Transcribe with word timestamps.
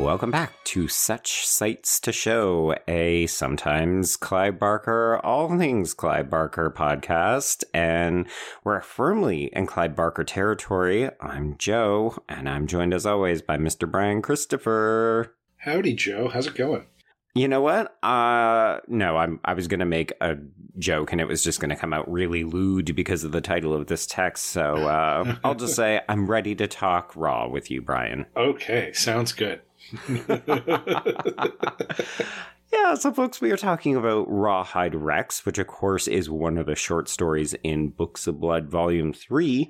Welcome 0.00 0.30
back 0.30 0.64
to 0.64 0.88
Such 0.88 1.46
Sights 1.46 2.00
to 2.00 2.10
Show, 2.10 2.74
a 2.88 3.26
sometimes 3.26 4.16
Clive 4.16 4.58
Barker, 4.58 5.20
all 5.22 5.58
things 5.58 5.92
Clive 5.92 6.30
Barker 6.30 6.70
podcast. 6.74 7.64
And 7.74 8.26
we're 8.64 8.80
firmly 8.80 9.50
in 9.52 9.66
Clive 9.66 9.94
Barker 9.94 10.24
territory. 10.24 11.10
I'm 11.20 11.54
Joe, 11.58 12.16
and 12.30 12.48
I'm 12.48 12.66
joined 12.66 12.94
as 12.94 13.04
always 13.04 13.42
by 13.42 13.58
Mr. 13.58 13.88
Bryan 13.88 14.22
Christopher. 14.22 15.36
Howdy, 15.58 15.92
Joe. 15.92 16.28
How's 16.28 16.46
it 16.46 16.54
going? 16.54 16.86
You 17.34 17.46
know 17.46 17.60
what? 17.60 18.02
Uh, 18.02 18.80
no, 18.88 19.18
I'm, 19.18 19.38
I 19.44 19.52
was 19.52 19.68
going 19.68 19.80
to 19.80 19.86
make 19.86 20.14
a 20.22 20.38
joke 20.78 21.12
and 21.12 21.20
it 21.20 21.28
was 21.28 21.44
just 21.44 21.60
going 21.60 21.68
to 21.68 21.76
come 21.76 21.92
out 21.92 22.10
really 22.10 22.42
lewd 22.42 22.96
because 22.96 23.22
of 23.22 23.32
the 23.32 23.42
title 23.42 23.74
of 23.74 23.88
this 23.88 24.06
text. 24.06 24.46
So, 24.46 24.88
uh, 24.88 25.36
I'll 25.44 25.54
just 25.54 25.76
say 25.76 26.00
I'm 26.08 26.26
ready 26.26 26.54
to 26.54 26.66
talk 26.66 27.14
raw 27.14 27.46
with 27.46 27.70
you, 27.70 27.82
Bryan. 27.82 28.24
Okay, 28.34 28.94
sounds 28.94 29.32
good. 29.32 29.60
Yeah, 32.72 32.94
so 32.94 33.12
folks, 33.12 33.40
we 33.40 33.50
are 33.50 33.56
talking 33.56 33.96
about 33.96 34.28
Rawhead 34.28 34.92
Rex, 34.94 35.44
which 35.44 35.58
of 35.58 35.66
course 35.66 36.06
is 36.06 36.30
one 36.30 36.56
of 36.56 36.66
the 36.66 36.76
short 36.76 37.08
stories 37.08 37.52
in 37.64 37.88
Books 37.88 38.28
of 38.28 38.40
Blood 38.40 38.68
Volume 38.68 39.12
3. 39.12 39.68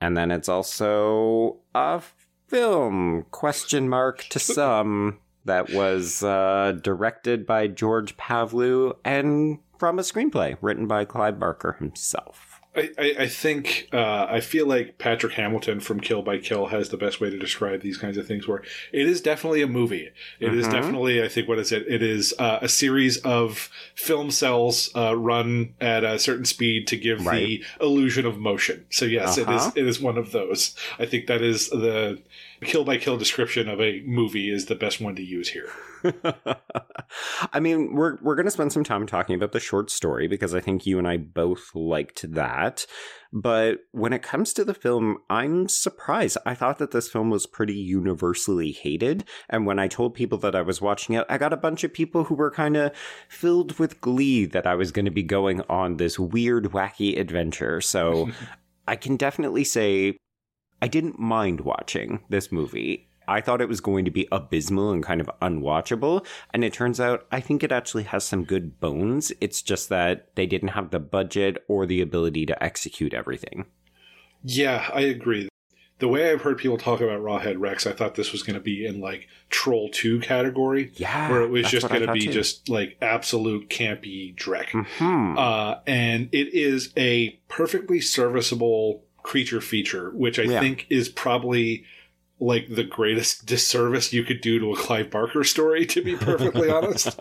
And 0.00 0.16
then 0.16 0.32
it's 0.32 0.48
also 0.48 1.58
a 1.74 2.02
film, 2.48 3.26
question 3.30 3.88
mark 3.88 4.24
to 4.30 4.38
some, 4.40 5.20
that 5.44 5.70
was 5.70 6.22
uh, 6.22 6.72
directed 6.82 7.46
by 7.46 7.68
George 7.68 8.16
Pavlou 8.16 8.96
and 9.04 9.58
from 9.78 9.98
a 9.98 10.02
screenplay 10.02 10.56
written 10.60 10.86
by 10.86 11.04
Clive 11.04 11.38
Barker 11.38 11.76
himself. 11.78 12.53
I, 12.76 12.90
I, 12.98 13.14
I 13.20 13.28
think 13.28 13.88
uh, 13.92 14.26
I 14.28 14.40
feel 14.40 14.66
like 14.66 14.98
Patrick 14.98 15.34
Hamilton 15.34 15.80
from 15.80 16.00
Kill 16.00 16.22
by 16.22 16.38
Kill 16.38 16.66
has 16.66 16.88
the 16.88 16.96
best 16.96 17.20
way 17.20 17.30
to 17.30 17.38
describe 17.38 17.82
these 17.82 17.98
kinds 17.98 18.16
of 18.16 18.26
things. 18.26 18.48
Where 18.48 18.62
it 18.92 19.06
is 19.06 19.20
definitely 19.20 19.62
a 19.62 19.66
movie. 19.66 20.10
It 20.40 20.54
is 20.54 20.66
Mhm. 20.66 20.72
definitely 20.72 21.22
I 21.22 21.28
think 21.28 21.48
what 21.48 21.58
is 21.58 21.70
it? 21.72 21.84
It 21.88 22.02
is 22.02 22.34
uh, 22.38 22.58
a 22.62 22.68
series 22.68 23.18
of 23.18 23.70
film 23.94 24.30
cells 24.30 24.90
uh, 24.96 25.16
run 25.16 25.74
at 25.80 26.04
a 26.04 26.18
certain 26.18 26.44
speed 26.44 26.86
to 26.88 26.96
give 26.96 27.24
Right. 27.26 27.60
the 27.80 27.84
illusion 27.84 28.26
of 28.26 28.38
motion. 28.38 28.84
So 28.90 29.04
yes, 29.04 29.38
it 29.38 29.46
Uh-huh. 29.48 29.68
is 29.70 29.76
it 29.76 29.86
is 29.86 30.00
one 30.00 30.18
of 30.18 30.32
those. 30.32 30.74
I 30.98 31.06
think 31.06 31.26
that 31.26 31.42
is 31.42 31.68
the 31.68 32.18
Kill 32.62 32.84
by 32.84 32.98
Kill 32.98 33.16
description 33.16 33.68
of 33.68 33.80
a 33.80 34.02
movie 34.06 34.50
is 34.50 34.66
the 34.66 34.74
best 34.74 35.00
one 35.00 35.16
to 35.16 35.22
use 35.22 35.50
here. 35.50 35.68
I 37.52 37.60
mean, 37.60 37.94
we're 37.94 38.18
we're 38.22 38.34
going 38.34 38.46
to 38.46 38.50
spend 38.50 38.72
some 38.72 38.84
time 38.84 39.06
talking 39.06 39.34
about 39.34 39.52
the 39.52 39.60
short 39.60 39.90
story 39.90 40.28
because 40.28 40.54
I 40.54 40.60
think 40.60 40.86
you 40.86 40.98
and 40.98 41.08
I 41.08 41.16
both 41.16 41.74
liked 41.74 42.30
that. 42.32 42.86
But 43.32 43.80
when 43.90 44.12
it 44.12 44.22
comes 44.22 44.52
to 44.52 44.64
the 44.64 44.74
film, 44.74 45.18
I'm 45.28 45.68
surprised. 45.68 46.38
I 46.46 46.54
thought 46.54 46.78
that 46.78 46.92
this 46.92 47.08
film 47.08 47.30
was 47.30 47.46
pretty 47.46 47.74
universally 47.74 48.70
hated, 48.70 49.24
and 49.50 49.66
when 49.66 49.78
I 49.78 49.88
told 49.88 50.14
people 50.14 50.38
that 50.38 50.54
I 50.54 50.62
was 50.62 50.80
watching 50.80 51.16
it, 51.16 51.26
I 51.28 51.38
got 51.38 51.52
a 51.52 51.56
bunch 51.56 51.82
of 51.82 51.92
people 51.92 52.24
who 52.24 52.34
were 52.34 52.50
kind 52.50 52.76
of 52.76 52.92
filled 53.28 53.78
with 53.78 54.00
glee 54.00 54.44
that 54.46 54.66
I 54.66 54.74
was 54.76 54.92
going 54.92 55.06
to 55.06 55.10
be 55.10 55.24
going 55.24 55.62
on 55.68 55.96
this 55.96 56.18
weird, 56.18 56.66
wacky 56.66 57.18
adventure. 57.18 57.80
So 57.80 58.30
I 58.86 58.96
can 58.96 59.16
definitely 59.16 59.64
say 59.64 60.18
I 60.84 60.86
didn't 60.86 61.18
mind 61.18 61.62
watching 61.62 62.20
this 62.28 62.52
movie. 62.52 63.08
I 63.26 63.40
thought 63.40 63.62
it 63.62 63.70
was 63.70 63.80
going 63.80 64.04
to 64.04 64.10
be 64.10 64.28
abysmal 64.30 64.90
and 64.92 65.02
kind 65.02 65.18
of 65.22 65.30
unwatchable. 65.40 66.26
And 66.52 66.62
it 66.62 66.74
turns 66.74 67.00
out 67.00 67.26
I 67.32 67.40
think 67.40 67.62
it 67.64 67.72
actually 67.72 68.02
has 68.02 68.22
some 68.22 68.44
good 68.44 68.78
bones. 68.80 69.32
It's 69.40 69.62
just 69.62 69.88
that 69.88 70.28
they 70.34 70.44
didn't 70.44 70.68
have 70.68 70.90
the 70.90 70.98
budget 71.00 71.64
or 71.68 71.86
the 71.86 72.02
ability 72.02 72.44
to 72.44 72.62
execute 72.62 73.14
everything. 73.14 73.64
Yeah, 74.42 74.90
I 74.92 75.00
agree. 75.00 75.48
The 76.00 76.08
way 76.08 76.30
I've 76.30 76.42
heard 76.42 76.58
people 76.58 76.76
talk 76.76 77.00
about 77.00 77.20
Rawhead 77.22 77.58
Rex, 77.58 77.86
I 77.86 77.92
thought 77.92 78.14
this 78.16 78.32
was 78.32 78.42
going 78.42 78.54
to 78.54 78.60
be 78.60 78.84
in 78.84 79.00
like 79.00 79.28
Troll 79.48 79.88
2 79.88 80.20
category, 80.20 80.90
Yeah. 80.96 81.30
where 81.30 81.40
it 81.40 81.48
was 81.48 81.70
just 81.70 81.88
going 81.88 82.06
to 82.06 82.12
be 82.12 82.26
too. 82.26 82.32
just 82.32 82.68
like 82.68 82.98
absolute 83.00 83.70
campy 83.70 84.34
dreck. 84.36 84.68
Hmm. 84.98 85.38
Uh, 85.38 85.76
and 85.86 86.28
it 86.32 86.52
is 86.52 86.92
a 86.94 87.40
perfectly 87.48 88.02
serviceable 88.02 89.03
creature 89.24 89.60
feature, 89.60 90.10
which 90.10 90.38
I 90.38 90.42
Yeah. 90.44 90.60
think 90.60 90.86
is 90.88 91.08
probably 91.08 91.84
like 92.38 92.66
the 92.68 92.84
greatest 92.84 93.46
disservice 93.52 94.12
you 94.12 94.22
could 94.22 94.40
do 94.40 94.58
to 94.60 94.72
a 94.72 94.76
Clive 94.76 95.10
Barker 95.10 95.42
story, 95.44 95.84
to 95.86 96.00
be 96.02 96.14
perfectly 96.16 96.70
honest. 96.78 97.18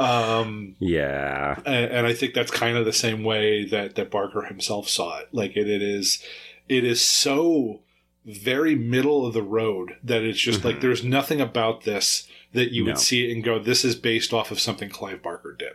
Um, 0.00 0.76
yeah. 0.78 1.56
and, 1.66 1.90
and 1.90 2.06
I 2.06 2.14
think 2.14 2.32
that's 2.34 2.50
kind 2.50 2.76
of 2.78 2.84
the 2.86 2.92
same 2.92 3.22
way 3.24 3.66
that 3.66 3.96
that 3.96 4.10
Barker 4.10 4.42
himself 4.42 4.88
saw 4.88 5.18
it. 5.18 5.28
Like 5.32 5.56
it, 5.56 5.68
it 5.68 5.82
is, 5.82 6.22
it 6.68 6.84
is 6.84 7.00
so 7.02 7.80
very 8.24 8.74
middle 8.74 9.26
of 9.26 9.34
the 9.34 9.42
road 9.42 9.96
that 10.02 10.22
it's 10.22 10.38
just 10.40 10.64
like 10.64 10.76
Mhm. 10.76 10.80
there's 10.80 11.04
nothing 11.04 11.40
about 11.42 11.84
this 11.84 12.26
that 12.54 12.72
you 12.72 12.84
No. 12.84 12.92
would 12.92 12.98
see 12.98 13.28
it 13.28 13.32
and 13.34 13.44
go, 13.44 13.58
"This 13.58 13.84
is 13.84 13.96
based 13.96 14.32
off 14.32 14.50
of 14.50 14.58
something 14.60 14.88
Clive 14.88 15.22
Barker 15.22 15.54
did." 15.58 15.72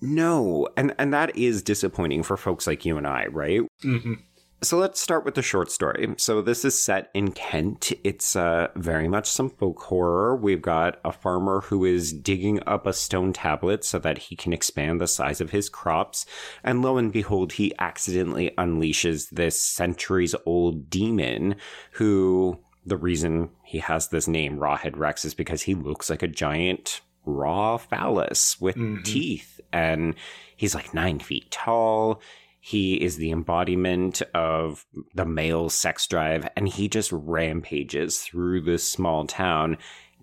No. 0.00 0.68
And 0.76 0.94
and 0.98 1.12
that 1.14 1.34
is 1.36 1.62
disappointing 1.62 2.22
for 2.22 2.36
folks 2.36 2.66
like 2.66 2.84
you 2.84 2.96
and 2.98 3.06
I, 3.06 3.26
right? 3.26 3.62
hmm 3.82 4.14
So 4.60 4.76
let's 4.76 5.00
start 5.00 5.24
with 5.24 5.36
the 5.36 5.42
short 5.42 5.70
story. 5.70 6.14
So 6.18 6.42
this 6.42 6.64
is 6.64 6.80
set 6.80 7.10
in 7.14 7.30
Kent. 7.30 7.92
It's 8.02 8.34
uh, 8.34 8.68
very 8.74 9.06
much 9.06 9.30
some 9.30 9.50
folk 9.50 9.80
horror. 9.82 10.34
We've 10.34 10.60
got 10.60 10.98
a 11.04 11.12
farmer 11.12 11.60
who 11.60 11.84
is 11.84 12.12
digging 12.12 12.60
up 12.66 12.84
a 12.84 12.92
stone 12.92 13.32
tablet 13.32 13.84
so 13.84 14.00
that 14.00 14.18
he 14.18 14.34
can 14.34 14.52
expand 14.52 15.00
the 15.00 15.06
size 15.06 15.40
of 15.40 15.50
his 15.50 15.68
crops. 15.68 16.26
And 16.64 16.82
lo 16.82 16.96
and 16.96 17.12
behold, 17.12 17.52
he 17.52 17.72
accidentally 17.78 18.50
unleashes 18.58 19.30
this 19.30 19.60
centuries 19.60 20.34
old 20.44 20.90
demon 20.90 21.54
who 21.92 22.58
the 22.84 22.96
reason 22.96 23.50
he 23.62 23.78
has 23.78 24.08
this 24.08 24.26
name 24.26 24.58
Rawhead 24.58 24.96
Rex 24.96 25.24
is 25.24 25.34
because 25.34 25.62
he 25.62 25.74
looks 25.76 26.10
like 26.10 26.22
a 26.24 26.28
giant 26.28 27.00
raw 27.24 27.76
phallus 27.76 28.60
with 28.60 28.74
Mhm. 28.74 29.04
teeth 29.04 29.60
and 29.72 30.14
he's 30.56 30.74
like 30.74 30.94
nine 30.94 31.20
feet 31.20 31.48
tall 31.50 32.20
he 32.68 32.96
is 32.96 33.16
the 33.16 33.30
embodiment 33.30 34.20
of 34.34 34.84
the 35.14 35.24
male 35.24 35.70
sex 35.70 36.06
drive, 36.06 36.46
and 36.54 36.68
he 36.68 36.86
just 36.86 37.10
rampages 37.12 38.20
through 38.20 38.60
this 38.60 38.86
small 38.86 39.26
town, 39.26 39.78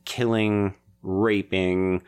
killing, 0.05 0.75
raping, 1.01 2.03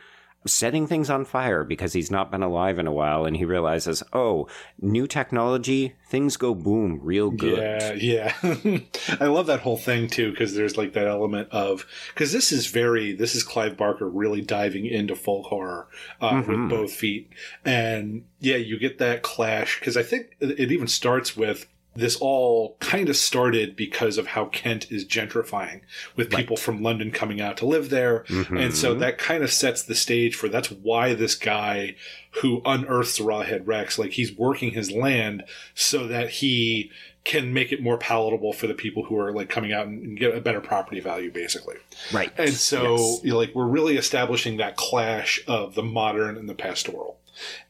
setting 0.47 0.87
things 0.87 1.09
on 1.09 1.25
fire 1.25 1.63
because 1.63 1.93
he's 1.93 2.09
not 2.11 2.31
been 2.31 2.43
alive 2.43 2.79
in 2.79 2.87
a 2.87 2.91
while. 2.91 3.25
And 3.25 3.35
he 3.37 3.45
realizes, 3.45 4.03
oh, 4.13 4.47
new 4.81 5.07
technology, 5.07 5.93
things 6.09 6.37
go 6.37 6.53
boom 6.55 6.99
real 7.03 7.29
good. 7.31 8.01
Yeah, 8.01 8.33
yeah. 8.41 8.79
I 9.19 9.25
love 9.27 9.47
that 9.47 9.61
whole 9.61 9.77
thing 9.77 10.07
too 10.07 10.31
because 10.31 10.55
there's 10.55 10.77
like 10.77 10.93
that 10.93 11.07
element 11.07 11.49
of 11.51 11.85
because 12.13 12.31
this 12.31 12.51
is 12.51 12.67
very 12.67 13.13
this 13.13 13.35
is 13.35 13.43
Clive 13.43 13.77
Barker 13.77 14.07
really 14.09 14.41
diving 14.41 14.85
into 14.85 15.15
folk 15.15 15.45
horror 15.47 15.87
uh, 16.21 16.31
Mhm. 16.31 16.47
with 16.47 16.69
both 16.69 16.91
feet, 16.93 17.29
and 17.65 18.23
yeah, 18.39 18.57
you 18.57 18.79
get 18.79 18.97
that 18.99 19.21
clash 19.23 19.79
because 19.79 19.97
I 19.97 20.03
think 20.03 20.35
it 20.39 20.71
even 20.71 20.87
starts 20.87 21.35
with. 21.35 21.67
This 21.97 22.15
all 22.17 22.77
kind 22.79 23.09
of 23.09 23.15
started 23.17 23.75
because 23.75 24.17
of 24.17 24.27
how 24.27 24.45
Kent 24.45 24.91
is 24.91 25.03
gentrifying, 25.03 25.81
with 26.15 26.31
Right. 26.31 26.39
people 26.41 26.55
from 26.57 26.83
London 26.83 27.09
coming 27.11 27.41
out 27.41 27.57
to 27.57 27.65
live 27.65 27.89
there, 27.89 28.23
and 28.29 28.73
so 28.75 28.95
Mhm. 28.95 28.99
that 28.99 29.17
kind 29.17 29.43
of 29.43 29.51
sets 29.51 29.81
the 29.81 29.95
stage 29.95 30.35
for 30.35 30.47
that's 30.47 30.69
why 30.71 31.13
this 31.15 31.33
guy 31.35 31.95
who 32.41 32.61
unearths 32.65 33.19
Rawhead 33.19 33.61
Rex, 33.65 33.97
like 33.97 34.11
he's 34.11 34.31
working 34.31 34.71
his 34.71 34.91
land 34.91 35.43
so 35.73 36.05
that 36.07 36.29
he 36.29 36.91
can 37.23 37.51
make 37.51 37.71
it 37.73 37.81
more 37.81 37.97
palatable 37.97 38.53
for 38.53 38.67
the 38.67 38.73
people 38.73 39.03
who 39.05 39.17
are 39.19 39.33
like 39.33 39.49
coming 39.49 39.73
out 39.73 39.87
and 39.87 40.17
get 40.17 40.33
a 40.35 40.39
better 40.39 40.61
property 40.61 40.99
value, 41.01 41.31
basically. 41.31 41.75
right. 42.13 42.31
And 42.37 42.53
so, 42.53 42.95
Yes. 42.95 43.19
you 43.23 43.31
know, 43.31 43.37
like, 43.37 43.53
we're 43.55 43.65
really 43.67 43.97
establishing 43.97 44.57
that 44.57 44.75
clash 44.77 45.41
of 45.47 45.73
the 45.75 45.83
modern 45.83 46.37
and 46.37 46.47
the 46.47 46.53
pastoral. 46.55 47.19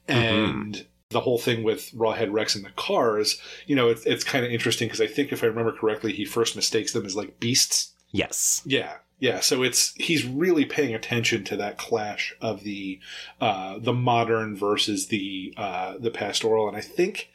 And 0.08 0.86
the 1.10 1.22
whole 1.22 1.38
thing 1.38 1.64
with 1.64 1.92
Rawhead 1.94 2.32
Rex 2.32 2.56
and 2.56 2.66
the 2.66 2.72
cars, 2.72 3.40
you 3.66 3.76
know, 3.76 3.90
it's, 3.90 4.06
it's 4.06 4.24
kind 4.24 4.46
of 4.46 4.52
interesting 4.52 4.88
because 4.88 5.02
I 5.02 5.08
think 5.08 5.32
if 5.32 5.44
I 5.44 5.48
remember 5.48 5.72
correctly, 5.72 6.12
he 6.14 6.26
first 6.26 6.56
mistakes 6.56 6.92
them 6.92 7.06
as 7.06 7.16
like 7.16 7.40
beasts. 7.40 7.94
yes. 8.12 8.62
Yeah, 8.66 8.98
yeah. 9.20 9.40
So 9.40 9.64
it's 9.64 9.94
he's 9.96 10.26
really 10.26 10.66
paying 10.66 10.94
attention 10.94 11.44
to 11.46 11.58
that 11.58 11.78
clash 11.78 12.36
of 12.42 12.64
the 12.64 13.00
uh, 13.40 13.80
the 13.80 13.94
modern 13.94 14.56
versus 14.56 15.08
the 15.08 15.54
uh, 15.58 15.98
the 15.98 16.12
pastoral, 16.12 16.68
and 16.68 16.76
I 16.76 16.82
think 16.82 17.30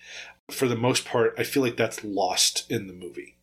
for 0.50 0.68
the 0.68 0.76
most 0.76 1.04
part, 1.04 1.34
I 1.38 1.44
feel 1.44 1.62
like 1.62 1.76
that's 1.76 2.04
lost 2.04 2.70
in 2.70 2.86
the 2.86 2.92
movie. 2.92 3.36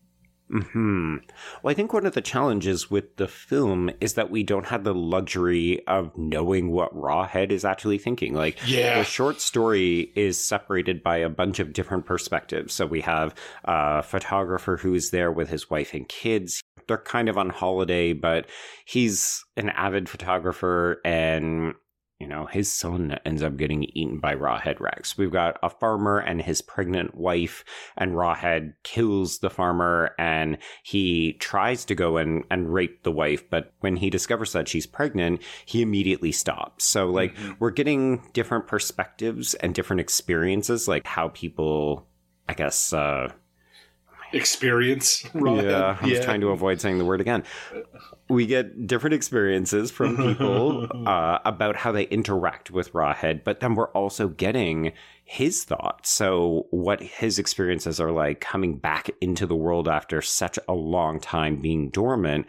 Hmm. 0.52 1.18
Well, 1.62 1.72
I 1.72 1.76
think 1.76 1.94
one 1.94 2.08
of 2.08 2.14
the 2.14 2.22
challenges 2.22 2.90
with 2.90 3.18
the 3.18 3.28
film 3.28 3.92
is 4.02 4.16
that 4.16 4.32
we 4.32 4.42
don't 4.42 4.66
have 4.66 4.84
the 4.84 4.96
luxury 4.96 5.86
of 5.86 6.18
knowing 6.18 6.72
what 6.72 6.94
Rawhead 6.96 7.52
is 7.52 7.64
actually 7.64 8.00
thinking. 8.00 8.34
Like, 8.34 8.58
Yeah. 8.66 8.98
the 8.98 9.04
short 9.04 9.42
story 9.42 10.12
is 10.16 10.38
separated 10.44 11.04
by 11.04 11.18
a 11.18 11.30
bunch 11.30 11.60
of 11.60 11.72
different 11.74 12.06
perspectives. 12.08 12.74
So 12.74 12.86
we 12.88 13.02
have 13.02 13.36
a 13.64 14.02
photographer 14.02 14.78
who 14.78 14.96
is 14.96 15.12
there 15.12 15.32
with 15.32 15.50
his 15.50 15.70
wife 15.70 15.94
and 15.94 16.08
kids. 16.10 16.62
They're 16.88 16.98
kind 16.98 17.30
of 17.30 17.38
on 17.38 17.50
holiday, 17.52 18.14
but 18.14 18.48
he's 18.86 19.44
an 19.56 19.70
avid 19.70 20.10
photographer 20.10 21.00
and 21.06 21.76
you 22.20 22.28
know, 22.28 22.46
his 22.48 22.72
son 22.72 23.18
ends 23.26 23.42
up 23.42 23.56
getting 23.56 23.86
eaten 23.96 24.20
by 24.20 24.36
Rawhead 24.36 24.82
Rex. 24.82 25.18
We've 25.18 25.32
got 25.32 25.58
a 25.64 25.70
farmer 25.70 26.20
and 26.20 26.42
his 26.42 26.62
pregnant 26.62 27.16
wife, 27.16 27.64
and 27.98 28.12
Rawhead 28.12 28.74
kills 28.84 29.40
the 29.40 29.50
farmer 29.50 30.14
and 30.20 30.58
he 30.84 31.34
tries 31.40 31.86
to 31.86 31.96
go 31.96 32.18
and, 32.18 32.44
and 32.52 32.74
rape 32.74 33.04
the 33.04 33.12
wife, 33.12 33.50
but 33.50 33.72
when 33.80 33.96
he 33.96 34.10
discovers 34.10 34.52
that 34.52 34.68
she's 34.68 34.86
pregnant, 34.86 35.42
he 35.66 35.82
immediately 35.82 36.34
stops. 36.34 36.84
So, 36.84 37.10
like, 37.10 37.38
we're 37.58 37.72
getting 37.72 38.22
different 38.34 38.68
perspectives 38.68 39.54
and 39.54 39.74
different 39.74 40.02
experiences, 40.02 40.90
like 40.90 41.08
how 41.08 41.30
people, 41.30 42.06
I 42.50 42.54
guess, 42.54 42.92
uh, 42.92 43.32
Experience. 44.34 45.26
Yeah, 45.36 45.98
I 46.00 46.08
was 46.08 46.20
trying 46.20 46.42
to 46.42 46.50
avoid 46.50 46.80
saying 46.82 46.98
the 46.98 47.06
word 47.06 47.22
again. 47.22 47.44
We 48.30 48.46
get 48.46 48.86
different 48.88 49.14
experiences 49.14 49.90
from 49.90 50.16
people 50.18 50.88
uh, 51.08 51.40
about 51.46 51.76
how 51.76 51.92
they 51.92 52.04
interact 52.04 52.70
with 52.72 52.94
Rawhead, 52.94 53.44
but 53.44 53.60
then 53.60 53.76
we're 53.76 53.92
also 53.92 54.28
getting 54.28 54.94
his 55.24 55.64
thoughts. 55.64 56.12
So, 56.12 56.68
what 56.72 57.02
his 57.02 57.40
experiences 57.40 58.00
are 58.00 58.12
like 58.12 58.42
coming 58.42 58.78
back 58.78 59.10
into 59.22 59.46
the 59.46 59.56
world 59.56 59.88
after 59.88 60.22
such 60.22 60.60
a 60.68 60.74
long 60.74 61.20
time 61.20 61.62
being 61.62 61.90
dormant. 61.90 62.48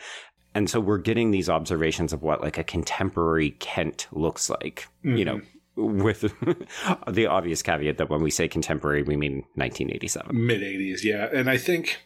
And 0.55 0.69
so, 0.69 0.81
we're 0.81 0.99
getting 0.99 1.31
these 1.31 1.49
observations 1.49 2.12
of 2.12 2.23
what 2.23 2.43
like 2.43 2.59
a 2.59 2.65
contemporary 2.65 3.50
Kent 3.53 4.09
looks 4.12 4.50
like, 4.50 4.88
you 5.03 5.25
know. 5.25 5.41
With 5.81 6.21
the 7.09 7.27
obvious 7.27 7.62
caveat 7.62 7.99
that 7.99 8.11
when 8.11 8.23
we 8.23 8.31
say 8.31 8.49
contemporary, 8.49 9.03
we 9.03 9.17
mean 9.17 9.44
1987. 9.55 10.47
mid 10.47 10.61
80s 10.61 11.03
yeah 11.05 11.29
and 11.32 11.49
i 11.49 11.56
think 11.56 11.99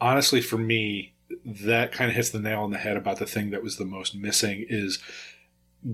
honestly 0.00 0.40
for 0.40 0.56
me 0.58 1.12
that 1.44 1.92
kind 1.92 2.08
of 2.10 2.16
hits 2.16 2.30
the 2.30 2.40
nail 2.40 2.62
on 2.62 2.70
the 2.70 2.78
head 2.78 2.96
about 2.96 3.18
the 3.18 3.26
thing 3.26 3.50
that 3.50 3.62
was 3.62 3.76
the 3.76 3.84
most 3.84 4.14
missing 4.14 4.64
is 4.68 4.98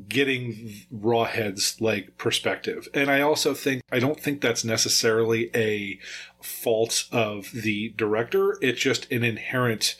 getting 0.08 0.73
rawhead's 0.93 1.81
like 1.81 2.17
perspective 2.19 2.88
and 2.93 3.08
i 3.11 3.20
also 3.20 3.55
think 3.55 3.82
i 3.93 3.99
don't 4.00 4.19
think 4.20 4.40
that's 4.40 4.64
necessarily 4.64 5.50
a 5.55 5.99
fault 6.43 7.05
of 7.12 7.50
the 7.52 7.90
director 7.96 8.58
it's 8.61 8.81
just 8.81 9.11
an 9.12 9.23
inherent 9.23 9.94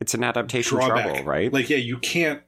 It's 0.00 0.14
an 0.14 0.24
adaptation 0.24 0.78
drawback 0.78 1.04
trouble, 1.06 1.24
right? 1.24 1.52
like 1.52 1.68
yeah 1.68 1.76
you 1.76 1.98
can't 1.98 2.42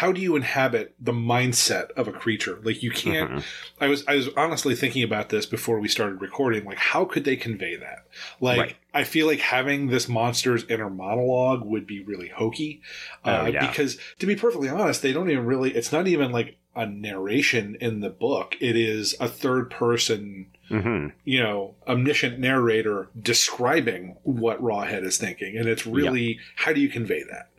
how 0.00 0.12
do 0.12 0.20
you 0.20 0.36
inhabit 0.36 0.94
the 1.00 1.12
mindset 1.12 1.90
of 1.92 2.06
a 2.06 2.12
creature 2.12 2.58
like 2.62 2.82
you 2.82 2.90
can't 2.90 3.30
Mhm. 3.30 3.44
I 3.80 3.86
was 3.88 4.04
I 4.06 4.16
was 4.16 4.28
honestly 4.36 4.74
thinking 4.74 5.02
about 5.02 5.30
this 5.30 5.46
before 5.46 5.80
we 5.80 5.88
started 5.88 6.20
recording. 6.20 6.64
Like, 6.64 6.78
how 6.78 7.04
could 7.06 7.24
they 7.24 7.36
convey 7.36 7.76
that? 7.76 8.06
Like, 8.40 8.58
Right. 8.60 8.76
I 8.92 9.04
feel 9.04 9.26
like 9.26 9.40
having 9.40 9.86
this 9.88 10.08
monster's 10.08 10.64
inner 10.68 10.90
monologue 10.90 11.64
would 11.64 11.86
be 11.86 12.02
really 12.02 12.28
hokey. 12.28 12.82
Uh, 13.24 13.44
Oh, 13.44 13.46
yeah. 13.46 13.66
Because 13.66 13.98
to 14.18 14.26
be 14.26 14.36
perfectly 14.36 14.68
honest, 14.68 15.00
they 15.02 15.12
don't 15.12 15.30
even 15.30 15.46
really. 15.46 15.70
It's 15.74 15.92
not 15.92 16.06
even 16.06 16.30
like 16.30 16.56
a 16.74 16.84
narration 16.86 17.76
in 17.80 18.00
the 18.00 18.10
book. 18.10 18.54
It 18.60 18.76
is 18.76 19.14
a 19.18 19.28
third 19.28 19.70
person. 19.70 20.46
Mhm. 20.70 21.12
You 21.24 21.42
know, 21.42 21.74
omniscient 21.86 22.38
narrator 22.38 23.08
describing 23.20 24.16
what 24.22 24.60
Rawhead 24.62 25.04
is 25.04 25.18
thinking, 25.18 25.56
and 25.56 25.68
it's 25.68 25.86
really 25.86 26.38
how 26.56 26.72
do 26.72 26.80
you 26.80 26.88
convey 26.88 27.22
that? 27.30 27.50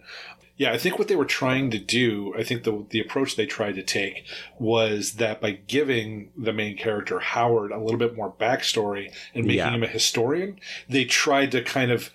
Yeah, 0.58 0.72
I 0.74 0.80
think 0.80 0.98
what 0.98 1.08
they 1.08 1.16
were 1.16 1.24
trying 1.26 1.70
to 1.70 1.78
do, 1.78 2.34
I 2.36 2.44
think 2.44 2.64
the 2.64 2.86
the 2.90 3.00
approach 3.00 3.36
they 3.36 3.46
tried 3.46 3.76
to 3.76 3.84
take 3.84 4.26
was 4.58 5.14
that 5.14 5.40
by 5.40 5.52
giving 5.52 6.32
the 6.36 6.52
main 6.52 6.76
character 6.76 7.20
Howard 7.20 7.72
a 7.72 7.80
little 7.80 8.00
bit 8.00 8.16
more 8.16 8.34
backstory 8.40 9.14
and 9.36 9.46
making 9.46 9.60
Yeah. 9.60 9.72
him 9.72 9.84
a 9.84 9.88
historian, 9.88 10.60
they 10.90 11.06
tried 11.06 11.52
to 11.52 11.62
kind 11.62 11.92
of 11.92 12.10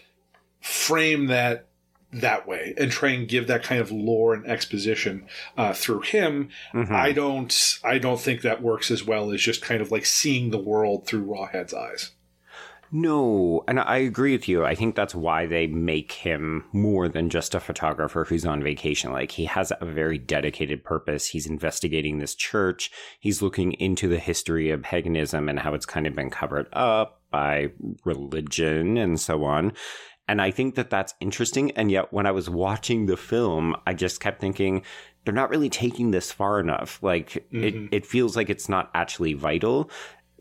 frame 0.61 1.27
that 1.27 1.67
that 2.13 2.47
way 2.47 2.75
and 2.77 2.91
try 2.91 3.11
and 3.11 3.27
give 3.27 3.47
that 3.47 3.63
kind 3.63 3.81
of 3.81 3.91
lore 3.91 4.35
and 4.35 4.47
exposition 4.47 5.27
uh, 5.57 5.73
through 5.73 6.01
him. 6.01 6.51
Mhm. 6.75 6.91
I 6.91 7.13
don't 7.13 7.79
I 7.83 7.99
don't 7.99 8.21
think 8.21 8.43
that 8.43 8.63
works 8.63 8.91
as 8.91 9.05
well 9.05 9.33
as 9.33 9.41
just 9.41 9.63
kind 9.63 9.81
of 9.81 9.91
like 9.91 10.05
seeing 10.07 10.51
the 10.51 10.59
world 10.59 11.07
through 11.07 11.25
Rawhead's 11.25 11.75
eyes. 11.75 12.13
No, 12.95 13.65
and 13.67 13.81
I 13.81 13.97
agree 13.97 14.33
with 14.33 14.47
you. 14.49 14.67
I 14.67 14.75
think 14.75 14.95
that's 14.95 15.15
why 15.15 15.47
they 15.47 15.67
make 15.67 16.13
him 16.13 16.65
more 16.75 17.09
than 17.09 17.31
just 17.31 17.55
a 17.55 17.61
photographer 17.61 18.25
who's 18.25 18.45
on 18.45 18.63
vacation. 18.63 19.13
Like 19.13 19.31
he 19.31 19.47
has 19.47 19.73
a 19.81 19.87
very 19.87 20.19
dedicated 20.19 20.85
purpose. 20.85 21.29
He's 21.29 21.47
investigating 21.47 22.19
this 22.19 22.35
church. 22.35 22.91
He's 23.19 23.41
looking 23.41 23.73
into 23.73 24.09
the 24.09 24.19
history 24.19 24.69
of 24.69 24.83
paganism 24.83 25.49
and 25.49 25.59
how 25.59 25.73
it's 25.73 25.87
kind 25.87 26.07
of 26.07 26.15
been 26.15 26.29
covered 26.29 26.67
up 26.75 27.23
by 27.31 27.71
religion 28.05 28.99
and 28.99 29.19
so 29.19 29.43
on. 29.45 29.73
And 30.29 30.41
I 30.41 30.51
think 30.51 30.77
that 30.77 30.91
that's 30.91 31.15
interesting. 31.21 31.73
And 31.73 31.91
yet, 31.91 32.13
when 32.13 32.27
I 32.27 32.31
was 32.31 32.49
watching 32.49 33.07
the 33.07 33.17
film, 33.17 33.77
I 33.87 33.95
just 33.95 34.21
kept 34.21 34.41
thinking, 34.41 34.83
they're 35.25 35.35
not 35.35 35.51
really 35.51 35.71
taking 35.71 36.11
this 36.11 36.33
far 36.33 36.61
enough. 36.61 37.03
Like, 37.03 37.37
it, 37.37 37.75
Mhm. 37.75 37.89
it 37.93 38.07
feels 38.07 38.37
like 38.37 38.49
it's 38.51 38.69
not 38.69 38.91
actually 38.95 39.35
vital 39.35 39.91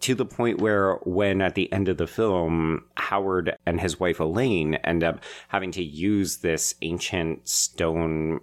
to 0.01 0.16
the 0.16 0.25
point 0.25 0.60
where 0.60 0.95
when 1.04 1.42
at 1.42 1.56
the 1.56 1.72
end 1.72 1.88
of 1.88 1.98
the 1.98 2.07
film 2.07 2.83
howard 2.98 3.56
and 3.66 3.80
his 3.80 4.00
wife 4.00 4.19
elaine 4.19 4.75
end 4.75 5.04
up 5.04 5.24
having 5.48 5.72
to 5.72 5.83
use 5.83 6.38
this 6.38 6.74
ancient 6.81 7.48
stone 7.48 8.39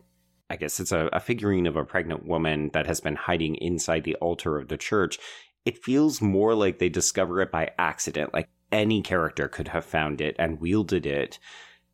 i 0.51 0.57
guess 0.57 0.79
it's 0.79 0.93
a, 0.93 1.09
a 1.13 1.19
figurine 1.21 1.67
of 1.67 1.75
a 1.77 1.85
pregnant 1.85 2.25
woman 2.25 2.71
that 2.73 2.87
has 2.87 3.01
been 3.01 3.17
hiding 3.17 3.57
inside 3.57 4.05
the 4.05 4.15
altar 4.17 4.57
of 4.57 4.69
the 4.69 4.77
church 4.77 5.19
it 5.65 5.83
feels 5.83 6.23
more 6.23 6.55
like 6.55 6.79
they 6.79 6.89
discover 6.89 7.41
it 7.41 7.51
by 7.51 7.69
accident 7.77 8.33
like 8.33 8.49
any 8.71 9.03
character 9.03 9.49
could 9.49 9.69
have 9.69 9.85
found 9.85 10.21
it 10.21 10.37
and 10.39 10.61
wielded 10.61 11.07
it 11.07 11.39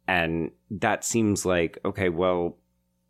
and 0.07 0.51
that 0.71 1.05
seems 1.05 1.47
like 1.47 1.79
okay 1.85 2.09
well 2.09 2.57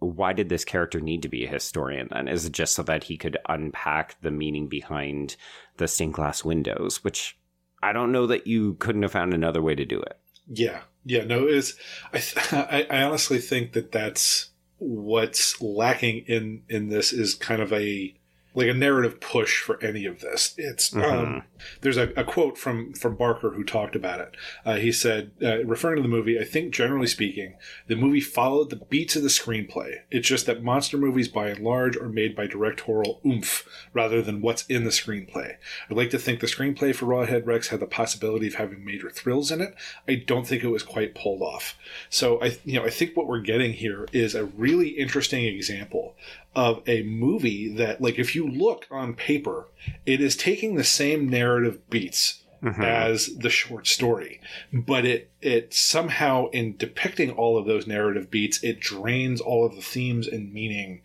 why 0.00 0.32
did 0.32 0.49
this 0.49 0.64
character 0.64 1.00
need 1.00 1.22
to 1.22 1.28
be 1.28 1.44
a 1.44 1.50
historian 1.50 2.08
then? 2.11 2.28
Is 2.28 2.44
it 2.44 2.52
just 2.52 2.75
so 2.75 2.82
that 2.82 3.05
he 3.05 3.16
could 3.16 3.38
unpack 3.49 4.20
the 4.20 4.31
meaning 4.31 4.69
behind 4.69 5.37
the 5.76 5.88
stained 5.88 6.14
glass 6.14 6.44
windows, 6.44 7.02
which 7.02 7.38
I 7.82 7.93
don't 7.93 8.12
know 8.12 8.26
that 8.26 8.46
you 8.46 8.75
couldn't 8.75 9.02
have 9.02 9.12
found 9.12 9.34
another 9.34 9.62
way 9.62 9.75
to 9.75 9.84
do 9.84 10.00
it. 10.00 10.19
Yeah, 10.49 10.81
yeah, 11.05 11.25
no, 11.25 11.46
it's. 11.46 11.75
I, 12.12 12.19
th- 12.19 12.52
I 12.52 12.87
I 12.90 13.02
honestly 13.02 13.38
think 13.38 13.72
that 13.72 13.93
that's 13.93 14.50
what's 14.78 15.60
lacking 15.60 16.25
in 16.26 16.62
in 16.69 16.88
this 16.88 17.12
is 17.12 17.34
kind 17.34 17.62
of 17.62 17.72
a 17.72 18.15
like 18.55 18.69
a 18.69 18.75
narrative 18.75 19.20
push 19.20 19.61
for 19.61 19.82
any 19.82 20.06
of 20.06 20.20
this. 20.20 20.55
It's 20.56 20.94
um, 20.94 21.43
there's 21.81 21.96
a, 21.96 22.11
a 22.17 22.25
quote 22.25 22.56
from 22.56 22.93
from 22.94 23.17
Barker 23.17 23.51
who 23.51 23.65
talked 23.65 23.96
about 23.96 24.20
it. 24.20 24.37
Uh, 24.65 24.77
he 24.77 24.93
said, 24.93 25.32
uh, 25.43 25.65
referring 25.65 25.96
to 25.96 26.03
the 26.03 26.08
movie, 26.08 26.39
I 26.39 26.44
think 26.44 26.73
generally 26.73 27.06
speaking, 27.06 27.56
the 27.89 27.96
movie 27.96 28.20
followed 28.20 28.70
the 28.70 28.77
beats 28.77 29.17
of 29.17 29.23
the 29.23 29.29
screenplay. 29.29 30.01
It's 30.11 30.29
just 30.29 30.46
that 30.46 30.63
monster 30.63 30.96
movies, 30.96 31.29
by 31.29 31.49
and 31.49 31.61
large, 31.61 31.96
are 31.96 32.08
made 32.08 32.37
by 32.37 32.46
directorial 32.46 33.20
oomph 33.27 33.69
rather 33.93 34.23
than 34.23 34.41
what's 34.41 34.67
in 34.67 34.84
the 34.84 34.91
screenplay. 34.91 35.56
I'd 35.91 35.96
like 35.96 36.11
to 36.11 36.19
think 36.19 36.41
the 36.41 36.46
screenplay 36.46 36.94
for 36.94 37.06
Rawhead 37.06 37.46
Rex 37.46 37.69
had 37.69 37.81
the 37.81 37.87
possibility 37.87 38.46
of 38.46 38.55
having 38.55 38.84
major 38.84 39.11
thrills 39.11 39.51
in 39.51 39.61
it. 39.61 39.75
I 40.06 40.15
don't 40.15 40.46
think 40.46 40.63
it 40.63 40.69
was 40.69 40.82
quite 40.82 41.15
pulled 41.15 41.43
off. 41.43 41.77
So 42.08 42.41
I, 42.41 42.56
you 42.65 42.79
know, 42.79 42.84
I 42.84 42.91
think 42.91 43.17
what 43.17 43.27
we're 43.27 43.41
getting 43.41 43.73
here 43.73 44.06
is 44.13 44.34
a 44.34 44.44
really 44.44 44.91
interesting 44.91 45.44
example 45.44 46.15
of 46.55 46.82
a 46.87 47.03
movie 47.03 47.69
that, 47.75 48.01
like, 48.01 48.19
if 48.19 48.34
you 48.34 48.49
look 48.49 48.87
on 48.91 49.15
paper, 49.15 49.69
it 50.06 50.20
is 50.20 50.37
taking 50.37 50.75
the 50.75 50.84
same 50.84 51.29
narrative 51.29 51.89
beats 51.91 52.43
Mhm. 52.63 52.82
as 52.82 53.37
the 53.37 53.51
short 53.51 53.87
story, 53.87 54.41
but 54.73 55.05
it 55.05 55.31
it 55.43 55.75
somehow 55.75 56.49
in 56.51 56.75
depicting 56.79 57.31
all 57.31 57.58
of 57.58 57.67
those 57.67 57.87
narrative 57.87 58.31
beats, 58.31 58.63
it 58.65 58.81
drains 58.81 59.41
all 59.41 59.67
of 59.67 59.77
the 59.77 59.82
themes 59.82 60.27
and 60.27 60.53
meaning. 60.53 61.03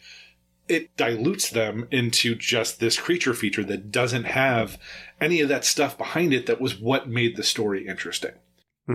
It 0.70 0.96
dilutes 0.96 1.50
them 1.50 1.88
into 1.92 2.36
just 2.36 2.80
this 2.80 2.98
creature 2.98 3.34
feature 3.34 3.64
that 3.66 3.92
doesn't 3.92 4.26
have 4.26 4.78
any 5.20 5.42
of 5.42 5.50
that 5.50 5.66
stuff 5.66 5.98
behind 5.98 6.32
it 6.34 6.46
that 6.46 6.62
was 6.62 6.80
what 6.80 7.10
made 7.10 7.36
the 7.36 7.44
story 7.44 7.88
interesting. 7.88 8.32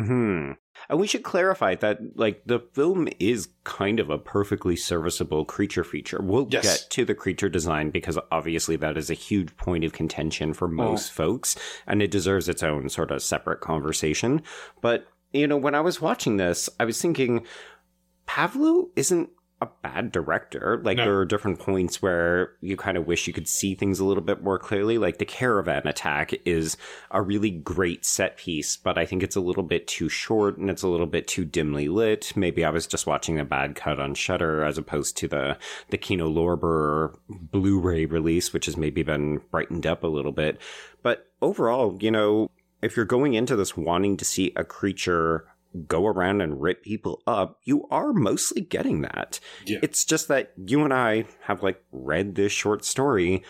Hmm 0.03 0.53
And 0.89 0.99
we 0.99 1.07
should 1.07 1.23
clarify 1.23 1.77
that, 1.77 2.17
like, 2.17 2.43
the 2.45 2.59
film 2.59 3.09
is 3.21 3.49
kind 3.63 4.01
of 4.01 4.11
a 4.11 4.19
perfectly 4.19 4.75
serviceable 4.77 5.45
creature 5.45 5.85
feature. 5.85 6.21
We'll 6.21 6.49
Yes. 6.51 6.63
get 6.65 6.91
to 6.91 7.05
the 7.05 7.15
creature 7.15 7.49
design 7.49 7.91
because 7.91 8.19
obviously 8.33 8.77
that 8.77 8.99
is 8.99 9.09
a 9.09 9.15
huge 9.15 9.57
point 9.57 9.85
of 9.85 9.93
contention 9.93 10.53
for 10.53 10.67
most 10.69 11.13
folks, 11.13 11.57
and 11.87 12.03
it 12.03 12.11
deserves 12.11 12.49
its 12.49 12.63
own 12.63 12.89
sort 12.89 13.13
of 13.13 13.23
separate 13.23 13.61
conversation. 13.61 14.43
But, 14.81 15.07
you 15.33 15.47
know, 15.47 15.57
when 15.57 15.75
I 15.77 15.81
was 15.81 16.01
watching 16.01 16.37
this, 16.39 16.69
I 16.81 16.85
was 16.85 17.01
thinking, 17.01 17.47
Pavlou 18.27 18.91
isn't 18.97 19.31
a 19.65 19.71
bad 19.83 20.13
director. 20.13 20.81
Like 20.83 20.97
No. 20.99 21.05
there 21.05 21.19
are 21.19 21.25
different 21.25 21.59
points 21.59 22.01
where 22.01 22.53
you 22.61 22.77
kind 22.77 22.97
of 22.97 23.07
wish 23.07 23.27
you 23.27 23.33
could 23.33 23.49
see 23.49 23.75
things 23.75 23.99
a 24.01 24.05
little 24.05 24.23
bit 24.23 24.43
more 24.43 24.59
clearly. 24.59 24.99
Like 24.99 25.19
the 25.19 25.25
caravan 25.25 25.87
attack 25.87 26.33
is 26.45 26.77
a 27.11 27.23
really 27.23 27.51
great 27.51 28.05
set 28.05 28.37
piece, 28.37 28.77
but 28.77 28.99
I 28.99 29.07
think 29.07 29.23
it's 29.23 29.37
a 29.37 29.41
little 29.41 29.63
bit 29.63 29.87
too 29.87 30.09
short 30.09 30.59
and 30.59 30.71
it's 30.71 30.83
a 30.83 30.89
little 30.89 31.07
bit 31.07 31.27
too 31.27 31.45
dimly 31.45 31.89
lit. 31.89 32.33
Maybe 32.37 32.65
I 32.65 32.71
was 32.71 32.87
just 32.87 33.07
watching 33.07 33.39
a 33.39 33.45
bad 33.45 33.75
cut 33.75 33.99
on 33.99 34.15
Shutter 34.15 34.65
as 34.65 34.79
opposed 34.79 35.17
to 35.19 35.29
the 35.29 35.57
the 35.91 35.99
Kino 35.99 36.29
Lorber 36.31 37.17
Blu-ray 37.29 38.07
release, 38.07 38.53
which 38.53 38.67
has 38.67 38.77
maybe 38.77 39.03
been 39.03 39.41
brightened 39.51 39.87
up 39.87 40.03
a 40.05 40.09
little 40.09 40.33
bit. 40.33 40.61
But 41.03 41.27
overall, 41.43 41.99
you 42.01 42.11
know, 42.11 42.51
if 42.83 42.97
you're 42.97 43.07
going 43.07 43.35
into 43.35 43.57
this 43.57 43.77
wanting 43.77 44.17
to 44.19 44.25
see 44.25 44.53
a 44.57 44.65
creature 44.65 45.47
go 45.87 46.07
around 46.07 46.41
and 46.41 46.61
rip 46.61 46.83
people 46.83 47.23
up, 47.27 47.59
you 47.65 47.87
are 47.91 48.13
mostly 48.13 48.63
getting 48.63 49.03
that. 49.03 49.41
Yeah. 49.67 49.79
It's 49.83 50.05
just 50.05 50.29
that 50.29 50.53
you 50.57 50.85
and 50.85 50.93
I 50.93 51.25
have 51.43 51.63
like 51.63 51.83
read 51.93 52.35
this 52.35 52.53
short 52.53 52.85
story 52.85 53.43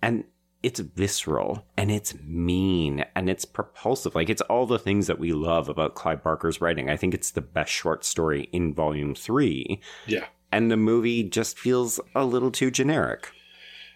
and 0.00 0.24
it's 0.62 0.80
visceral 0.80 1.64
and 1.76 1.90
it's 1.90 2.14
mean 2.22 3.04
and 3.16 3.28
it's 3.28 3.44
propulsive. 3.44 4.14
Like 4.14 4.30
it's 4.30 4.42
all 4.42 4.66
the 4.66 4.78
things 4.78 5.06
that 5.06 5.18
we 5.18 5.32
love 5.32 5.68
about 5.68 5.94
Clive 5.94 6.22
Barker's 6.22 6.60
writing. 6.60 6.88
I 6.88 6.96
think 6.96 7.14
it's 7.14 7.30
the 7.30 7.40
best 7.40 7.70
short 7.70 8.04
story 8.04 8.48
in 8.52 8.74
volume 8.74 9.14
three. 9.14 9.80
Yeah. 10.06 10.26
And 10.52 10.70
the 10.70 10.76
movie 10.76 11.22
just 11.24 11.58
feels 11.58 11.98
a 12.14 12.24
little 12.24 12.50
too 12.50 12.70
generic. 12.70 13.32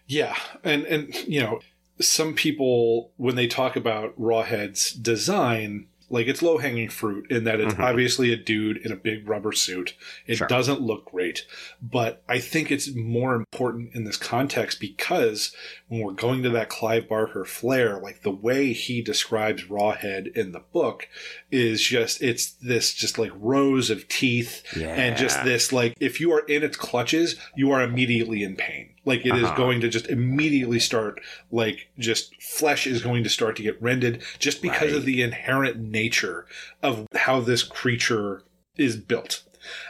Yeah, 0.07 0.37
and 0.63 0.85
and 0.85 1.15
you 1.27 1.43
know, 1.43 1.61
some 2.01 2.35
people 2.35 3.13
when 3.17 3.35
they 3.35 3.47
talk 3.47 3.77
about 3.77 4.19
Rawhead's 4.19 4.93
design, 4.93 5.89
like 6.09 6.27
it's 6.29 6.43
low 6.43 6.59
hanging 6.59 6.89
fruit 6.89 7.31
in 7.31 7.45
that 7.45 7.61
it's 7.61 7.75
Mhm. 7.75 7.83
obviously 7.85 8.33
a 8.33 8.37
dude 8.37 8.77
in 8.79 8.93
a 8.93 8.97
big 8.97 9.29
rubber 9.29 9.53
suit. 9.53 9.95
It 10.27 10.37
Sure. 10.37 10.47
doesn't 10.47 10.81
look 10.81 11.07
great, 11.07 11.45
but 11.83 12.23
I 12.29 12.39
think 12.39 12.71
it's 12.71 12.95
more 12.95 13.35
important 13.35 13.95
in 13.95 14.05
this 14.05 14.17
context 14.17 14.81
because 14.81 15.53
when 15.89 16.01
we're 16.01 16.13
going 16.13 16.43
to 16.45 16.51
that 16.51 16.69
Clive 16.69 17.09
Barker 17.09 17.45
flair, 17.45 17.99
like 18.01 18.23
the 18.23 18.31
way 18.31 18.73
he 18.73 19.03
describes 19.03 19.65
Rawhead 19.65 20.37
in 20.37 20.53
the 20.53 20.61
book 20.73 21.09
is 21.51 21.83
just 21.83 22.23
it's 22.23 22.53
this 22.53 22.93
just 22.95 23.19
like 23.19 23.33
rows 23.35 23.91
of 23.91 24.07
teeth 24.09 24.63
and 24.77 25.17
just 25.17 25.43
this 25.45 25.73
like 25.73 25.95
if 26.01 26.21
you 26.21 26.33
are 26.33 26.45
in 26.47 26.63
its 26.63 26.77
clutches 26.77 27.37
you 27.57 27.71
are 27.71 27.83
immediately 27.83 28.43
in 28.43 28.57
pain 28.57 28.91
like 29.07 29.25
it 29.25 29.35
is 29.35 29.45
Uh-huh. 29.45 29.57
going 29.57 29.81
to 29.81 29.89
just 29.89 30.09
immediately 30.09 30.79
start 30.79 31.21
like 31.51 31.89
just 31.99 32.35
flesh 32.43 32.87
is 32.87 33.03
going 33.03 33.25
to 33.25 33.31
start 33.31 33.57
to 33.57 33.63
get 33.63 33.81
rended 33.81 34.23
just 34.39 34.61
because 34.61 34.93
of 34.93 35.07
the 35.07 35.23
inherent 35.23 35.79
nature 35.79 36.45
of 36.83 37.07
how 37.15 37.41
this 37.41 37.63
creature 37.63 38.43
is 38.77 38.97
built 38.97 39.43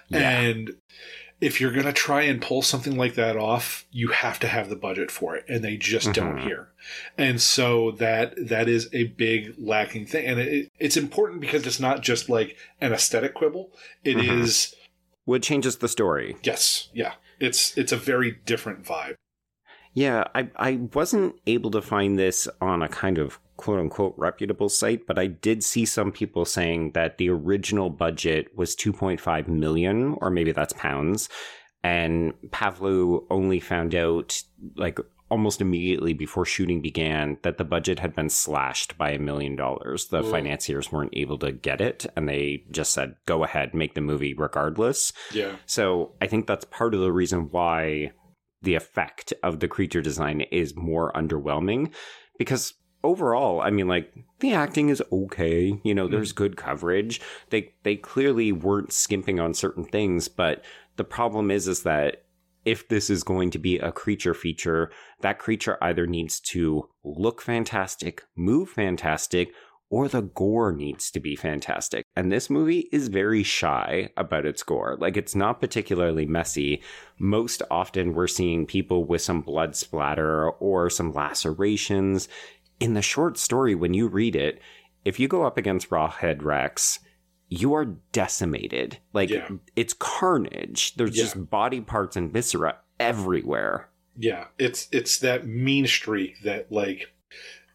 Yeah. 0.09 0.21
and 0.41 0.77
if 1.39 1.61
you're 1.61 1.73
going 1.73 1.85
to 1.85 1.93
try 1.93 2.23
and 2.23 2.41
pull 2.41 2.63
something 2.63 2.97
like 2.97 3.15
that 3.17 3.37
off 3.37 3.85
you 3.91 4.09
have 4.09 4.39
to 4.41 4.49
have 4.49 4.69
the 4.71 4.77
budget 4.77 5.11
for 5.11 5.35
it 5.37 5.45
and 5.49 5.63
they 5.65 5.77
just 5.77 6.13
don't 6.13 6.37
Mhm. 6.39 6.45
here 6.45 6.69
and 7.19 7.41
so 7.43 7.91
that 7.93 8.35
that 8.49 8.69
is 8.69 8.89
a 8.93 9.05
big 9.05 9.55
lacking 9.59 10.07
thing 10.07 10.25
and 10.27 10.39
it, 10.41 10.71
it's 10.79 10.97
important 10.97 11.41
because 11.41 11.67
it's 11.67 11.81
not 11.81 12.03
just 12.03 12.29
like 12.31 12.57
an 12.81 12.93
aesthetic 12.93 13.35
quibble 13.35 13.73
It 14.05 14.19
is 14.19 14.69
Mhm. 14.69 14.75
What 15.25 15.43
changes 15.43 15.79
the 15.79 15.89
story? 15.89 16.37
yes 16.45 16.89
yeah 16.95 17.15
it's 17.41 17.77
it's 17.77 17.93
a 17.93 17.97
very 17.97 18.39
different 18.45 18.85
vibe 18.85 19.15
Yeah, 19.95 20.25
I, 20.35 20.51
I 20.57 20.73
wasn't 20.93 21.37
able 21.47 21.71
to 21.71 21.81
find 21.81 22.19
this 22.19 22.49
on 22.61 22.83
a 22.83 22.89
kind 22.89 23.19
of 23.19 23.41
quote 23.57 23.81
unquote 23.81 24.15
reputable 24.17 24.69
site, 24.69 25.07
but 25.07 25.19
I 25.19 25.27
did 25.27 25.65
see 25.65 25.85
some 25.85 26.13
people 26.13 26.45
saying 26.45 26.93
that 26.93 27.19
the 27.19 27.31
original 27.31 27.91
budget 27.91 28.57
was 28.57 28.77
2.5 28.77 29.49
million, 29.49 30.17
or 30.21 30.31
maybe 30.31 30.53
that's 30.53 30.75
pounds. 30.75 31.29
And 31.83 32.35
Pavlou 32.51 33.25
only 33.31 33.61
found 33.61 33.95
out 33.95 34.43
like 34.77 34.99
almost 35.29 35.61
immediately 35.61 36.13
before 36.13 36.45
shooting 36.45 36.81
began 36.81 37.39
that 37.43 37.59
the 37.59 37.65
budget 37.65 37.99
had 37.99 38.15
been 38.15 38.29
slashed 38.29 38.97
by 38.97 39.11
a 39.11 39.19
million 39.19 39.57
dollars. 39.57 40.07
The 40.07 40.23
Ooh. 40.23 40.31
financiers 40.31 40.93
weren't 40.93 41.17
able 41.17 41.39
to 41.39 41.53
get 41.53 41.81
it, 41.81 42.07
and 42.15 42.29
they 42.29 42.65
just 42.71 42.93
said, 42.93 43.17
go 43.27 43.43
ahead, 43.43 43.75
make 43.75 43.95
the 43.95 44.01
movie 44.01 44.35
regardless. 44.35 45.13
yeah 45.33 45.57
So 45.67 46.15
I 46.21 46.27
think 46.27 46.47
that's 46.47 46.65
part 46.67 46.95
of 46.95 47.01
the 47.01 47.13
reason 47.13 47.49
why 47.51 48.13
the 48.63 48.75
effect 48.75 49.33
of 49.43 49.61
the 49.61 49.69
creature 49.69 50.03
design 50.03 50.43
is 50.53 50.77
more 50.77 51.13
underwhelming 51.13 51.93
because 52.39 52.75
overall, 53.03 53.61
I 53.61 53.71
mean 53.71 53.89
like 53.89 54.13
the 54.41 54.55
acting 54.55 54.89
is 54.89 55.03
okay, 55.11 55.79
you 55.83 55.95
know, 55.95 56.09
there's 56.09 56.33
mm. 56.33 56.37
good 56.37 56.57
coverage. 56.57 57.21
They 57.51 57.75
they 57.83 57.97
clearly 57.97 58.53
weren't 58.53 58.93
skimping 58.93 59.41
on 59.41 59.55
certain 59.55 59.85
things, 59.85 60.29
but 60.29 60.65
the 60.97 61.05
problem 61.05 61.51
is 61.51 61.69
is 61.69 61.83
that 61.83 62.23
if 62.67 62.89
this 62.89 63.09
is 63.09 63.23
going 63.23 63.51
to 63.53 63.59
be 63.59 63.79
a 63.79 63.93
creature 63.93 64.35
feature, 64.35 64.91
that 65.21 65.39
creature 65.39 65.79
either 65.81 66.07
needs 66.07 66.41
to 66.41 66.89
look 67.05 67.41
fantastic, 67.41 68.25
move 68.37 68.69
fantastic, 68.69 69.53
or 69.89 70.09
the 70.09 70.23
gore 70.23 70.73
needs 70.73 71.13
to 71.13 71.21
be 71.21 71.37
fantastic. 71.37 72.05
And 72.17 72.31
this 72.31 72.51
movie 72.51 72.89
is 72.91 73.07
very 73.07 73.45
shy 73.45 74.11
about 74.17 74.45
its 74.45 74.65
gore. 74.65 74.97
Like, 74.99 75.17
it's 75.17 75.37
not 75.37 75.61
particularly 75.61 76.27
messy. 76.27 76.83
Most 77.21 77.63
often, 77.71 78.13
we're 78.13 78.27
seeing 78.27 78.67
people 78.67 79.05
with 79.05 79.23
some 79.23 79.43
blood 79.43 79.77
splatter 79.77 80.51
or 80.51 80.91
some 80.91 81.13
lacerations. 81.13 82.29
In 82.81 82.95
the 82.95 83.03
short 83.03 83.39
story, 83.39 83.77
when 83.77 83.95
you 83.95 84.09
read 84.09 84.35
it, 84.35 84.61
if 85.05 85.21
you 85.21 85.29
go 85.29 85.45
up 85.45 85.57
against 85.57 85.91
Rawhead 85.91 86.43
Rex, 86.43 86.99
you 87.49 87.75
are 87.75 87.85
decimated. 88.13 88.99
Like, 89.13 89.31
Yeah. 89.31 89.49
it's 89.77 89.95
carnage. 89.95 90.95
There's 90.97 91.17
Yeah. 91.17 91.25
just 91.25 91.49
body 91.51 91.81
parts 91.81 92.17
and 92.17 92.33
viscera 92.33 92.79
everywhere. 92.99 93.89
yeah 94.19 94.47
it's 94.59 94.89
it's 94.93 95.19
that 95.19 95.47
mean 95.47 95.87
streak 95.87 96.41
that 96.43 96.73
like 96.73 97.13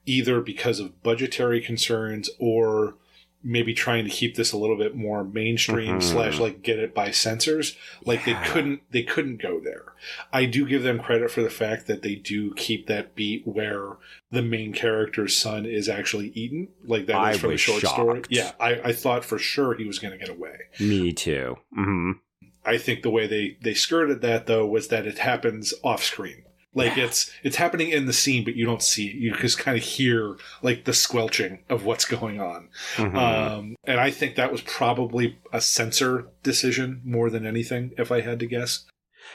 either 0.08 0.42
because 0.42 0.80
of 0.80 1.04
budgetary 1.04 1.62
concerns 1.62 2.32
or 2.40 2.96
maybe 3.44 3.74
trying 3.74 4.04
to 4.04 4.10
keep 4.10 4.36
this 4.36 4.52
a 4.52 4.58
little 4.58 4.78
bit 4.78 4.96
more 4.96 5.24
mainstream 5.24 5.96
Mhm. 6.00 6.04
slash 6.04 6.40
like 6.40 6.62
get 6.62 6.78
it 6.80 6.94
by 6.94 7.10
censors 7.12 7.76
like 8.06 8.26
Yeah. 8.26 8.42
they 8.44 8.50
couldn't 8.50 8.82
they 8.92 9.04
couldn't 9.04 9.42
go 9.42 9.60
there 9.60 9.86
i 10.32 10.46
do 10.46 10.68
give 10.68 10.84
them 10.84 11.00
credit 11.00 11.32
for 11.32 11.42
the 11.42 11.50
fact 11.50 11.88
that 11.88 12.02
they 12.04 12.16
do 12.16 12.54
keep 12.54 12.88
that 12.88 13.16
beat 13.16 13.48
where 13.48 13.98
the 14.32 14.42
main 14.44 14.74
character's 14.74 15.36
son 15.36 15.66
is 15.66 15.90
actually 15.90 16.30
eaten 16.36 16.68
like 16.86 17.08
that 17.08 17.32
is 17.32 17.38
I 17.38 17.40
from 17.40 17.50
the 17.50 17.54
was 17.54 17.62
short 17.62 17.82
story 17.86 18.22
yeah 18.30 18.52
I, 18.60 18.82
I 18.86 18.94
thought 18.94 19.26
for 19.26 19.40
sure 19.40 19.74
he 19.76 19.86
was 19.86 19.98
going 20.00 20.12
to 20.12 20.18
get 20.24 20.30
away 20.30 20.58
Me 20.80 21.12
too. 21.12 21.58
hmm 21.74 22.12
I 22.64 22.78
think 22.78 23.02
the 23.02 23.10
way 23.10 23.26
they 23.26 23.58
they 23.62 23.74
skirted 23.74 24.22
that 24.22 24.46
though 24.46 24.68
was 24.68 24.90
that 24.90 25.08
it 25.08 25.18
happens 25.18 25.74
off 25.84 26.04
screen. 26.04 26.44
Like 26.74 26.96
Yeah. 26.96 27.06
it's 27.06 27.30
it's 27.44 27.58
happening 27.58 27.90
in 27.90 28.06
the 28.06 28.14
scene, 28.14 28.46
but 28.46 28.56
you 28.56 28.66
don't 28.66 28.82
see 28.82 29.08
it. 29.08 29.16
You 29.16 29.36
just 29.36 29.58
kind 29.60 29.78
of 29.78 29.84
hear 29.84 30.38
like 30.62 30.86
the 30.86 30.94
squelching 30.94 31.60
of 31.70 31.84
what's 31.86 32.06
going 32.06 32.40
on. 32.40 32.70
Mhm. 32.96 33.16
Um, 33.16 33.76
and 33.84 34.00
I 34.00 34.10
think 34.12 34.36
that 34.36 34.52
was 34.52 34.62
probably 34.62 35.38
a 35.52 35.60
censor 35.60 36.28
decision 36.44 37.02
more 37.04 37.30
than 37.30 37.46
anything, 37.46 37.92
if 37.98 38.12
I 38.12 38.22
had 38.22 38.40
to 38.40 38.46
guess. 38.46 38.86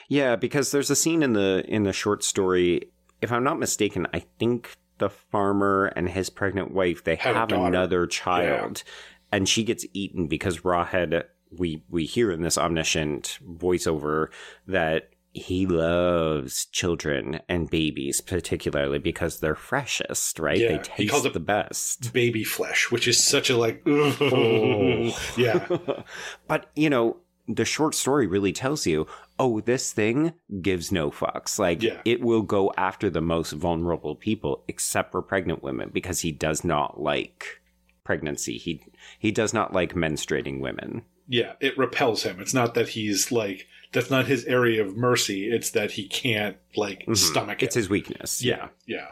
Yeah, 0.09 0.37
because 0.37 0.71
there's 0.71 0.90
a 0.90 0.97
scene 0.97 1.23
in 1.23 1.35
the 1.35 1.64
in 1.69 1.83
the 1.83 1.93
short 1.93 2.25
story. 2.25 2.90
If 3.21 3.31
I'm 3.31 3.45
not 3.45 3.59
mistaken, 3.59 4.07
I 4.14 4.21
think 4.38 4.76
the 4.99 5.11
farmer 5.11 5.93
and 5.95 6.09
his 6.09 6.31
pregnant 6.31 6.71
wife 6.73 7.05
they 7.05 7.16
Have 7.16 7.37
have 7.37 7.52
another 7.52 8.07
child, 8.07 8.83
and 9.31 9.47
she 9.47 9.62
gets 9.62 9.85
eaten 9.93 10.26
because 10.26 10.61
Rawhead. 10.61 11.25
We 11.57 11.83
we 11.88 12.07
hear 12.07 12.33
in 12.33 12.43
this 12.43 12.59
omniscient 12.59 13.38
voiceover 13.49 14.28
that 14.66 15.11
he 15.37 15.66
loves 15.66 16.66
children 16.66 17.40
and 17.49 17.71
babies, 17.71 18.21
particularly 18.21 18.99
because 18.99 19.40
they're 19.40 19.55
freshest, 19.55 20.38
right? 20.38 20.59
Yeah, 20.59 20.69
they 20.69 20.75
he 20.75 20.83
taste 20.83 21.11
calls 21.11 21.25
it- 21.26 21.33
the 21.35 21.40
best. 21.40 22.12
Baby 22.12 22.45
flesh, 22.45 22.90
which 22.90 23.07
is 23.07 23.23
such 23.23 23.50
a 23.50 23.57
like, 23.57 23.83
Oh. 23.87 25.16
yeah, 25.37 25.66
but 26.49 26.71
you 26.75 26.90
know, 26.90 27.19
the 27.49 27.64
short 27.64 27.95
story 27.95 28.26
really 28.26 28.52
tells 28.52 28.87
you, 28.87 29.07
oh, 29.38 29.61
this 29.61 29.93
thing 29.93 30.33
gives 30.61 30.90
no 30.90 31.11
fucks. 31.11 31.59
Like 31.59 31.83
Yeah. 31.83 32.00
it 32.05 32.21
will 32.21 32.43
go 32.43 32.73
after 32.76 33.09
the 33.09 33.21
most 33.21 33.52
vulnerable 33.52 34.16
people, 34.16 34.64
except 34.69 35.12
for 35.12 35.23
pregnant 35.23 35.62
women, 35.62 35.90
because 35.93 36.21
he 36.21 36.33
does 36.33 36.64
not 36.64 37.00
like 37.00 37.61
pregnancy. 38.05 38.59
He 38.59 38.83
he 39.19 39.31
does 39.31 39.52
not 39.55 39.73
like 39.73 39.95
menstruating 39.95 40.61
women. 40.61 41.02
yeah. 41.28 41.52
It 41.61 41.76
repels 41.78 42.23
him. 42.25 42.40
It's 42.40 42.55
not 42.55 42.75
that 42.75 42.90
he's 42.90 43.31
like 43.33 43.66
that's 43.93 44.11
not 44.11 44.26
his 44.26 44.45
area 44.45 44.85
of 44.85 44.97
mercy. 44.97 45.49
It's 45.50 45.71
that 45.71 45.93
he 45.93 46.07
can't 46.09 46.57
like 46.76 47.05
Mhm. 47.07 47.16
stomach 47.16 47.62
it. 47.62 47.66
It's 47.66 47.75
his 47.75 47.88
weakness. 47.88 48.43
yeah, 48.45 48.69
yeah. 48.87 49.09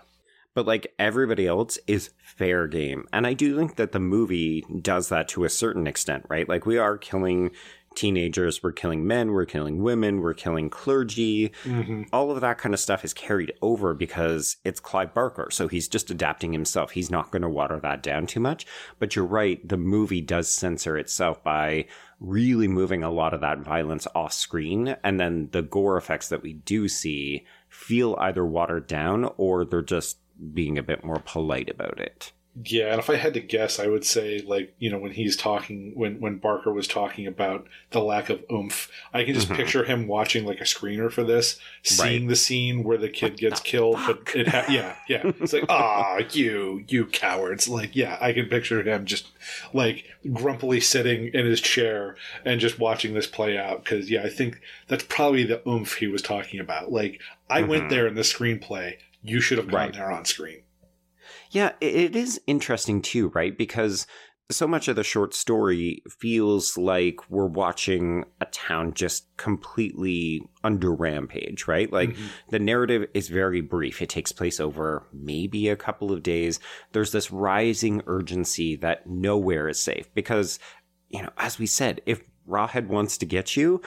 But 0.55 0.67
like 0.67 0.95
everybody 1.01 1.47
else 1.49 1.79
is 1.89 2.11
fair 2.23 2.69
game. 2.69 3.09
And 3.13 3.27
I 3.27 3.33
do 3.33 3.57
think 3.57 3.75
that 3.77 3.91
the 3.93 3.99
movie 3.99 4.65
does 4.81 5.09
that 5.09 5.27
to 5.31 5.45
a 5.45 5.49
certain 5.49 5.87
extent, 5.87 6.27
right? 6.29 6.49
Like 6.49 6.65
we 6.65 6.79
are 6.79 6.97
killing 6.97 7.51
teenagers, 7.97 8.61
we're 8.63 8.73
killing 8.73 9.07
men, 9.07 9.31
we're 9.33 9.45
killing 9.47 9.81
women, 9.83 10.21
we're 10.21 10.35
killing 10.35 10.69
clergy. 10.69 11.51
Mm-hmm. 11.65 12.03
All 12.13 12.31
of 12.33 12.41
that 12.41 12.59
kind 12.59 12.75
of 12.75 12.81
stuff 12.81 13.05
is 13.05 13.15
carried 13.15 13.53
over 13.63 13.95
because 13.95 14.57
it's 14.65 14.81
Clive 14.81 15.15
Barker. 15.15 15.49
So 15.53 15.69
he's 15.69 15.87
just 15.89 16.11
adapting 16.11 16.53
himself. 16.53 16.91
He's 16.93 17.11
not 17.11 17.31
going 17.31 17.43
to 17.43 17.49
water 17.49 17.79
that 17.81 18.03
down 18.03 18.27
too 18.27 18.41
much. 18.41 18.67
But 18.99 19.15
you're 19.15 19.25
right, 19.25 19.67
the 19.69 19.77
movie 19.77 20.21
does 20.21 20.49
censor 20.49 20.97
itself 20.99 21.43
by 21.45 21.87
really 22.21 22.69
moving 22.69 23.03
a 23.03 23.11
lot 23.11 23.35
of 23.35 23.41
that 23.41 23.59
violence 23.59 24.07
off 24.15 24.33
screen. 24.33 24.97
And 25.03 25.19
then 25.19 25.49
the 25.53 25.63
gore 25.63 25.97
effects 25.97 26.29
that 26.29 26.43
we 26.43 26.55
do 26.55 26.89
see 26.89 27.45
feel 27.69 28.17
either 28.21 28.45
watered 28.45 28.87
down 28.87 29.31
or 29.37 29.65
they're 29.65 29.83
just 29.83 30.19
being 30.53 30.79
a 30.79 30.83
bit 30.83 31.05
more 31.05 31.23
polite 31.25 31.71
about 31.71 32.01
it. 32.01 32.33
Yeah, 32.63 32.93
and 32.93 33.01
if 33.01 33.11
I 33.11 33.17
had 33.17 33.35
to 33.35 33.41
guess, 33.41 33.81
I 33.81 33.89
would 33.89 34.05
say 34.05 34.41
like 34.47 34.75
you 34.79 34.89
know 34.89 34.99
when 34.99 35.11
he's 35.11 35.37
talking 35.37 35.91
when 35.97 36.21
when 36.21 36.37
Barker 36.39 36.73
was 36.73 36.87
talking 36.87 37.27
about 37.27 37.67
the 37.91 38.01
lack 38.01 38.31
of 38.31 38.45
oomph, 38.49 38.89
I 39.13 39.25
can 39.25 39.35
just 39.35 39.49
Mhm. 39.49 39.57
picture 39.57 39.83
him 39.85 40.07
watching 40.07 40.45
like 40.45 40.61
a 40.61 40.65
screener 40.65 41.11
for 41.11 41.25
this, 41.25 41.59
seeing 41.83 42.23
Right. 42.23 42.29
the 42.29 42.37
scene 42.37 42.85
where 42.85 42.97
the 42.97 43.09
kid 43.09 43.37
gets 43.39 43.59
killed, 43.59 43.99
but 44.07 44.21
it 44.37 44.47
ha- 44.47 44.67
yeah 44.71 44.95
yeah 45.09 45.33
it's 45.41 45.53
like 45.53 45.65
ah 45.69 46.19
you 46.33 46.85
you 46.87 47.07
cowards 47.07 47.67
like 47.69 47.97
yeah 47.97 48.19
I 48.21 48.33
can 48.33 48.47
picture 48.47 48.83
him 48.85 49.05
just 49.05 49.27
like 49.73 50.05
grumpily 50.33 50.79
sitting 50.79 51.35
in 51.35 51.47
his 51.47 51.61
chair 51.61 52.15
and 52.45 52.61
just 52.61 52.79
watching 52.79 53.15
this 53.15 53.27
play 53.27 53.59
out 53.59 53.83
because 53.83 54.09
yeah 54.11 54.23
I 54.23 54.29
think 54.29 54.61
that's 54.87 55.05
probably 55.09 55.43
the 55.43 55.61
oomph 55.69 55.95
he 55.95 56.07
was 56.07 56.23
talking 56.23 56.61
about 56.61 56.93
like 56.93 57.21
I 57.51 57.63
went 57.63 57.85
Mhm. 57.85 57.91
there 57.91 58.07
in 58.07 58.15
the 58.15 58.23
screenplay 58.23 58.99
you 59.25 59.41
should 59.41 59.59
have 59.59 59.67
gone 59.69 59.87
Right. 59.87 59.93
there 59.93 60.11
on 60.13 60.25
screen 60.25 60.59
Yeah, 61.55 61.71
it 61.81 62.17
is 62.17 62.41
interesting 62.49 63.01
too, 63.01 63.29
right? 63.29 63.57
Because 63.57 64.09
so 64.51 64.67
much 64.67 64.89
of 64.89 64.97
the 64.97 65.05
short 65.05 65.35
story 65.35 66.03
feels 66.19 66.77
like 66.77 67.31
we're 67.31 67.47
watching 67.47 68.25
a 68.41 68.47
town 68.47 68.93
just 68.93 69.35
completely 69.37 70.43
under 70.65 70.93
rampage, 70.93 71.69
right? 71.69 71.91
Like 71.93 72.11
Mhm. 72.11 72.27
the 72.51 72.59
narrative 72.59 73.09
is 73.15 73.29
very 73.29 73.61
brief. 73.61 74.03
It 74.03 74.09
takes 74.09 74.33
place 74.33 74.59
over 74.59 75.07
maybe 75.13 75.69
a 75.69 75.77
couple 75.77 76.11
of 76.11 76.25
days. 76.25 76.59
There's 76.91 77.13
this 77.13 77.31
rising 77.31 78.03
urgency 78.07 78.75
that 78.77 79.07
nowhere 79.07 79.69
is 79.69 79.79
safe 79.79 80.13
because, 80.13 80.59
you 81.09 81.23
know, 81.23 81.31
as 81.39 81.61
we 81.61 81.67
said, 81.67 82.01
if 82.05 82.21
Rawhead 82.49 82.89
wants 82.89 83.17
to 83.19 83.27
get 83.27 83.57
you, 83.57 83.81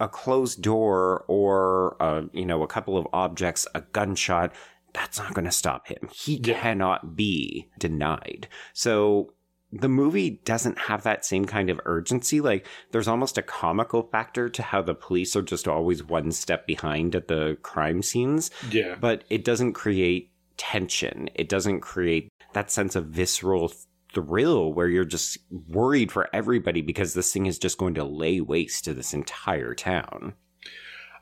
a 0.00 0.08
closed 0.08 0.62
door 0.62 1.26
or, 1.28 2.02
uh, 2.02 2.22
you 2.32 2.46
know, 2.46 2.62
a 2.62 2.66
couple 2.66 2.96
of 2.96 3.06
objects, 3.12 3.66
a 3.74 3.82
gunshot, 3.82 4.54
that's 4.92 5.18
not 5.18 5.34
going 5.34 5.44
to 5.44 5.50
stop 5.50 5.88
him. 5.88 6.08
He 6.12 6.40
Yeah. 6.42 6.60
cannot 6.60 7.16
be 7.16 7.68
denied. 7.78 8.48
So 8.72 9.32
the 9.72 9.88
movie 9.88 10.40
doesn't 10.44 10.78
have 10.78 11.04
that 11.04 11.24
same 11.24 11.44
kind 11.44 11.70
of 11.70 11.80
urgency. 11.84 12.40
Like 12.40 12.66
there's 12.90 13.06
almost 13.08 13.38
a 13.38 13.42
comical 13.42 14.02
factor 14.10 14.48
to 14.48 14.62
how 14.62 14.82
the 14.82 14.94
police 14.94 15.36
are 15.36 15.42
just 15.42 15.68
always 15.68 16.02
one 16.02 16.32
step 16.32 16.66
behind 16.66 17.14
at 17.14 17.28
the 17.28 17.56
crime 17.62 18.02
scenes, 18.02 18.50
yeah 18.70 18.96
but 19.00 19.22
it 19.30 19.44
doesn't 19.44 19.74
create 19.74 20.32
tension. 20.56 21.30
It 21.36 21.48
doesn't 21.48 21.80
create 21.80 22.28
that 22.52 22.70
sense 22.70 22.96
of 22.96 23.06
visceral 23.06 23.72
thrill 24.12 24.72
where 24.72 24.88
you're 24.88 25.04
just 25.04 25.38
worried 25.68 26.10
for 26.10 26.28
everybody 26.34 26.82
because 26.82 27.14
this 27.14 27.32
thing 27.32 27.46
is 27.46 27.58
just 27.58 27.78
going 27.78 27.94
to 27.94 28.02
lay 28.04 28.40
waste 28.40 28.84
to 28.84 28.92
this 28.92 29.14
entire 29.14 29.72
town. 29.72 30.34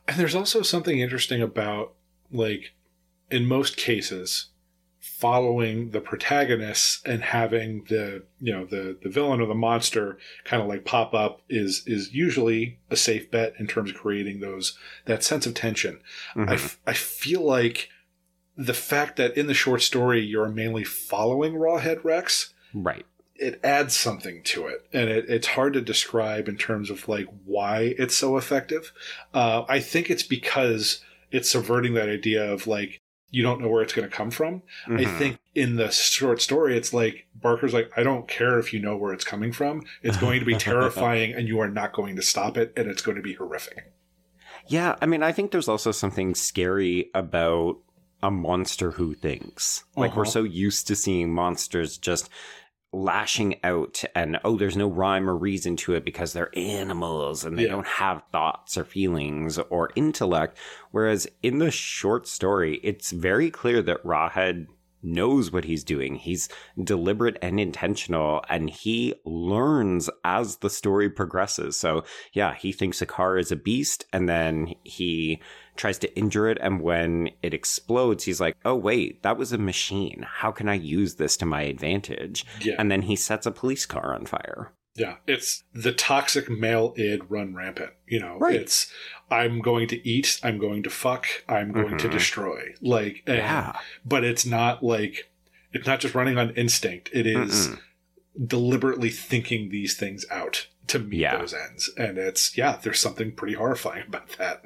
And 0.09 0.19
there's 0.19 0.35
also 0.35 0.63
something 0.63 0.99
interesting 0.99 1.43
about, 1.43 1.93
like, 2.33 2.73
in 3.31 3.47
most 3.47 3.77
cases, 3.77 4.47
following 5.01 5.91
the 5.91 6.01
protagonists 6.01 7.01
and 7.05 7.23
having 7.23 7.85
the 7.89 8.23
you 8.41 8.53
know 8.53 8.65
the 8.65 8.97
the 9.03 9.09
villain 9.09 9.41
or 9.41 9.47
the 9.47 9.55
monster 9.55 10.17
kind 10.45 10.63
of 10.63 10.69
like 10.69 10.85
pop 10.85 11.13
up 11.15 11.41
is 11.49 11.83
is 11.87 12.15
usually 12.15 12.79
a 12.91 12.97
safe 12.97 13.31
bet 13.31 13.55
in 13.59 13.67
terms 13.67 13.91
of 13.91 13.97
creating 13.97 14.41
those 14.41 14.79
that 15.07 15.25
sense 15.25 15.47
of 15.47 15.55
tension. 15.55 16.01
I, 16.37 16.39
Mhm. 16.41 16.53
f- 16.55 16.79
I 16.87 16.93
feel 16.93 17.41
like 17.43 17.89
the 18.57 18.75
fact 18.75 19.17
that 19.17 19.37
in 19.37 19.47
the 19.47 19.55
short 19.55 19.83
story 19.83 20.21
you're 20.21 20.49
mainly 20.49 20.85
following 20.85 21.55
Rawhead 21.55 22.03
Rex 22.05 22.53
right. 22.75 23.07
it 23.37 23.61
adds 23.65 23.97
something 23.97 24.43
to 24.45 24.67
it 24.67 24.85
and 24.93 25.09
it, 25.09 25.27
it's 25.29 25.47
hard 25.49 25.73
to 25.75 25.81
describe 25.81 26.49
in 26.49 26.57
terms 26.57 26.91
of 26.91 27.07
like 27.09 27.27
why 27.45 27.95
it's 27.99 28.17
so 28.17 28.37
effective 28.37 28.93
uh, 29.33 29.63
i 29.69 29.79
think 29.79 30.11
it's 30.11 30.25
because 30.25 31.05
it's 31.31 31.49
subverting 31.49 31.95
that 31.95 32.09
idea 32.09 32.53
of 32.53 32.67
like 32.67 32.99
you 33.31 33.43
don't 33.43 33.61
know 33.61 33.69
where 33.69 33.83
it's 33.83 33.93
going 33.93 34.09
to 34.09 34.15
come 34.17 34.31
from 34.31 34.63
i 34.87 34.91
Mhm. 35.05 35.19
think 35.19 35.39
in 35.55 35.77
the 35.77 35.91
short 35.91 36.41
story 36.41 36.77
it's 36.77 36.93
like 36.95 37.27
barker's 37.35 37.75
like 37.75 37.91
i 37.97 38.03
don't 38.03 38.27
care 38.29 38.59
if 38.59 38.73
you 38.73 38.81
know 38.81 38.97
where 38.97 39.13
it's 39.13 39.25
coming 39.25 39.53
from 39.53 39.83
it's 40.03 40.17
going 40.17 40.41
to 40.41 40.47
be 40.47 40.55
terrifying 40.71 41.35
and 41.35 41.47
you 41.49 41.59
are 41.61 41.69
not 41.69 41.93
going 41.93 42.17
to 42.17 42.23
stop 42.23 42.57
it 42.57 42.73
and 42.77 42.89
it's 42.89 43.03
going 43.03 43.17
to 43.17 43.23
be 43.23 43.35
horrific 43.35 43.93
Yeah, 44.67 44.97
I 45.01 45.07
mean, 45.07 45.23
I 45.23 45.33
think 45.33 45.51
there's 45.51 45.69
also 45.69 45.93
something 45.93 46.35
scary 46.35 47.09
about 47.15 47.79
a 48.23 48.31
monster 48.31 48.91
who 48.93 49.15
thinks. 49.15 49.85
Like, 49.97 50.15
we're 50.15 50.23
Uh-huh. 50.25 50.31
so 50.31 50.43
used 50.43 50.87
to 50.89 50.95
seeing 50.97 51.33
monsters 51.33 51.97
just 51.97 52.29
lashing 52.93 53.57
out, 53.65 54.03
and 54.15 54.39
oh, 54.45 54.57
there's 54.57 54.77
no 54.77 54.89
rhyme 54.89 55.29
or 55.29 55.37
reason 55.37 55.77
to 55.77 55.95
it 55.95 56.05
because 56.05 56.33
they're 56.33 56.51
animals 56.57 57.45
and 57.45 57.59
they 57.59 57.65
Yeah. 57.65 57.73
don't 57.73 57.87
have 57.87 58.23
thoughts 58.33 58.79
or 58.79 58.85
feelings 58.85 59.59
or 59.71 59.91
intellect. 59.95 60.57
Whereas 60.91 61.27
in 61.43 61.59
the 61.59 61.71
short 61.71 62.27
story, 62.27 62.81
it's 62.83 63.11
very 63.11 63.51
clear 63.51 63.83
that 63.83 64.03
Rawhead 64.05 64.67
knows 65.03 65.53
what 65.53 65.65
he's 65.65 65.85
doing. 65.85 66.17
He's 66.17 66.49
deliberate 66.83 67.37
and 67.43 67.59
intentional, 67.61 68.45
and 68.49 68.69
he 68.71 69.15
learns 69.25 70.11
as 70.25 70.57
the 70.57 70.71
story 70.71 71.09
progresses. 71.11 71.77
So, 71.77 72.05
yeah, 72.33 72.55
he 72.55 72.73
thinks 72.73 73.03
a 73.03 73.07
car 73.07 73.39
is 73.39 73.53
a 73.53 73.57
beast, 73.57 74.05
and 74.13 74.29
then 74.29 74.75
he 74.85 75.41
tries 75.77 75.99
to 75.99 76.19
injure 76.19 76.49
it. 76.49 76.59
And 76.61 76.81
when 76.81 77.31
it 77.43 77.55
explodes, 77.55 78.25
he's 78.25 78.41
like, 78.41 78.57
oh, 78.65 78.75
wait, 78.75 79.23
that 79.23 79.39
was 79.39 79.53
a 79.53 79.59
machine. 79.59 80.27
How 80.27 80.51
can 80.51 80.69
I 80.69 80.75
use 80.75 81.15
this 81.15 81.37
to 81.39 81.47
my 81.47 81.63
advantage? 81.63 82.45
yeah 82.61 82.75
And 82.79 82.91
then 82.91 83.03
he 83.03 83.17
sets 83.17 83.47
a 83.47 83.53
police 83.53 83.87
car 83.87 84.15
on 84.15 84.27
fire. 84.27 84.73
Yeah, 84.99 85.17
it's 85.27 85.65
the 85.73 85.93
toxic 85.93 86.51
male 86.51 86.93
id 86.97 87.23
run 87.31 87.55
rampant. 87.55 87.93
You 88.07 88.21
know, 88.21 88.39
Right. 88.39 88.57
it's 88.57 88.93
I'm 89.31 89.61
going 89.61 89.89
to 89.89 90.09
eat, 90.09 90.41
I'm 90.43 90.59
going 90.59 90.83
to 90.83 90.91
fuck, 90.91 91.27
I'm 91.49 91.71
going 91.73 91.99
to 91.99 92.09
Mhm. 92.09 92.13
destroy. 92.13 92.75
Like, 92.81 93.23
and- 93.27 93.37
Yeah. 93.39 93.79
but 94.05 94.25
it's 94.25 94.45
not 94.47 94.83
like 94.83 95.31
it's 95.73 95.87
not 95.87 96.01
just 96.01 96.15
running 96.15 96.39
on 96.39 96.51
instinct. 96.55 97.11
It 97.13 97.27
is 97.27 97.71
deliberately 98.47 99.11
thinking 99.11 99.69
these 99.69 99.97
things 99.97 100.25
out 100.31 100.67
to 100.87 100.99
meet 100.99 101.21
Yeah. 101.21 101.37
those 101.39 101.53
ends, 101.55 101.91
and 101.97 102.17
it's 102.19 102.57
yeah, 102.57 102.79
there's 102.83 102.99
something 102.99 103.33
pretty 103.33 103.55
horrifying 103.55 104.05
about 104.09 104.31
that. 104.39 104.65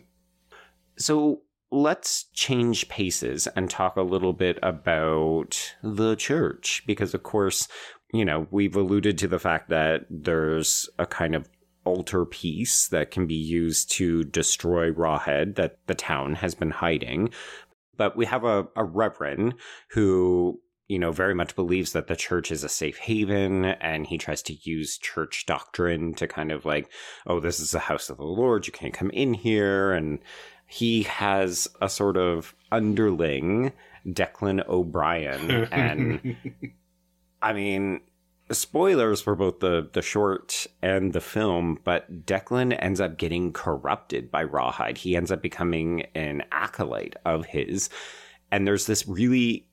So 0.96 1.42
let's 1.70 2.24
change 2.34 2.88
paces 2.88 3.46
and 3.48 3.68
talk 3.70 3.96
a 3.96 4.02
little 4.02 4.32
bit 4.34 4.58
about 4.62 5.74
the 5.82 6.14
church 6.16 6.82
because, 6.86 7.14
of 7.14 7.22
course, 7.22 7.66
you 8.12 8.24
know, 8.24 8.46
we've 8.50 8.76
alluded 8.76 9.18
to 9.18 9.28
the 9.28 9.38
fact 9.38 9.70
that 9.70 10.04
there's 10.10 10.88
a 10.98 11.06
kind 11.06 11.34
of 11.34 11.48
altar 11.84 12.24
piece 12.24 12.88
that 12.88 13.10
can 13.10 13.26
be 13.26 13.34
used 13.34 13.90
to 13.92 14.22
destroy 14.24 14.90
Rawhead 14.92 15.56
that 15.56 15.78
the 15.86 15.94
town 15.94 16.34
has 16.36 16.54
been 16.54 16.70
hiding. 16.70 17.30
But 17.96 18.16
we 18.16 18.26
have 18.26 18.44
a, 18.44 18.68
a 18.76 18.84
reverend 18.84 19.54
who, 19.90 20.60
you 20.88 20.98
know, 20.98 21.10
very 21.10 21.34
much 21.34 21.56
believes 21.56 21.92
that 21.92 22.06
the 22.06 22.16
church 22.16 22.50
is 22.50 22.62
a 22.62 22.68
safe 22.68 22.98
haven 22.98 23.64
and 23.64 24.06
he 24.06 24.18
tries 24.18 24.42
to 24.42 24.54
use 24.62 24.98
church 24.98 25.46
doctrine 25.46 26.14
to 26.14 26.28
kind 26.28 26.52
of 26.52 26.64
like, 26.64 26.90
oh, 27.26 27.40
this 27.40 27.60
is 27.60 27.70
the 27.70 27.78
house 27.78 28.10
of 28.10 28.18
the 28.18 28.24
Lord, 28.24 28.66
you 28.66 28.72
can't 28.72 28.94
come 28.94 29.10
in 29.10 29.34
here. 29.34 29.92
And 29.92 30.20
he 30.66 31.02
has 31.04 31.68
a 31.80 31.88
sort 31.88 32.16
of 32.16 32.54
underling, 32.70 33.72
Declan 34.06 34.66
O'Brien. 34.68 35.68
And 35.70 36.36
I 37.42 37.52
mean, 37.52 38.00
spoilers 38.50 39.20
for 39.20 39.34
both 39.34 39.60
the, 39.60 39.88
the 39.92 40.02
short 40.02 40.66
and 40.80 41.12
the 41.12 41.20
film, 41.20 41.78
but 41.84 42.24
Declan 42.26 42.76
ends 42.78 43.00
up 43.00 43.18
getting 43.18 43.52
corrupted 43.52 44.30
by 44.30 44.44
Rawhead. 44.44 44.98
He 44.98 45.16
ends 45.16 45.30
up 45.30 45.42
becoming 45.42 46.02
an 46.14 46.42
acolyte 46.52 47.16
of 47.24 47.46
his. 47.46 47.90
And 48.50 48.66
there's 48.66 48.86
this 48.86 49.08
really, 49.08 49.66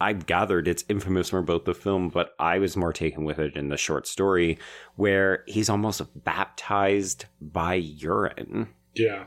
I've 0.00 0.26
gathered 0.26 0.68
it's 0.68 0.84
infamous 0.88 1.30
for 1.30 1.42
both 1.42 1.64
the 1.64 1.74
film, 1.74 2.10
but 2.10 2.34
I 2.38 2.58
was 2.58 2.76
more 2.76 2.92
taken 2.92 3.24
with 3.24 3.38
it 3.38 3.56
in 3.56 3.68
the 3.68 3.76
short 3.76 4.06
story, 4.06 4.58
where 4.96 5.42
he's 5.46 5.68
almost 5.68 6.02
baptized 6.24 7.26
by 7.40 7.74
urine. 7.74 8.68
Yeah, 8.94 9.24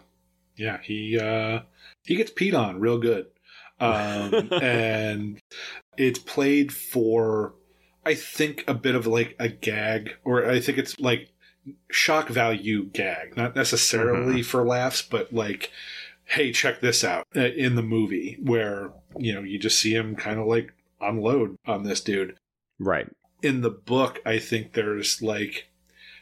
yeah, 0.56 0.80
he 0.82 1.18
uh, 1.18 1.62
he 2.04 2.16
gets 2.16 2.32
peed 2.32 2.58
on 2.58 2.80
real 2.80 2.98
good, 2.98 3.28
um, 3.80 4.50
and 4.62 5.40
it's 5.98 6.20
played 6.20 6.74
for 6.74 7.54
I 8.06 8.16
think 8.16 8.64
a 8.68 8.74
bit 8.74 8.96
of 8.96 9.06
like 9.08 9.36
a 9.40 9.50
gag, 9.50 10.12
or 10.24 10.46
I 10.50 10.60
think 10.60 10.78
it's 10.78 11.00
like 11.00 11.32
shock 11.92 12.30
value 12.30 12.86
gag, 12.86 13.36
not 13.38 13.56
necessarily 13.56 14.42
for 14.42 14.66
laughs, 14.66 15.02
but 15.02 15.34
like, 15.34 15.72
hey, 16.26 16.52
check 16.52 16.80
this 16.80 17.04
out 17.04 17.26
uh, 17.36 17.42
in 17.42 17.76
the 17.76 17.84
movie 17.84 18.38
where 18.42 18.92
you 19.18 19.34
know 19.34 19.42
you 19.42 19.60
just 19.60 19.80
see 19.80 19.94
him 19.94 20.16
kind 20.16 20.40
of 20.40 20.48
like 20.48 20.74
unload 21.02 21.58
on 21.66 21.84
this 21.84 22.02
dude 22.02 22.38
Right. 22.80 23.08
in 23.42 23.62
the 23.62 23.70
book, 23.70 24.20
I 24.26 24.40
think 24.40 24.74
there's 24.74 25.22
like 25.22 25.70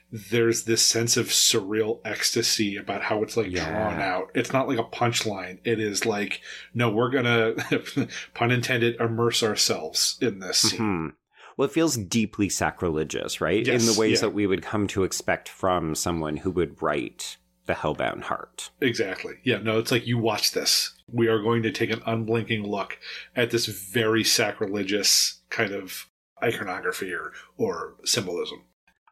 there's 0.10 0.64
this 0.64 0.82
sense 0.82 1.18
of 1.18 1.28
surreal 1.28 2.00
ecstasy 2.06 2.78
about 2.78 3.02
how 3.04 3.22
it's 3.24 3.36
like 3.36 3.52
Yeah. 3.52 3.70
drawn 3.70 4.00
out. 4.02 4.32
It's 4.34 4.54
not 4.54 4.68
like 4.70 4.80
a 4.80 4.84
punchline. 4.86 5.60
It 5.66 5.82
is 5.82 6.06
like, 6.06 6.40
no, 6.74 6.90
we're 6.90 7.10
gonna, 7.12 7.56
pun 8.34 8.52
intended, 8.52 8.96
immerse 9.02 9.44
ourselves 9.44 10.18
in 10.22 10.40
this 10.40 10.60
scene. 10.60 11.14
Well, 11.58 11.68
it 11.68 11.74
feels 11.74 11.98
deeply 11.98 12.50
sacrilegious, 12.50 13.42
right? 13.42 13.68
In 13.68 13.86
the 13.86 13.96
ways 13.98 14.20
yeah. 14.20 14.28
that 14.28 14.34
we 14.34 14.46
would 14.46 14.62
come 14.62 14.88
to 14.88 15.04
expect 15.04 15.50
from 15.50 15.96
someone 15.96 16.38
who 16.38 16.52
would 16.52 16.82
write 16.82 17.38
The 17.66 17.74
Hellbound 17.74 18.24
Heart. 18.24 18.70
Exactly. 18.80 19.38
Yeah, 19.44 19.58
no, 19.58 19.80
it's 19.80 19.92
like 19.92 20.06
you 20.06 20.20
watch 20.20 20.52
this. 20.52 20.94
We 21.12 21.28
are 21.28 21.42
going 21.42 21.64
to 21.64 21.72
take 21.72 21.90
an 21.90 22.04
unblinking 22.06 22.64
look 22.64 23.00
at 23.36 23.50
this 23.50 23.66
very 23.66 24.24
sacrilegious 24.24 25.42
kind 25.50 25.74
of 25.74 26.08
iconography 26.44 27.12
or, 27.12 27.34
or 27.58 27.96
symbolism. 28.06 28.64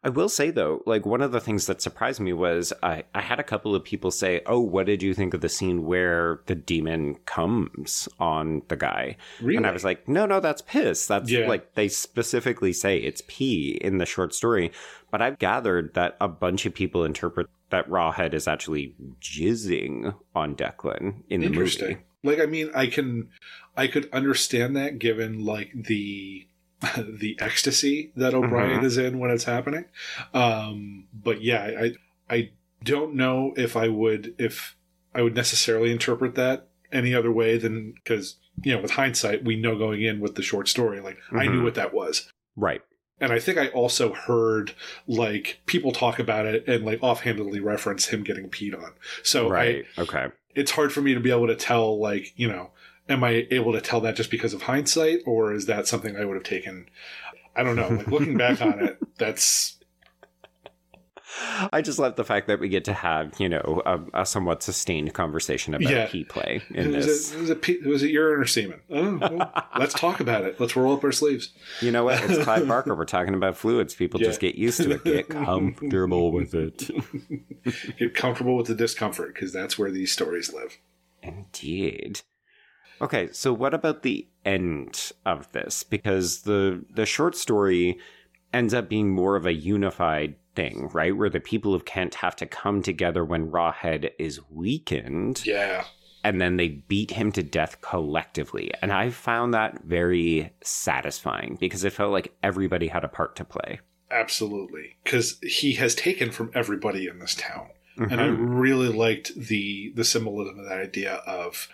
I 0.05 0.09
will 0.09 0.29
say 0.29 0.51
though, 0.51 0.83
like 0.85 1.03
one 1.03 1.21
of 1.23 1.31
the 1.31 1.41
things 1.41 1.65
that 1.65 1.81
surprised 1.81 2.19
me 2.19 2.31
was 2.31 2.71
I, 2.83 3.05
I 3.15 3.21
had 3.21 3.39
a 3.39 3.43
couple 3.43 3.73
of 3.73 3.83
people 3.83 4.11
say, 4.11 4.41
Oh, 4.45 4.59
what 4.59 4.85
did 4.85 5.01
you 5.01 5.15
think 5.15 5.33
of 5.33 5.41
the 5.41 5.49
scene 5.49 5.83
where 5.83 6.41
the 6.45 6.53
demon 6.53 7.15
comes 7.25 8.07
on 8.19 8.61
the 8.67 8.75
guy? 8.75 9.17
Really? 9.41 9.57
And 9.57 9.65
I 9.65 9.71
was 9.71 9.83
like, 9.83 10.07
No, 10.07 10.27
no, 10.27 10.39
that's 10.39 10.61
piss. 10.61 11.07
That's 11.07 11.31
Yeah. 11.31 11.47
like 11.47 11.73
they 11.73 11.87
specifically 11.87 12.71
say 12.71 12.99
it's 12.99 13.23
pee 13.27 13.79
in 13.81 13.97
the 13.97 14.05
short 14.05 14.35
story. 14.35 14.71
But 15.09 15.23
I've 15.23 15.39
gathered 15.39 15.95
that 15.95 16.17
a 16.21 16.27
bunch 16.27 16.67
of 16.67 16.75
people 16.75 17.03
interpret 17.03 17.47
that 17.71 17.89
Rawhead 17.89 18.35
is 18.35 18.47
actually 18.47 18.93
jizzing 19.19 20.13
on 20.35 20.55
Declan 20.55 21.23
in 21.31 21.41
the 21.41 21.49
movie. 21.49 21.97
Like, 22.23 22.39
I 22.39 22.45
mean, 22.45 22.69
I 22.75 22.87
can, 22.87 23.29
I 23.75 23.87
could 23.87 24.07
understand 24.13 24.75
that 24.75 24.99
given 24.99 25.43
like 25.45 25.71
the, 25.73 26.47
the 27.19 27.37
ecstasy 27.39 28.11
that 28.15 28.33
O'Brien 28.33 28.81
Mhm. 28.81 28.85
is 28.85 28.97
in 28.97 29.19
when 29.19 29.31
it's 29.31 29.43
happening. 29.45 29.85
Um, 30.33 31.05
but 31.13 31.41
yeah, 31.41 31.63
I, 31.79 31.93
I 32.29 32.49
don't 32.83 33.15
know 33.15 33.53
if 33.57 33.75
I 33.75 33.87
would, 33.87 34.35
if 34.37 34.75
I 35.13 35.21
would 35.21 35.35
necessarily 35.35 35.91
interpret 35.91 36.35
that 36.35 36.67
any 36.91 37.13
other 37.13 37.31
way 37.31 37.57
than 37.57 37.93
because 37.93 38.35
you 38.63 38.73
know, 38.73 38.81
with 38.81 38.91
hindsight, 38.91 39.43
we 39.43 39.57
know 39.57 39.77
going 39.77 40.01
in 40.01 40.21
with 40.21 40.35
the 40.35 40.41
short 40.41 40.69
story, 40.69 41.01
like 41.01 41.17
I 41.31 41.45
knew 41.45 41.59
Mhm. 41.59 41.63
what 41.65 41.75
that 41.75 41.93
was. 41.93 42.31
Right. 42.55 42.81
And 43.19 43.31
I 43.33 43.39
think 43.39 43.57
I 43.57 43.67
also 43.69 44.13
heard 44.13 44.73
like 45.07 45.59
people 45.65 45.91
talk 45.91 46.19
about 46.19 46.45
it 46.45 46.65
and 46.67 46.85
like 46.85 46.99
offhandedly 47.01 47.59
reference 47.59 48.05
him 48.07 48.23
getting 48.23 48.49
peed 48.49 48.73
on. 48.81 48.91
So 49.23 49.47
I, 49.47 49.49
right. 49.51 49.85
okay. 49.99 50.27
it's 50.53 50.71
hard 50.71 50.93
for 50.93 51.01
me 51.01 51.13
to 51.13 51.19
be 51.19 51.31
able 51.31 51.47
to 51.47 51.55
tell 51.55 51.99
like 51.99 52.33
you 52.37 52.47
know 52.47 52.71
am 53.09 53.23
i 53.23 53.47
able 53.51 53.71
to 53.73 53.81
tell 53.81 54.01
that 54.01 54.15
just 54.15 54.31
because 54.31 54.53
of 54.53 54.63
hindsight 54.63 55.19
or 55.25 55.53
is 55.53 55.65
that 55.65 55.87
something 55.87 56.15
i 56.15 56.25
would 56.25 56.35
have 56.35 56.43
taken 56.43 56.89
i 57.55 57.63
don't 57.63 57.75
know 57.75 57.89
like 57.89 58.07
looking 58.07 58.37
back 58.37 58.61
on 58.61 58.79
it 58.79 58.97
that's 59.17 59.75
I 61.71 61.81
just 61.81 61.99
love 61.99 62.15
the 62.15 62.23
fact 62.23 62.47
that 62.47 62.59
we 62.59 62.69
get 62.69 62.85
to 62.85 62.93
have, 62.93 63.33
you 63.39 63.49
know, 63.49 63.81
a, 63.85 64.21
a 64.21 64.25
somewhat 64.25 64.63
sustained 64.63 65.13
conversation 65.13 65.73
about 65.73 65.91
Yeah. 65.91 66.07
pee 66.07 66.23
play 66.23 66.61
in 66.69 66.93
was 66.93 67.05
this. 67.05 67.33
it, 67.33 67.39
was 67.39 67.49
it 67.49 67.85
was 67.85 68.03
it 68.03 68.11
urine 68.11 68.39
or 68.39 68.45
semen 68.45 68.79
oh, 68.89 69.17
well, 69.17 69.51
let's 69.79 69.93
talk 69.93 70.19
about 70.19 70.45
it 70.45 70.59
let's 70.59 70.75
roll 70.75 70.95
up 70.95 71.03
our 71.03 71.11
sleeves 71.11 71.51
You 71.81 71.91
know 71.91 72.05
what? 72.05 72.23
It's 72.23 72.43
Clive 72.43 72.67
Barker. 72.67 72.95
We're 72.97 73.05
talking 73.05 73.33
about 73.33 73.57
fluids. 73.57 73.93
People 73.93 74.19
just 74.19 74.39
get 74.39 74.55
used 74.55 74.81
to 74.83 74.91
it. 74.91 75.03
Get 75.03 75.29
comfortable 75.29 76.31
with 76.31 76.53
it. 76.53 76.89
get 77.97 78.15
comfortable 78.15 78.55
with 78.55 78.67
the 78.67 78.75
discomfort 78.75 79.33
because 79.33 79.51
that's 79.51 79.77
where 79.77 79.91
these 79.91 80.11
stories 80.11 80.53
live 80.53 80.77
Indeed. 81.21 82.21
Okay, 83.01 83.29
so 83.31 83.51
what 83.53 83.73
about 83.73 84.03
the 84.03 84.27
end 84.45 85.11
of 85.25 85.51
this? 85.51 85.83
Because 85.83 86.41
the 86.43 86.83
the 86.89 87.05
short 87.05 87.35
story 87.35 87.97
ends 88.53 88.73
up 88.73 88.87
being 88.89 89.11
more 89.11 89.35
of 89.35 89.45
a 89.45 89.53
unified 89.53 90.35
thing, 90.55 90.89
right? 90.93 91.15
Where 91.15 91.29
the 91.29 91.41
people 91.41 91.73
of 91.73 91.83
Kent 91.85 92.15
have 92.15 92.35
to 92.37 92.45
come 92.45 92.81
together 92.81 93.25
when 93.25 93.51
Rawhead 93.51 94.11
is 94.17 94.39
weakened. 94.49 95.45
yeah 95.45 95.85
and 96.23 96.41
then 96.41 96.57
they 96.57 96.69
beat 96.69 97.11
him 97.11 97.31
to 97.31 97.43
death 97.43 97.81
collectively. 97.81 98.71
And 98.81 98.91
I 98.91 99.11
found 99.11 99.53
that 99.53 99.83
very 99.83 100.51
satisfying 100.63 101.55
because 101.59 101.83
it 101.83 101.93
felt 101.93 102.11
like 102.11 102.33
everybody 102.41 102.87
had 102.87 103.03
a 103.03 103.07
part 103.07 103.35
to 103.35 103.45
play. 103.45 103.79
absolutely 104.09 104.95
because 105.03 105.37
he 105.41 105.73
has 105.73 105.93
taken 105.93 106.31
from 106.31 106.49
everybody 106.55 107.07
in 107.07 107.19
this 107.19 107.35
town 107.35 107.67
and 107.97 108.19
I 108.21 108.27
Mhm. 108.29 108.59
really 108.59 108.87
liked 108.89 109.35
the 109.35 109.91
the 109.95 110.03
symbolism 110.03 110.57
of 110.59 110.65
that 110.65 110.79
idea 110.79 111.13
of 111.27 111.67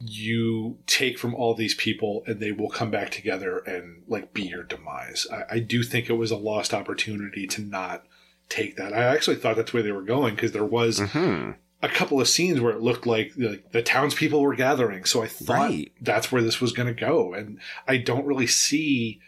you 0.00 0.78
take 0.86 1.18
from 1.18 1.34
all 1.34 1.54
these 1.54 1.74
people 1.74 2.22
and 2.26 2.40
they 2.40 2.52
will 2.52 2.70
come 2.70 2.90
back 2.90 3.10
together 3.10 3.58
and 3.58 4.02
like 4.08 4.32
be 4.32 4.42
your 4.42 4.62
demise. 4.62 5.26
I, 5.30 5.56
I 5.56 5.58
do 5.58 5.82
think 5.82 6.08
it 6.08 6.14
was 6.14 6.30
a 6.30 6.36
lost 6.36 6.72
opportunity 6.72 7.46
to 7.48 7.60
not 7.60 8.04
take 8.48 8.76
that. 8.76 8.92
I 8.94 9.04
actually 9.04 9.36
thought 9.36 9.56
that's 9.56 9.72
where 9.74 9.82
they 9.82 9.92
were 9.92 10.02
going 10.02 10.34
because 10.34 10.52
there 10.52 10.64
was 10.64 11.00
Mhm. 11.00 11.54
a 11.82 11.88
couple 11.88 12.20
of 12.20 12.28
scenes 12.28 12.60
where 12.60 12.72
it 12.72 12.80
looked 12.80 13.06
like, 13.06 13.32
like 13.36 13.72
the 13.72 13.82
townspeople 13.82 14.40
were 14.40 14.54
gathering. 14.54 15.04
So 15.04 15.22
I 15.22 15.26
thought 15.28 15.70
Right. 15.70 15.92
that's 16.00 16.32
where 16.32 16.42
this 16.42 16.60
was 16.60 16.72
going 16.72 16.88
to 16.94 16.98
go, 17.00 17.32
and 17.34 17.58
I 17.86 17.96
don't 17.98 18.26
really 18.26 18.46
see 18.46 19.20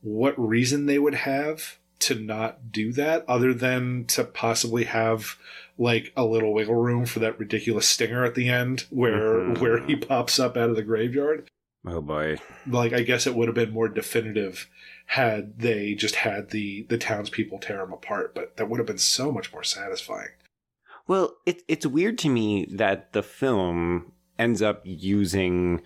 what 0.00 0.34
reason 0.38 0.86
they 0.86 0.98
would 0.98 1.14
have 1.14 1.78
to 2.00 2.14
not 2.14 2.70
do 2.72 2.92
that 2.92 3.24
other 3.28 3.54
than 3.54 4.04
to 4.06 4.24
possibly 4.24 4.84
have 4.84 5.36
like 5.78 6.12
a 6.16 6.24
little 6.24 6.54
wiggle 6.54 6.74
room 6.76 7.04
for 7.06 7.18
that 7.20 7.38
ridiculous 7.38 7.88
stinger 7.88 8.24
at 8.24 8.34
the 8.34 8.48
end 8.48 8.84
where 8.90 9.34
Mhm. 9.40 9.58
where 9.60 9.78
he 9.86 9.96
pops 9.96 10.38
up 10.38 10.56
out 10.56 10.70
of 10.70 10.76
the 10.76 10.82
graveyard 10.82 11.48
Oh 11.86 12.00
boy. 12.00 12.36
like 12.66 12.92
i 12.92 13.02
guess 13.02 13.26
it 13.26 13.34
would 13.34 13.48
have 13.48 13.54
been 13.54 13.72
more 13.72 13.88
definitive 13.88 14.68
had 15.06 15.58
they 15.58 15.94
just 15.94 16.14
had 16.16 16.50
the 16.50 16.86
the 16.88 16.96
townspeople 16.98 17.58
tear 17.58 17.82
him 17.82 17.92
apart 17.92 18.34
but 18.34 18.56
that 18.56 18.70
would 18.70 18.78
have 18.78 18.86
been 18.86 18.98
so 18.98 19.30
much 19.32 19.52
more 19.52 19.64
satisfying 19.64 20.28
Well, 21.06 21.36
it, 21.44 21.62
it's 21.68 21.84
weird 21.84 22.16
to 22.20 22.30
me 22.30 22.64
that 22.72 23.12
the 23.12 23.22
film 23.22 24.12
ends 24.38 24.62
up 24.62 24.80
using 24.84 25.82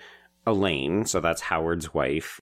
Elaine, 0.46 1.05
so 1.07 1.18
that's 1.20 1.40
Howard's 1.42 1.92
wife. 1.92 2.40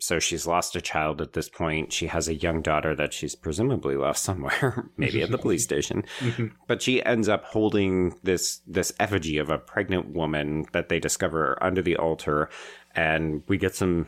So 0.00 0.18
she's 0.18 0.46
lost 0.46 0.76
a 0.76 0.80
child 0.80 1.20
at 1.20 1.32
this 1.32 1.48
point. 1.48 1.92
She 1.92 2.06
has 2.06 2.28
a 2.28 2.34
young 2.34 2.62
daughter 2.62 2.94
that 2.94 3.12
she's 3.12 3.34
presumably 3.34 3.96
left 3.96 4.18
somewhere, 4.28 4.88
maybe 4.96 5.22
at 5.22 5.30
the 5.30 5.38
police 5.38 5.64
station. 5.70 6.04
Mm-hmm. 6.20 6.46
but 6.66 6.80
she 6.82 7.02
ends 7.04 7.28
up 7.28 7.44
holding 7.44 8.14
this 8.22 8.60
this 8.66 8.92
effigy 9.00 9.38
of 9.38 9.50
a 9.50 9.58
pregnant 9.58 10.10
woman 10.10 10.66
that 10.72 10.88
they 10.88 11.00
discover 11.00 11.58
under 11.62 11.82
the 11.82 11.96
altar 11.96 12.48
and 12.94 13.42
we 13.48 13.58
get 13.58 13.74
some 13.74 14.06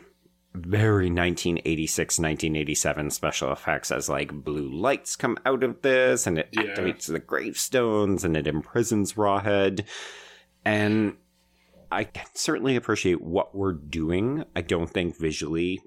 very 0.54 1.06
1986 1.10 2.18
1987 2.18 3.10
special 3.10 3.52
effects 3.52 3.92
as 3.92 4.08
like 4.08 4.32
blue 4.32 4.68
lights 4.68 5.14
come 5.14 5.38
out 5.46 5.62
of 5.62 5.80
this 5.82 6.26
and 6.26 6.38
it 6.38 6.48
Yeah. 6.52 6.62
activates 6.62 7.06
the 7.06 7.20
gravestones 7.20 8.24
and 8.24 8.36
it 8.36 8.46
imprisons 8.48 9.12
rawhead 9.14 9.84
and 10.64 11.16
i 11.90 12.04
can 12.04 12.26
certainly 12.34 12.76
appreciate 12.76 13.20
what 13.20 13.54
we're 13.54 13.72
doing 13.72 14.44
i 14.54 14.60
don't 14.60 14.90
think 14.90 15.18
visually 15.18 15.80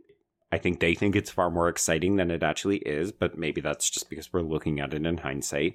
I 0.53 0.59
think 0.59 0.79
they 0.79 0.93
think 0.93 1.15
it's 1.15 1.31
far 1.31 1.49
more 1.49 1.67
exciting 1.67 2.17
than 2.17 2.29
it 2.29 2.43
actually 2.43 2.77
is, 2.77 3.11
but 3.11 3.39
maybe 3.39 3.59
that's 3.59 3.89
just 3.89 4.07
because 4.07 4.31
we're 4.31 4.41
looking 4.41 4.79
at 4.79 4.93
it 4.93 5.03
in 5.03 5.17
hindsight. 5.17 5.73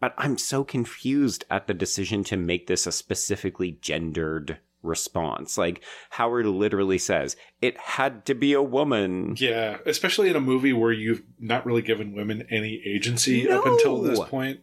But 0.00 0.12
I'm 0.18 0.36
so 0.36 0.64
confused 0.64 1.46
at 1.50 1.66
the 1.66 1.72
decision 1.72 2.22
to 2.24 2.36
make 2.36 2.66
this 2.66 2.86
a 2.86 2.92
specifically 2.92 3.78
gendered 3.80 4.58
response. 4.82 5.56
Like 5.56 5.82
Howard 6.10 6.44
literally 6.44 6.98
says, 6.98 7.36
it 7.62 7.78
had 7.78 8.26
to 8.26 8.34
be 8.34 8.52
a 8.52 8.62
woman. 8.62 9.34
Yeah, 9.38 9.78
especially 9.86 10.28
in 10.28 10.36
a 10.36 10.40
movie 10.40 10.74
where 10.74 10.92
you've 10.92 11.22
not 11.38 11.64
really 11.64 11.80
given 11.80 12.14
women 12.14 12.46
any 12.50 12.82
agency 12.84 13.48
up 13.48 13.64
until 13.64 14.02
this 14.02 14.20
point. 14.20 14.60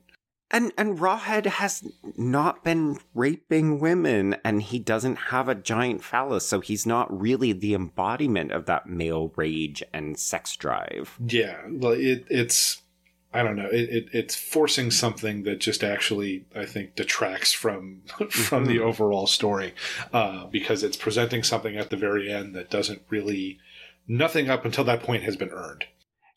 And 0.54 0.72
and 0.78 1.00
Rawhead 1.00 1.46
has 1.48 1.84
not 2.16 2.64
been 2.64 3.00
raping 3.16 3.80
women 3.80 4.36
and 4.46 4.62
he 4.62 4.78
doesn't 4.80 5.16
have 5.16 5.50
a 5.50 5.56
giant 5.56 6.04
phallus, 6.04 6.48
so 6.48 6.60
he's 6.62 6.86
not 6.86 7.08
really 7.20 7.52
the 7.52 7.74
embodiment 7.74 8.52
of 8.52 8.66
that 8.68 8.88
male 8.88 9.34
rage 9.36 9.82
and 9.92 10.18
sex 10.18 10.56
drive. 10.56 11.18
Yeah, 11.28 11.58
well, 11.70 11.94
it, 11.94 12.26
it's 12.30 12.84
I 13.34 13.42
don't 13.42 13.56
know. 13.56 13.66
It, 13.72 13.90
it 13.90 14.06
it's 14.14 14.36
forcing 14.36 14.92
something 14.92 15.42
that 15.44 15.60
just 15.60 15.84
actually 15.84 16.46
I 16.56 16.66
think 16.66 16.96
detracts 16.96 17.52
from 17.52 18.04
from 18.30 18.66
the 18.66 18.78
Mhm. 18.78 18.82
overall 18.82 19.26
story 19.26 19.74
uh, 20.14 20.46
because 20.46 20.84
it's 20.84 20.98
presenting 20.98 21.42
something 21.42 21.76
at 21.76 21.90
the 21.90 21.98
very 21.98 22.32
end 22.32 22.54
that 22.56 22.70
doesn't 22.70 23.02
really 23.10 23.58
nothing 24.08 24.52
up 24.52 24.66
until 24.66 24.84
that 24.84 25.02
point 25.02 25.24
has 25.24 25.36
been 25.36 25.50
earned. 25.50 25.86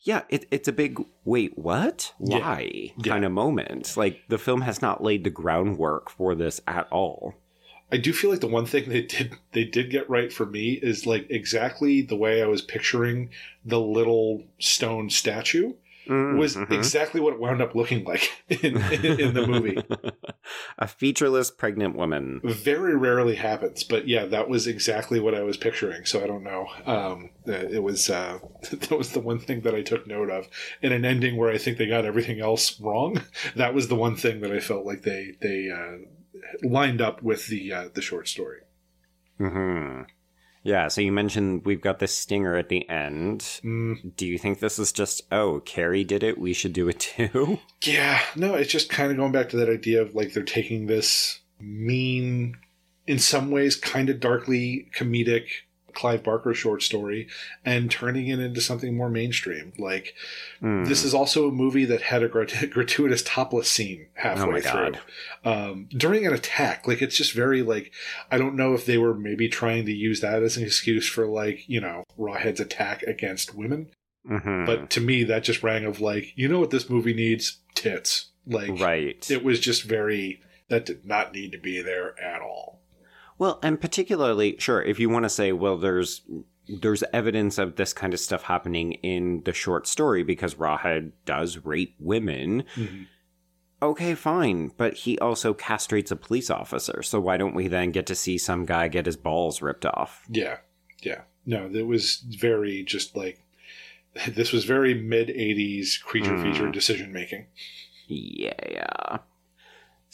Yeah, 0.07 0.23
it, 0.29 0.47
it's 0.53 0.69
a 0.69 0.73
big 0.73 1.05
wait, 1.25 1.59
what? 1.59 2.15
Yeah. 2.21 2.39
Why 2.39 2.93
Yeah. 2.97 3.13
kind 3.13 3.25
of 3.25 3.33
moment. 3.33 3.97
Like 3.97 4.23
the 4.29 4.39
film 4.39 4.61
has 4.61 4.81
not 4.81 5.03
laid 5.03 5.25
the 5.25 5.31
groundwork 5.31 6.09
for 6.11 6.37
this 6.37 6.61
at 6.67 6.87
all. 6.93 7.35
I 7.91 7.97
do 7.97 8.13
feel 8.13 8.31
like 8.31 8.41
the 8.41 8.47
one 8.47 8.67
thing 8.67 8.89
they 8.89 9.03
did 9.03 9.35
they 9.53 9.65
did 9.65 9.91
get 9.91 10.09
right 10.09 10.33
for 10.33 10.47
me 10.47 10.73
is 10.81 11.07
like 11.07 11.27
exactly 11.29 12.03
the 12.03 12.17
way 12.17 12.41
I 12.41 12.47
was 12.47 12.63
picturing 12.63 13.31
the 13.65 13.81
little 13.81 14.45
stone 14.61 15.11
statue. 15.11 15.73
Mm, 16.09 16.39
was 16.39 16.57
mhm. 16.57 16.71
exactly 16.71 17.21
what 17.21 17.35
it 17.35 17.41
wound 17.41 17.61
up 17.61 17.75
looking 17.75 18.05
like 18.05 18.31
in, 18.49 18.77
in, 18.93 19.21
in 19.21 19.35
the 19.35 19.47
movie. 19.47 19.83
a 20.79 20.87
featureless 20.87 21.51
pregnant 21.51 21.97
woman. 21.97 22.41
Very 22.45 22.97
rarely 22.97 23.35
happens, 23.35 23.83
but 23.83 24.07
yeah, 24.07 24.25
that 24.27 24.49
was 24.49 24.67
exactly 24.67 25.19
what 25.19 25.35
I 25.35 25.43
was 25.43 25.57
picturing. 25.57 26.05
So 26.05 26.23
I 26.23 26.27
don't 26.27 26.45
know. 26.45 26.69
Um, 26.85 27.31
it 27.47 27.83
was 27.83 28.09
uh, 28.09 28.39
that 28.71 28.97
was 28.97 29.13
the 29.13 29.21
one 29.21 29.41
thing 29.41 29.63
that 29.63 29.75
I 29.75 29.83
took 29.83 30.07
note 30.07 30.31
of 30.31 30.49
in 30.81 30.93
an 30.93 31.05
ending 31.05 31.37
where 31.37 31.51
I 31.51 31.59
think 31.59 31.79
they 31.79 31.89
got 31.89 32.05
everything 32.05 32.41
else 32.41 32.81
wrong. 32.81 33.23
That 33.57 33.75
was 33.75 33.89
the 33.89 33.97
one 33.97 34.17
thing 34.17 34.41
that 34.43 34.53
I 34.53 34.61
felt 34.61 34.87
like 34.87 35.03
they 35.03 35.33
they 35.41 35.71
uh, 35.71 36.07
lined 36.63 37.01
up 37.01 37.23
with 37.23 37.49
the 37.49 37.73
uh, 37.73 37.89
the 37.93 38.03
short 38.03 38.29
story. 38.29 38.61
hmm 39.39 40.03
Yeah, 40.67 40.89
so 40.89 41.01
you 41.01 41.13
mentioned 41.13 41.65
we've 41.65 41.81
got 41.81 42.01
this 42.01 42.13
stinger 42.13 42.57
at 42.57 42.71
the 42.71 42.89
end. 42.89 43.39
Mm, 43.63 44.17
Do 44.17 44.27
you 44.27 44.37
think 44.37 44.59
this 44.59 44.81
is 44.81 44.91
just, 44.91 45.23
oh, 45.31 45.61
Carrie 45.61 46.03
did 46.03 46.25
it, 46.25 46.39
we 46.39 46.53
should 46.53 46.73
do 46.73 46.89
it 46.89 46.99
too? 46.99 47.61
yeah, 47.85 48.21
no, 48.35 48.55
it's 48.55 48.73
just 48.73 48.91
kind 48.91 49.13
of 49.13 49.17
going 49.17 49.31
back 49.31 49.49
to 49.51 49.57
that 49.59 49.71
idea 49.71 50.03
of 50.03 50.17
like 50.17 50.33
they're 50.33 50.43
taking 50.43 50.87
this 50.87 51.39
mean, 51.61 52.57
in 53.07 53.21
some 53.21 53.53
ways, 53.53 53.77
kind 53.77 54.11
of 54.11 54.19
darkly 54.19 54.91
comedic 54.93 55.47
Clive 55.97 56.23
Barker 56.23 56.55
short 56.55 56.83
story 56.83 57.27
and 57.65 57.91
turning 57.91 58.29
it 58.29 58.39
into 58.39 58.61
something 58.61 58.97
more 58.97 59.11
mainstream. 59.11 59.73
Like 59.79 60.15
Hmm. 60.61 60.85
this 60.85 61.03
is 61.05 61.13
also 61.15 61.49
a 61.49 61.53
movie 61.53 61.85
that 61.87 62.03
had 62.03 62.23
a 62.23 62.29
grat- 62.29 62.71
gratuitous 62.71 63.23
topless 63.25 63.69
scene 63.69 64.07
halfway 64.15 64.61
Oh 64.61 64.61
through 64.61 64.93
um, 65.45 65.89
during 65.97 66.27
an 66.27 66.33
attack. 66.33 66.87
Like 66.87 67.03
it's 67.03 67.17
just 67.17 67.33
very 67.33 67.63
like 67.63 67.93
I 68.31 68.39
don't 68.39 68.55
know 68.57 68.75
if 68.75 68.87
they 68.87 68.99
were 68.99 69.15
maybe 69.15 69.49
trying 69.49 69.87
to 69.87 69.93
use 69.93 70.21
that 70.21 70.43
as 70.43 70.57
an 70.57 70.63
excuse 70.65 71.09
for 71.09 71.27
like 71.27 71.69
you 71.69 71.81
know 71.81 72.05
Rawhead's 72.19 72.61
attack 72.61 73.03
against 73.03 73.55
women. 73.55 73.89
Mhm. 74.29 74.67
But 74.67 74.91
to 74.91 75.01
me, 75.01 75.25
that 75.25 75.45
just 75.45 75.63
rang 75.63 75.85
of 75.85 76.01
like 76.01 76.33
you 76.37 76.47
know 76.49 76.61
what 76.61 76.71
this 76.71 76.91
movie 76.91 77.15
needs 77.15 77.59
tits. 77.75 78.27
Like 78.47 78.79
right. 78.81 79.29
it 79.31 79.43
was 79.43 79.59
just 79.61 79.83
very 79.85 80.41
that 80.69 80.85
did 80.87 81.05
not 81.07 81.33
need 81.33 81.53
to 81.53 81.59
be 81.59 81.81
there 81.81 82.19
at 82.21 82.41
all. 82.43 82.81
Well, 83.39 83.59
and 83.63 83.81
particularly, 83.81 84.57
sure, 84.59 84.83
if 84.83 84.99
you 84.99 85.09
want 85.11 85.25
to 85.25 85.29
say, 85.29 85.53
well, 85.53 85.77
there's 85.77 86.23
there's 86.69 87.05
evidence 87.13 87.59
of 87.59 87.77
this 87.77 87.93
kind 87.93 88.13
of 88.13 88.19
stuff 88.21 88.43
happening 88.45 88.95
in 88.95 89.43
the 89.45 89.53
short 89.53 89.87
story 89.87 90.25
because 90.25 90.55
Rawhead 90.57 91.13
does 91.25 91.59
rape 91.65 91.95
women. 92.01 92.65
Okay, 93.83 94.15
fine, 94.15 94.73
but 94.77 94.95
he 94.95 95.19
also 95.19 95.53
castrates 95.55 96.11
a 96.11 96.17
police 96.17 96.51
officer. 96.51 97.03
So 97.03 97.21
why 97.21 97.37
don't 97.37 97.55
we 97.55 97.69
then 97.69 97.91
get 97.93 98.07
to 98.07 98.15
see 98.15 98.37
some 98.39 98.65
guy 98.65 98.89
get 98.89 99.07
his 99.07 99.17
balls 99.17 99.61
ripped 99.63 99.85
off? 99.87 100.25
Yeah, 100.29 100.57
yeah. 101.03 101.21
No, 101.45 101.71
it 101.73 101.87
was 101.87 102.17
very 102.27 102.83
just 102.83 103.15
like 103.15 103.43
this 104.29 104.51
was 104.51 104.65
very 104.65 104.95
mid 104.95 105.29
'80s 105.29 106.01
creature 106.03 106.37
feature 106.43 106.65
Mm. 106.69 106.73
decision 106.73 107.13
making. 107.13 107.47
Yeah. 108.09 109.19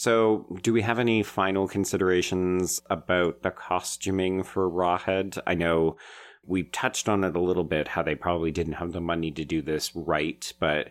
So, 0.02 0.58
do 0.64 0.72
we 0.72 0.82
have 0.82 0.98
any 0.98 1.22
final 1.22 1.68
considerations 1.68 2.82
about 2.90 3.42
the 3.42 3.52
costuming 3.52 4.42
for 4.42 4.68
Rawhead? 4.68 5.38
I 5.46 5.54
know 5.54 5.96
we 6.44 6.64
touched 6.64 7.08
on 7.08 7.22
it 7.22 7.36
a 7.36 7.40
little 7.40 7.62
bit, 7.62 7.86
how 7.86 8.02
they 8.02 8.16
probably 8.16 8.50
didn't 8.50 8.72
have 8.72 8.90
the 8.90 9.00
money 9.00 9.30
to 9.30 9.44
do 9.44 9.62
this 9.62 9.94
right, 9.94 10.52
but 10.58 10.90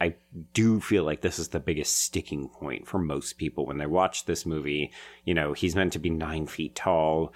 I 0.00 0.14
do 0.52 0.78
feel 0.78 1.02
like 1.02 1.20
this 1.20 1.40
is 1.40 1.48
the 1.48 1.58
biggest 1.58 1.98
sticking 1.98 2.48
point 2.48 2.86
for 2.86 3.00
most 3.00 3.38
people 3.38 3.66
when 3.66 3.78
they 3.78 3.86
watch 3.86 4.24
this 4.24 4.46
movie. 4.46 4.92
You 5.24 5.34
know, 5.34 5.52
he's 5.52 5.74
meant 5.74 5.92
to 5.94 5.98
be 5.98 6.10
nine 6.10 6.46
feet 6.46 6.76
tall. 6.76 7.32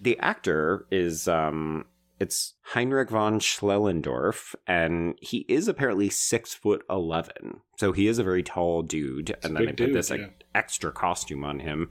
The 0.00 0.18
actor 0.18 0.88
is, 0.90 1.28
um, 1.28 1.84
it's 2.18 2.54
Heinrich 2.62 3.10
von 3.10 3.40
Schellendorf, 3.40 4.54
and 4.66 5.16
he 5.20 5.44
is 5.48 5.68
apparently 5.68 6.08
six 6.08 6.54
foot 6.54 6.82
eleven. 6.88 7.60
So 7.78 7.92
he 7.92 8.06
is 8.06 8.18
a 8.18 8.24
very 8.24 8.42
tall 8.42 8.82
dude, 8.82 9.30
a 9.30 9.44
and 9.44 9.56
then 9.56 9.64
they 9.66 9.72
put 9.72 9.76
dude, 9.76 9.94
this 9.94 10.10
like, 10.10 10.44
extra 10.54 10.92
costume 10.92 11.44
on 11.44 11.60
him. 11.60 11.90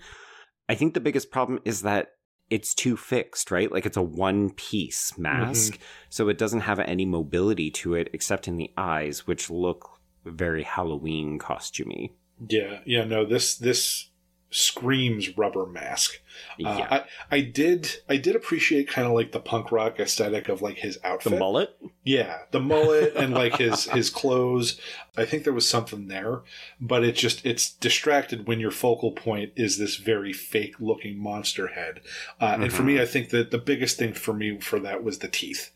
I 0.68 0.76
think 0.76 0.94
the 0.94 1.00
biggest 1.00 1.30
problem 1.32 1.60
is 1.64 1.84
that 1.84 2.14
it's 2.50 2.74
too 2.74 2.96
fixed, 2.98 3.50
right? 3.52 3.72
Like 3.72 3.86
it's 3.86 3.98
a 3.98 4.02
one 4.04 4.52
piece 4.52 5.18
mask, 5.18 5.74
Mm-hmm. 5.74 5.84
so 6.10 6.30
it 6.30 6.38
doesn't 6.38 6.62
have 6.62 6.80
any 6.80 7.06
mobility 7.06 7.72
to 7.72 7.96
it 7.96 8.10
except 8.14 8.48
in 8.48 8.58
the 8.58 8.72
eyes, 8.78 9.26
which 9.28 9.50
look 9.50 10.00
very 10.26 10.64
Halloween 10.64 11.40
costumey. 11.40 12.12
Yeah, 12.50 12.80
yeah. 12.86 13.04
No, 13.04 13.26
this 13.26 13.56
this 13.56 14.10
screams 14.56 15.38
rubber 15.38 15.66
mask. 15.66 16.22
Uh, 16.64 16.76
yeah. 16.80 16.88
I, 16.90 17.04
I 17.38 17.42
did 17.42 17.90
I 18.08 18.16
did 18.18 18.36
appreciate 18.36 18.88
kind 18.88 19.06
of 19.08 19.14
like 19.14 19.32
the 19.34 19.40
punk 19.40 19.72
rock 19.72 20.00
aesthetic 20.00 20.48
of 20.50 20.62
like 20.62 20.78
his 20.78 20.98
outfit. 21.04 21.34
the 21.34 21.40
mullet? 21.40 21.78
Yeah, 22.04 22.40
the 22.52 22.60
mullet 22.62 23.16
and 23.16 23.34
like 23.34 23.58
his 23.58 23.84
his 23.92 24.10
clothes. 24.10 24.80
I 25.18 25.26
think 25.26 25.44
there 25.44 25.54
was 25.54 25.68
something 25.68 26.08
there, 26.08 26.42
but 26.80 27.04
it 27.04 27.16
just 27.16 27.46
it's 27.46 27.70
distracted 27.72 28.48
when 28.48 28.60
your 28.62 28.72
focal 28.72 29.12
point 29.12 29.52
is 29.56 29.78
this 29.78 29.98
very 29.98 30.32
fake 30.34 30.76
looking 30.80 31.18
monster 31.18 31.68
head. 31.68 32.00
Uh, 32.40 32.58
And 32.60 32.72
for 32.72 32.78
Mm-hmm. 32.80 32.86
me, 32.88 33.02
I 33.02 33.06
think 33.06 33.30
that 33.32 33.52
the 33.52 33.58
biggest 33.58 33.98
thing 33.98 34.14
for 34.14 34.34
me 34.34 34.60
for 34.60 34.80
that 34.80 35.04
was 35.04 35.20
the 35.20 35.28
teeth. 35.28 35.72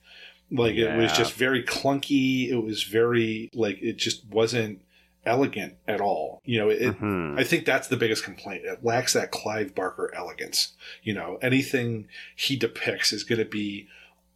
Like 0.52 0.76
it 0.76 0.96
was 0.98 1.12
just 1.12 1.34
very 1.34 1.64
clunky. 1.64 2.50
It 2.50 2.64
was 2.64 2.84
very 2.84 3.50
like 3.54 3.78
it 3.82 3.98
just 3.98 4.26
wasn't 4.26 4.82
elegant 5.26 5.76
at 5.88 6.02
all. 6.02 6.42
You 6.46 6.60
know, 6.60 6.70
it, 6.70 7.00
Mhm. 7.00 7.40
I 7.40 7.44
think 7.44 7.66
that's 7.66 7.88
the 7.88 7.98
biggest 7.98 8.24
complaint. 8.24 8.66
It 8.66 8.84
lacks 8.84 9.14
that 9.14 9.32
Clive 9.32 9.76
Barker 9.76 10.12
elegance. 10.16 10.74
You 11.04 11.14
know, 11.14 11.38
anything 11.42 12.08
he 12.36 12.56
depicts 12.56 13.12
is 13.14 13.24
going 13.24 13.40
to 13.40 13.46
be 13.46 13.88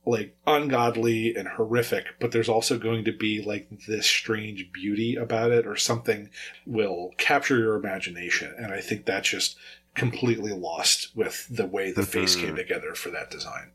like 0.05 0.35
ungodly 0.45 1.33
and 1.33 1.47
horrific, 1.47 2.07
but 2.19 2.33
there's 2.33 2.49
also 2.49 2.77
going 2.77 3.05
to 3.05 3.13
be 3.13 3.41
like 3.41 3.69
this 3.87 4.05
strange 4.05 4.69
beauty 4.73 5.15
about 5.15 5.51
it 5.51 5.65
or 5.65 5.77
something 5.77 6.29
will 6.65 7.11
capture 7.17 7.57
your 7.57 7.75
imagination. 7.75 8.53
And 8.57 8.73
I 8.73 8.81
think 8.81 9.05
that's 9.05 9.29
just 9.29 9.57
completely 9.95 10.51
lost 10.51 11.15
with 11.15 11.47
the 11.49 11.65
way 11.65 11.91
the 11.91 12.05
face 12.05 12.35
Mhm. 12.35 12.41
came 12.41 12.55
together 12.57 12.93
for 12.95 13.11
that 13.11 13.31
design. 13.31 13.71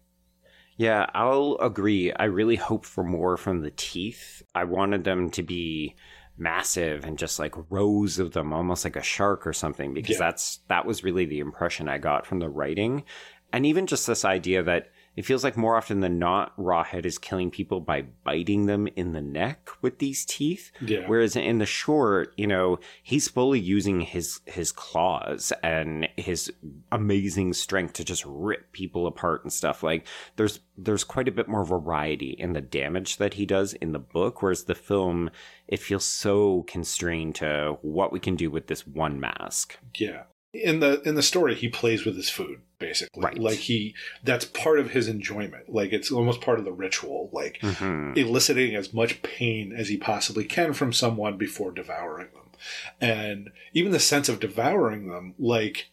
Yeah, 0.77 1.07
I'll 1.15 1.57
agree. 1.61 2.13
I 2.13 2.25
really 2.25 2.57
hope 2.57 2.85
for 2.85 3.03
more 3.03 3.37
from 3.37 3.63
the 3.63 3.73
teeth. 3.75 4.43
I 4.55 4.65
wanted 4.65 5.05
them 5.05 5.31
to 5.31 5.43
be 5.43 5.95
massive 6.39 7.05
and 7.05 7.19
just 7.19 7.39
like 7.39 7.55
rows 7.71 8.19
of 8.19 8.33
them, 8.33 8.53
almost 8.53 8.85
like 8.85 8.97
a 8.97 9.03
shark 9.03 9.47
or 9.47 9.53
something, 9.53 9.93
because 9.95 10.15
Yeah. 10.17 10.27
that's 10.27 10.61
that 10.69 10.87
was 10.87 11.05
really 11.05 11.25
the 11.27 11.41
impression 11.41 11.89
I 11.89 11.99
got 11.99 12.27
from 12.27 12.39
the 12.39 12.49
writing. 12.49 13.05
And 13.53 13.65
even 13.67 13.87
just 13.87 14.07
this 14.07 14.25
idea 14.25 14.63
that 14.63 14.91
it 15.19 15.27
feels 15.27 15.43
like 15.43 15.57
more 15.57 15.77
often 15.77 15.99
than 15.99 16.21
not, 16.21 16.57
Rawhead 16.57 17.05
is 17.05 17.19
killing 17.19 17.51
people 17.51 17.81
by 17.81 18.03
biting 18.23 18.67
them 18.67 18.87
in 18.95 19.15
the 19.15 19.21
neck 19.21 19.69
with 19.83 19.99
these 19.99 20.25
teeth. 20.25 20.71
Yeah. 20.81 21.09
Whereas 21.09 21.35
in 21.35 21.59
the 21.59 21.67
short, 21.67 22.33
you 22.37 22.47
know, 22.47 22.79
he's 23.03 23.27
fully 23.27 23.59
using 23.59 24.03
his 24.03 24.39
his 24.47 24.71
claws 24.71 25.53
and 25.61 26.09
his 26.17 26.53
amazing 26.93 27.53
strength 27.55 27.95
to 27.95 28.05
just 28.05 28.25
rip 28.29 28.71
people 28.71 29.09
apart 29.09 29.43
and 29.43 29.53
stuff. 29.53 29.83
Like 29.83 30.07
there's 30.37 30.61
there's 30.77 31.03
quite 31.03 31.27
a 31.27 31.33
bit 31.33 31.49
more 31.49 31.65
variety 31.65 32.37
in 32.39 32.53
the 32.53 32.61
damage 32.61 33.17
that 33.17 33.35
he 33.35 33.45
does 33.45 33.73
in 33.73 33.91
the 33.91 33.99
book, 33.99 34.41
whereas 34.41 34.67
the 34.67 34.77
film 34.77 35.31
it 35.67 35.81
feels 35.81 36.05
so 36.05 36.63
constrained 36.69 37.35
to 37.35 37.77
what 37.83 38.13
we 38.13 38.21
can 38.21 38.37
do 38.37 38.53
with 38.53 38.69
this 38.69 38.87
one 38.87 39.19
mask. 39.19 39.79
Yeah. 39.97 40.23
In 40.53 40.81
the 40.81 41.03
in 41.03 41.15
the 41.15 41.23
story 41.23 41.55
he 41.55 41.69
plays 41.69 42.05
with 42.07 42.17
his 42.17 42.31
food 42.31 42.61
basically. 42.79 43.23
Right. 43.23 43.39
Like 43.39 43.59
he 43.59 43.95
that's 44.25 44.45
part 44.47 44.79
of 44.79 44.91
his 44.93 45.07
enjoyment. 45.07 45.69
Like 45.69 45.93
it's 45.93 46.11
almost 46.11 46.41
part 46.41 46.59
of 46.59 46.65
the 46.65 46.73
ritual. 46.73 47.29
Like 47.33 47.59
Mhm. 47.61 48.17
eliciting 48.17 48.75
as 48.75 48.95
much 48.95 49.23
pain 49.23 49.73
as 49.73 49.89
he 49.89 49.97
possibly 49.99 50.45
can 50.45 50.73
from 50.73 50.93
someone 50.93 51.37
before 51.37 51.71
devouring 51.71 52.29
them. 52.33 52.45
And 53.01 53.51
even 53.75 53.93
the 53.93 54.01
sense 54.01 54.29
of 54.29 54.41
devouring 54.41 55.09
them, 55.09 55.35
like, 55.39 55.89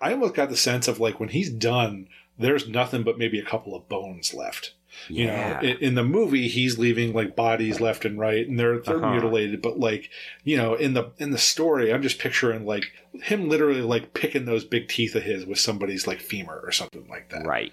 I 0.00 0.12
almost 0.12 0.34
got 0.34 0.48
the 0.48 0.56
sense 0.56 0.88
of 0.88 0.98
like 0.98 1.20
when 1.20 1.28
he's 1.28 1.50
done, 1.50 2.08
there's 2.38 2.66
nothing 2.68 3.02
but 3.02 3.18
maybe 3.18 3.38
a 3.38 3.44
couple 3.44 3.74
of 3.76 3.88
bones 3.88 4.32
left. 4.34 4.72
You 5.08 5.26
Yeah. 5.26 5.60
know, 5.62 5.68
in, 5.68 5.76
in 5.78 5.94
the 5.94 6.02
movie, 6.04 6.48
he's 6.48 6.78
leaving 6.78 7.12
like 7.12 7.36
bodies 7.36 7.80
left 7.80 8.04
and 8.04 8.18
right, 8.18 8.46
and 8.46 8.58
they're 8.58 8.78
they're 8.80 8.96
Uh-huh. 8.96 9.12
mutilated. 9.12 9.62
But 9.62 9.78
like, 9.78 10.10
you 10.44 10.56
know, 10.56 10.74
in 10.74 10.94
the 10.94 11.12
in 11.18 11.30
the 11.30 11.38
story, 11.38 11.92
I'm 11.92 12.02
just 12.02 12.18
picturing 12.18 12.64
like 12.66 12.84
him 13.22 13.48
literally 13.48 13.82
like 13.82 14.14
picking 14.14 14.44
those 14.44 14.64
big 14.64 14.88
teeth 14.88 15.14
of 15.14 15.22
his 15.22 15.46
with 15.46 15.58
somebody's 15.58 16.06
like 16.06 16.20
femur 16.20 16.60
or 16.64 16.72
something 16.72 17.06
like 17.08 17.30
that. 17.30 17.46
right. 17.46 17.72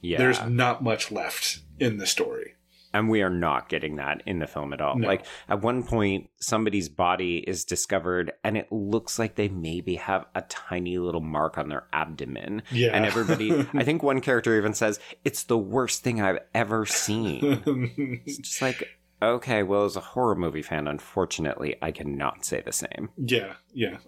Yeah. 0.00 0.18
There's 0.18 0.42
not 0.46 0.82
much 0.82 1.12
left 1.12 1.60
in 1.78 1.98
the 1.98 2.06
story. 2.06 2.54
And 2.92 3.08
we 3.08 3.22
are 3.22 3.30
not 3.30 3.68
getting 3.68 3.96
that 3.96 4.22
in 4.26 4.38
the 4.38 4.46
film 4.46 4.72
at 4.72 4.80
all. 4.80 4.96
No. 4.96 5.06
Like 5.06 5.26
at 5.48 5.62
one 5.62 5.82
point, 5.82 6.30
somebody's 6.40 6.88
body 6.88 7.38
is 7.38 7.64
discovered, 7.64 8.32
and 8.44 8.56
it 8.56 8.70
looks 8.70 9.18
like 9.18 9.34
they 9.34 9.48
maybe 9.48 9.96
have 9.96 10.26
a 10.34 10.42
tiny 10.42 10.98
little 10.98 11.20
mark 11.20 11.58
on 11.58 11.68
their 11.68 11.86
abdomen. 11.92 12.62
Yeah. 12.70 12.90
And 12.94 13.06
everybody, 13.06 13.66
I 13.74 13.84
think 13.84 14.02
one 14.02 14.20
character 14.20 14.56
even 14.56 14.74
says, 14.74 15.00
it's 15.24 15.44
the 15.44 15.58
worst 15.58 16.02
thing 16.02 16.20
I've 16.20 16.40
ever 16.54 16.86
seen. 16.86 17.62
It's 18.24 18.38
just 18.38 18.62
like, 18.62 18.88
okay, 19.22 19.62
well, 19.62 19.84
as 19.84 19.96
a 19.96 20.00
horror 20.00 20.34
movie 20.34 20.62
fan, 20.62 20.86
unfortunately, 20.86 21.76
I 21.80 21.92
cannot 21.92 22.44
say 22.44 22.60
the 22.60 22.72
same. 22.72 23.10
Yeah, 23.16 23.54
yeah. 23.72 23.98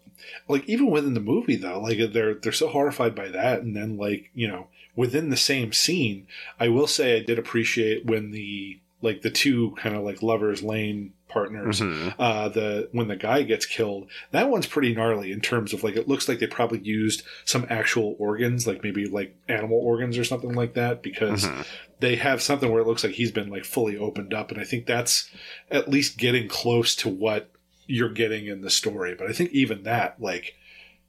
Like 0.48 0.68
even 0.68 0.90
within 0.90 1.14
the 1.14 1.20
movie 1.20 1.56
though, 1.56 1.80
like 1.80 1.98
they're 2.12 2.34
they're 2.34 2.52
so 2.52 2.68
horrified 2.68 3.14
by 3.14 3.28
that 3.28 3.62
and 3.62 3.76
then 3.76 3.96
like, 3.96 4.30
you 4.34 4.48
know, 4.48 4.68
within 4.96 5.30
the 5.30 5.36
same 5.36 5.72
scene, 5.72 6.26
I 6.60 6.68
will 6.68 6.86
say 6.86 7.16
I 7.16 7.22
did 7.22 7.38
appreciate 7.38 8.04
when 8.06 8.30
the 8.30 8.78
like 9.02 9.20
the 9.22 9.30
two 9.30 9.72
kind 9.76 9.94
of 9.94 10.02
like 10.02 10.22
lovers 10.22 10.62
lane 10.62 11.12
partners. 11.28 11.80
Mhm. 11.80 12.14
Uh, 12.18 12.48
the 12.48 12.88
when 12.92 13.08
the 13.08 13.16
guy 13.16 13.42
gets 13.42 13.66
killed, 13.66 14.08
that 14.30 14.48
one's 14.48 14.66
pretty 14.66 14.94
gnarly 14.94 15.30
in 15.32 15.40
terms 15.40 15.72
of 15.74 15.82
like 15.84 15.96
it 15.96 16.08
looks 16.08 16.28
like 16.28 16.38
they 16.38 16.46
probably 16.46 16.78
used 16.78 17.22
some 17.44 17.66
actual 17.68 18.16
organs, 18.18 18.66
like 18.66 18.82
maybe 18.82 19.04
like 19.06 19.34
animal 19.48 19.78
organs 19.78 20.16
or 20.16 20.24
something 20.24 20.54
like 20.54 20.74
that, 20.74 21.02
because 21.02 21.44
Mhm. 21.44 21.66
they 22.00 22.16
have 22.16 22.40
something 22.40 22.70
where 22.70 22.80
it 22.82 22.86
looks 22.86 23.04
like 23.04 23.14
he's 23.14 23.32
been 23.32 23.50
like 23.50 23.64
fully 23.64 23.96
opened 23.96 24.32
up, 24.32 24.50
and 24.50 24.60
I 24.60 24.64
think 24.64 24.86
that's 24.86 25.28
at 25.70 25.90
least 25.90 26.16
getting 26.16 26.48
close 26.48 26.94
to 26.96 27.08
what 27.08 27.50
you're 27.86 28.08
getting 28.08 28.46
in 28.46 28.62
the 28.62 28.70
story. 28.70 29.14
But 29.14 29.28
I 29.28 29.32
think 29.34 29.50
even 29.52 29.82
that, 29.82 30.18
like, 30.18 30.54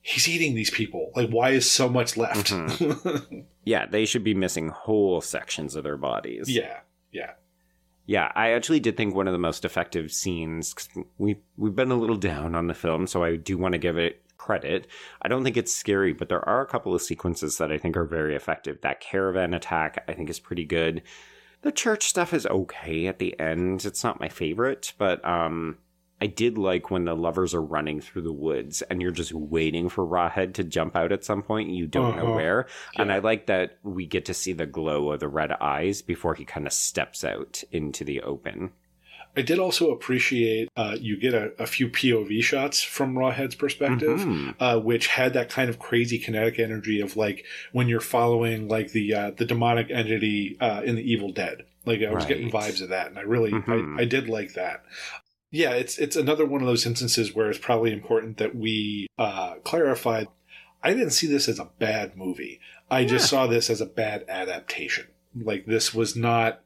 he's 0.08 0.30
eating 0.30 0.54
these 0.54 0.70
people. 0.70 1.12
Like, 1.16 1.30
why 1.32 1.50
is 1.50 1.70
so 1.70 1.90
much 1.90 2.16
left? 2.16 2.54
Yeah, 3.68 3.88
they 3.88 4.06
should 4.06 4.24
be 4.24 4.36
missing 4.36 4.70
whole 4.70 5.22
sections 5.22 5.76
of 5.76 5.84
their 5.84 5.98
bodies. 5.98 6.48
yeah, 6.48 6.82
yeah. 7.12 7.32
Yeah, 8.06 8.32
I 8.36 8.52
actually 8.52 8.80
did 8.80 8.96
think 8.96 9.16
one 9.16 9.26
of 9.28 9.32
the 9.32 9.40
most 9.40 9.66
effective 9.66 10.12
scenes. 10.12 10.76
we 11.18 11.38
we've 11.58 11.76
been 11.76 11.90
a 11.90 11.96
little 11.96 12.16
down 12.16 12.54
on 12.54 12.68
the 12.68 12.76
film, 12.76 13.08
so 13.08 13.24
I 13.24 13.38
do 13.38 13.58
want 13.58 13.72
to 13.72 13.80
give 13.80 13.98
it 13.98 14.22
credit. 14.38 14.86
I 15.24 15.30
don't 15.30 15.44
think 15.44 15.58
it's 15.58 15.76
scary, 15.76 16.14
but 16.14 16.30
there 16.30 16.48
are 16.48 16.62
a 16.62 16.68
couple 16.68 16.94
of 16.94 17.02
sequences 17.02 17.58
that 17.58 17.72
I 17.72 17.80
think 17.80 17.98
are 17.98 18.06
very 18.06 18.36
effective. 18.36 18.80
That 18.82 19.00
caravan 19.00 19.56
attack, 19.56 20.04
I 20.08 20.14
think, 20.14 20.30
is 20.30 20.40
pretty 20.40 20.66
good. 20.66 21.02
The 21.64 21.72
church 21.72 22.04
stuff 22.08 22.32
is 22.36 22.46
okay 22.46 23.08
at 23.08 23.18
the 23.18 23.40
end. 23.40 23.84
It's 23.84 24.04
not 24.04 24.20
my 24.20 24.30
favorite, 24.30 24.94
but 25.00 25.28
um, 25.28 25.80
I 26.22 26.28
did 26.28 26.58
like 26.58 26.90
when 26.90 27.04
the 27.06 27.16
lovers 27.16 27.54
are 27.54 27.62
running 27.62 28.00
through 28.00 28.22
the 28.22 28.32
woods 28.32 28.82
and 28.84 29.02
you're 29.02 29.12
just 29.12 29.34
waiting 29.34 29.90
for 29.90 30.06
Rawhead 30.06 30.54
to 30.54 30.64
jump 30.64 30.96
out 30.96 31.12
at 31.12 31.26
some 31.26 31.42
point. 31.44 31.70
You 31.72 31.88
don't 31.88 32.16
know 32.16 32.24
Uh-huh. 32.28 32.36
where, 32.36 32.68
and 32.96 33.12
I 33.12 33.20
like 33.20 33.48
that 33.48 33.78
we 33.84 34.06
get 34.06 34.24
to 34.26 34.34
see 34.34 34.54
the 34.54 34.66
glow 34.66 35.12
of 35.12 35.20
the 35.20 35.28
red 35.28 35.52
eyes 35.52 36.02
before 36.02 36.34
he 36.36 36.46
kind 36.46 36.66
of 36.66 36.74
steps 36.74 37.24
out 37.26 37.64
into 37.72 38.04
the 38.06 38.22
open. 38.22 38.72
I 39.38 39.42
did 39.42 39.60
also 39.60 39.92
appreciate 39.92 40.70
uh, 40.78 40.96
you 40.98 41.18
get 41.18 41.34
a, 41.34 41.52
a 41.62 41.66
few 41.68 41.90
POV 41.90 42.42
shots 42.42 42.82
from 42.82 43.16
Rawhead's 43.16 43.56
perspective. 43.56 44.22
Mhm. 44.22 44.56
uh, 44.62 44.80
which 44.80 45.08
had 45.08 45.34
that 45.34 45.50
kind 45.50 45.70
of 45.70 45.78
crazy 45.78 46.18
kinetic 46.18 46.58
energy 46.58 47.02
of 47.02 47.18
like 47.18 47.44
when 47.74 47.90
you're 47.90 48.00
following 48.00 48.70
like 48.70 48.92
the 48.94 49.14
uh, 49.14 49.32
the 49.32 49.44
demonic 49.44 49.92
entity 49.92 50.56
uh, 50.62 50.82
in 50.86 50.96
the 50.96 51.04
Evil 51.12 51.34
Dead. 51.34 51.64
Like 51.86 52.02
I 52.02 52.12
was 52.14 52.26
getting 52.26 52.50
vibes 52.50 52.82
of 52.82 52.90
that, 52.90 53.08
and 53.10 53.20
I 53.20 53.24
really 53.24 53.52
Mhm. 53.52 54.00
I, 54.00 54.04
I 54.04 54.06
did 54.06 54.30
like 54.30 54.54
that. 54.54 54.84
Yeah, 55.56 55.72
it's 55.72 55.98
it's 55.98 56.18
another 56.18 56.46
one 56.46 56.60
of 56.60 56.68
those 56.68 56.86
instances 56.86 57.34
where 57.34 57.50
it's 57.50 57.58
probably 57.58 57.94
important 57.94 58.38
that 58.40 58.56
we 58.58 59.08
uh, 59.18 59.56
clarify. 59.64 60.26
I 60.84 60.94
didn't 60.94 61.12
see 61.12 61.28
this 61.28 61.48
as 61.48 61.60
a 61.60 61.70
bad 61.80 62.18
movie. 62.18 62.60
I 62.92 63.06
just 63.06 63.30
saw 63.30 63.48
this 63.48 63.70
as 63.70 63.80
a 63.80 63.86
bad 63.86 64.26
adaptation. 64.28 65.08
Like 65.34 65.66
this 65.66 65.94
was 65.94 66.14
not 66.14 66.62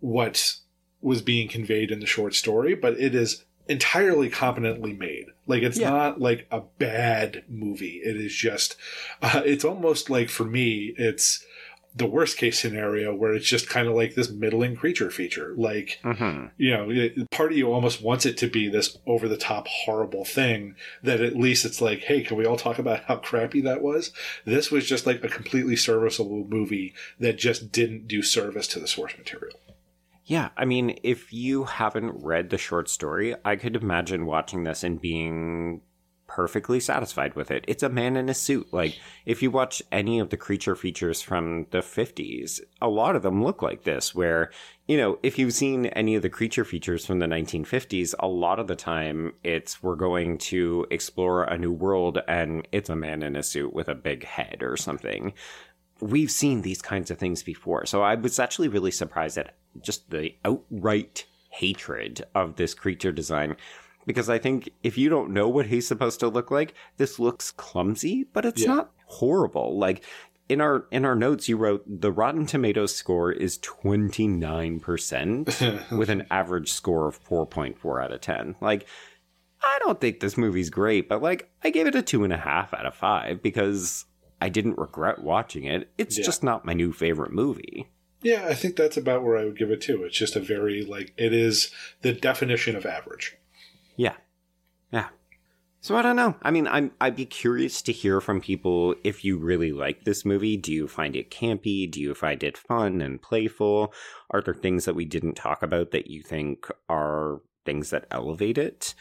what 0.00 0.56
was 1.02 1.20
being 1.20 1.46
conveyed 1.46 1.90
in 1.90 2.00
the 2.00 2.06
short 2.06 2.34
story, 2.34 2.74
but 2.74 2.98
it 2.98 3.14
is 3.14 3.44
entirely 3.68 4.30
competently 4.30 4.94
made. 4.94 5.26
Like 5.46 5.62
it's 5.62 5.78
Yeah. 5.78 5.90
not 5.90 6.18
like 6.20 6.46
a 6.50 6.62
bad 6.78 7.44
movie. 7.50 8.00
It 8.02 8.16
is 8.16 8.34
just, 8.34 8.76
uh, 9.20 9.42
it's 9.44 9.64
almost 9.64 10.08
like 10.08 10.30
for 10.30 10.44
me, 10.44 10.94
it's 10.96 11.44
the 11.94 12.06
worst 12.06 12.38
case 12.38 12.58
scenario 12.58 13.14
where 13.14 13.34
it's 13.34 13.46
just 13.46 13.68
kind 13.68 13.86
of 13.86 13.94
like 13.94 14.14
this 14.14 14.30
middling 14.30 14.74
creature 14.76 15.10
feature. 15.10 15.52
Like, 15.56 15.98
Mhm. 16.02 16.50
you 16.56 16.70
know, 16.70 16.90
it, 16.90 17.30
part 17.30 17.52
of 17.52 17.58
you 17.58 17.70
almost 17.72 18.02
wants 18.02 18.24
it 18.24 18.36
to 18.38 18.46
be 18.46 18.68
this 18.68 18.96
over 19.06 19.28
the 19.28 19.36
top 19.36 19.68
horrible 19.68 20.24
thing 20.24 20.74
that 21.02 21.20
at 21.20 21.36
least 21.36 21.66
it's 21.66 21.82
like, 21.82 22.00
hey, 22.00 22.22
can 22.22 22.38
we 22.38 22.46
all 22.46 22.56
talk 22.56 22.78
about 22.78 23.04
how 23.04 23.16
crappy 23.16 23.60
that 23.62 23.82
was? 23.82 24.10
This 24.46 24.70
was 24.70 24.86
just 24.86 25.06
like 25.06 25.22
a 25.22 25.28
completely 25.28 25.76
serviceable 25.76 26.46
movie 26.48 26.94
that 27.20 27.36
just 27.36 27.70
didn't 27.72 28.08
do 28.08 28.22
service 28.22 28.66
to 28.68 28.80
the 28.80 28.86
source 28.88 29.16
material. 29.18 29.58
Yeah, 30.24 30.50
I 30.56 30.64
mean, 30.64 30.98
if 31.02 31.32
you 31.32 31.64
haven't 31.64 32.22
read 32.22 32.48
the 32.50 32.56
short 32.58 32.88
story, 32.88 33.34
I 33.44 33.56
could 33.56 33.76
imagine 33.76 34.24
watching 34.24 34.62
this 34.64 34.82
and 34.84 35.00
being 35.00 35.82
perfectly 36.34 36.80
satisfied 36.80 37.34
with 37.34 37.50
it. 37.50 37.62
It's 37.68 37.82
a 37.82 37.90
man 37.90 38.16
in 38.16 38.30
a 38.30 38.34
suit. 38.34 38.72
Like, 38.72 38.98
if 39.26 39.42
you 39.42 39.50
watch 39.50 39.82
any 39.92 40.18
of 40.18 40.30
the 40.30 40.36
creature 40.38 40.74
features 40.74 41.20
from 41.20 41.66
the 41.70 41.80
50s, 41.80 42.60
a 42.80 42.88
lot 42.88 43.16
of 43.16 43.22
them 43.22 43.44
look 43.44 43.60
like 43.60 43.84
this, 43.84 44.14
where, 44.14 44.50
you 44.88 44.96
know, 44.96 45.18
if 45.22 45.38
you've 45.38 45.52
seen 45.52 45.86
any 45.86 46.14
of 46.14 46.22
the 46.22 46.30
creature 46.30 46.64
features 46.64 47.04
from 47.04 47.18
the 47.18 47.26
1950s, 47.26 48.14
a 48.18 48.28
lot 48.28 48.58
of 48.58 48.66
the 48.66 48.76
time 48.76 49.34
it's 49.44 49.82
we're 49.82 49.94
going 49.94 50.38
to 50.38 50.86
explore 50.90 51.44
a 51.44 51.58
new 51.58 51.72
world 51.72 52.18
and 52.26 52.66
it's 52.72 52.88
a 52.88 52.96
man 52.96 53.22
in 53.22 53.36
a 53.36 53.42
suit 53.42 53.74
with 53.74 53.88
a 53.88 53.94
big 53.94 54.24
head 54.24 54.62
or 54.62 54.76
something 54.76 55.34
we've 56.00 56.32
seen 56.32 56.62
these 56.62 56.82
kinds 56.82 57.12
of 57.12 57.18
things 57.18 57.44
before. 57.44 57.86
So 57.86 58.02
I 58.02 58.16
was 58.16 58.40
actually 58.40 58.66
really 58.66 58.90
surprised 58.90 59.38
at 59.38 59.54
just 59.80 60.10
the 60.10 60.34
outright 60.44 61.26
hatred 61.52 62.24
of 62.34 62.56
this 62.56 62.74
creature 62.74 63.12
design. 63.12 63.56
Because 64.06 64.28
I 64.28 64.38
think 64.38 64.70
if 64.82 64.98
you 64.98 65.08
don't 65.08 65.30
know 65.30 65.48
what 65.48 65.66
he's 65.66 65.86
supposed 65.86 66.20
to 66.20 66.28
look 66.28 66.50
like, 66.50 66.74
this 66.96 67.18
looks 67.18 67.50
clumsy, 67.50 68.24
but 68.32 68.44
it's 68.44 68.62
Yeah. 68.62 68.74
not 68.74 68.90
horrible. 69.06 69.78
Like 69.78 70.04
in 70.48 70.60
our 70.60 70.86
in 70.90 71.04
our 71.04 71.14
notes 71.14 71.48
you 71.48 71.56
wrote 71.56 71.84
the 71.86 72.12
Rotten 72.12 72.46
Tomatoes 72.46 72.94
score 72.94 73.32
is 73.32 73.58
29% 73.58 75.90
with 75.98 76.10
an 76.10 76.26
average 76.30 76.72
score 76.72 77.08
of 77.08 77.22
4.4 77.24 78.02
out 78.04 78.12
of 78.12 78.20
10. 78.20 78.56
Like 78.60 78.86
I 79.64 79.78
don't 79.78 80.00
think 80.00 80.20
this 80.20 80.36
movie's 80.36 80.70
great, 80.70 81.08
but 81.08 81.22
like 81.22 81.50
I 81.62 81.70
gave 81.70 81.86
it 81.86 81.94
a 81.94 82.02
two 82.02 82.24
and 82.24 82.32
a 82.32 82.36
half 82.38 82.74
out 82.74 82.86
of 82.86 82.94
five 82.94 83.42
because 83.42 84.04
I 84.40 84.48
didn't 84.48 84.78
regret 84.78 85.22
watching 85.22 85.64
it. 85.64 85.90
It's 85.98 86.18
Yeah. 86.18 86.24
just 86.24 86.42
not 86.42 86.64
my 86.64 86.72
new 86.72 86.92
favorite 86.92 87.32
movie. 87.32 87.88
Yeah, 88.22 88.46
I 88.46 88.54
think 88.54 88.76
that's 88.76 88.96
about 88.96 89.24
where 89.24 89.36
I 89.36 89.44
would 89.44 89.58
give 89.58 89.70
it 89.70 89.80
to. 89.82 90.04
It's 90.04 90.16
just 90.18 90.36
a 90.36 90.40
very 90.40 90.84
like 90.84 91.12
it 91.16 91.32
is 91.32 91.70
the 92.02 92.12
definition 92.12 92.76
of 92.76 92.86
average. 92.86 93.36
Yeah. 93.96 94.14
Yeah. 94.92 95.08
So 95.80 95.96
I 95.96 96.02
don't 96.02 96.14
know. 96.14 96.36
I 96.42 96.52
mean, 96.52 96.68
I'm 96.68 96.92
I'd 97.00 97.16
be 97.16 97.26
curious 97.26 97.82
to 97.82 97.92
hear 97.92 98.20
from 98.20 98.40
people 98.40 98.94
if 99.02 99.24
you 99.24 99.36
really 99.36 99.72
like 99.72 100.04
this 100.04 100.24
movie. 100.24 100.56
Do 100.56 100.72
you 100.72 100.86
find 100.86 101.16
it 101.16 101.30
campy? 101.30 101.90
Do 101.90 102.00
you 102.00 102.14
find 102.14 102.42
it 102.44 102.56
fun 102.56 103.00
and 103.00 103.20
playful? 103.20 103.92
Are 104.30 104.40
there 104.40 104.54
things 104.54 104.84
that 104.84 104.94
we 104.94 105.04
didn't 105.04 105.34
talk 105.34 105.60
about 105.62 105.90
that 105.90 106.06
you 106.06 106.22
think 106.22 106.68
are 106.88 107.40
things 107.64 107.90
that 107.90 108.06
elevate 108.12 108.58
it? 108.58 108.94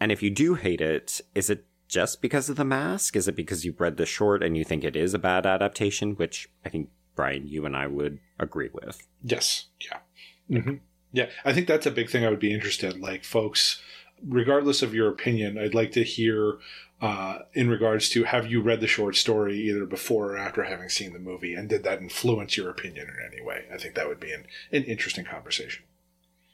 And 0.00 0.12
if 0.12 0.22
you 0.22 0.28
do 0.28 0.54
hate 0.54 0.82
it, 0.82 1.20
is 1.34 1.48
it 1.48 1.64
just 1.88 2.20
because 2.20 2.50
of 2.50 2.56
the 2.56 2.64
mask? 2.64 3.16
Is 3.16 3.26
it 3.26 3.34
because 3.34 3.64
you've 3.64 3.80
read 3.80 3.96
the 3.96 4.04
short 4.04 4.42
and 4.42 4.54
you 4.54 4.64
think 4.64 4.84
it 4.84 4.96
is 4.96 5.14
a 5.14 5.18
bad 5.18 5.46
adaptation? 5.46 6.12
Which 6.12 6.50
I 6.64 6.68
think 6.68 6.90
Bryan, 7.16 7.48
you 7.48 7.64
and 7.64 7.74
I 7.74 7.86
would 7.86 8.18
agree 8.38 8.68
with. 8.72 9.08
Yes. 9.22 9.68
Yeah. 9.80 10.60
hmm 10.60 10.74
Yeah. 11.10 11.30
I 11.44 11.54
think 11.54 11.66
that's 11.66 11.86
a 11.86 11.90
big 11.90 12.10
thing 12.10 12.26
I 12.26 12.28
would 12.28 12.38
be 12.38 12.52
interested. 12.52 13.00
Like, 13.00 13.24
folks, 13.24 13.80
regardless 14.26 14.82
of 14.82 14.94
your 14.94 15.08
opinion, 15.08 15.58
I'd 15.58 15.74
like 15.74 15.92
to 15.92 16.04
hear 16.04 16.58
uh, 17.00 17.40
in 17.54 17.68
regards 17.70 18.08
to 18.10 18.24
have 18.24 18.50
you 18.50 18.60
read 18.60 18.80
the 18.80 18.86
short 18.86 19.16
story 19.16 19.56
either 19.56 19.86
before 19.86 20.32
or 20.32 20.36
after 20.36 20.64
having 20.64 20.88
seen 20.88 21.12
the 21.12 21.18
movie, 21.18 21.54
and 21.54 21.68
did 21.68 21.84
that 21.84 22.00
influence 22.00 22.56
your 22.56 22.70
opinion 22.70 23.08
in 23.08 23.32
any 23.32 23.40
way? 23.40 23.64
I 23.72 23.78
think 23.78 23.94
that 23.94 24.08
would 24.08 24.20
be 24.20 24.32
an, 24.32 24.46
an 24.72 24.84
interesting 24.84 25.24
conversation. 25.24 25.84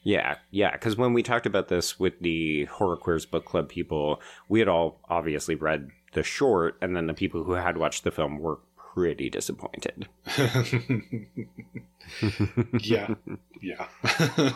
Yeah, 0.02 0.36
yeah. 0.50 0.72
Because 0.72 0.96
when 0.96 1.14
we 1.14 1.22
talked 1.22 1.46
about 1.46 1.68
this 1.68 1.98
with 1.98 2.20
the 2.20 2.66
Horror 2.66 2.96
Queers 2.96 3.24
Book 3.24 3.46
Club 3.46 3.70
people, 3.70 4.20
we 4.48 4.58
had 4.58 4.68
all 4.68 5.00
obviously 5.08 5.54
read 5.54 5.90
the 6.12 6.22
short, 6.22 6.76
and 6.82 6.94
then 6.94 7.06
the 7.06 7.14
people 7.14 7.44
who 7.44 7.52
had 7.52 7.78
watched 7.78 8.04
the 8.04 8.10
film 8.10 8.38
were 8.38 8.58
pretty 8.94 9.30
disappointed. 9.30 10.06
yeah. 12.80 13.14
Yeah. 13.62 13.88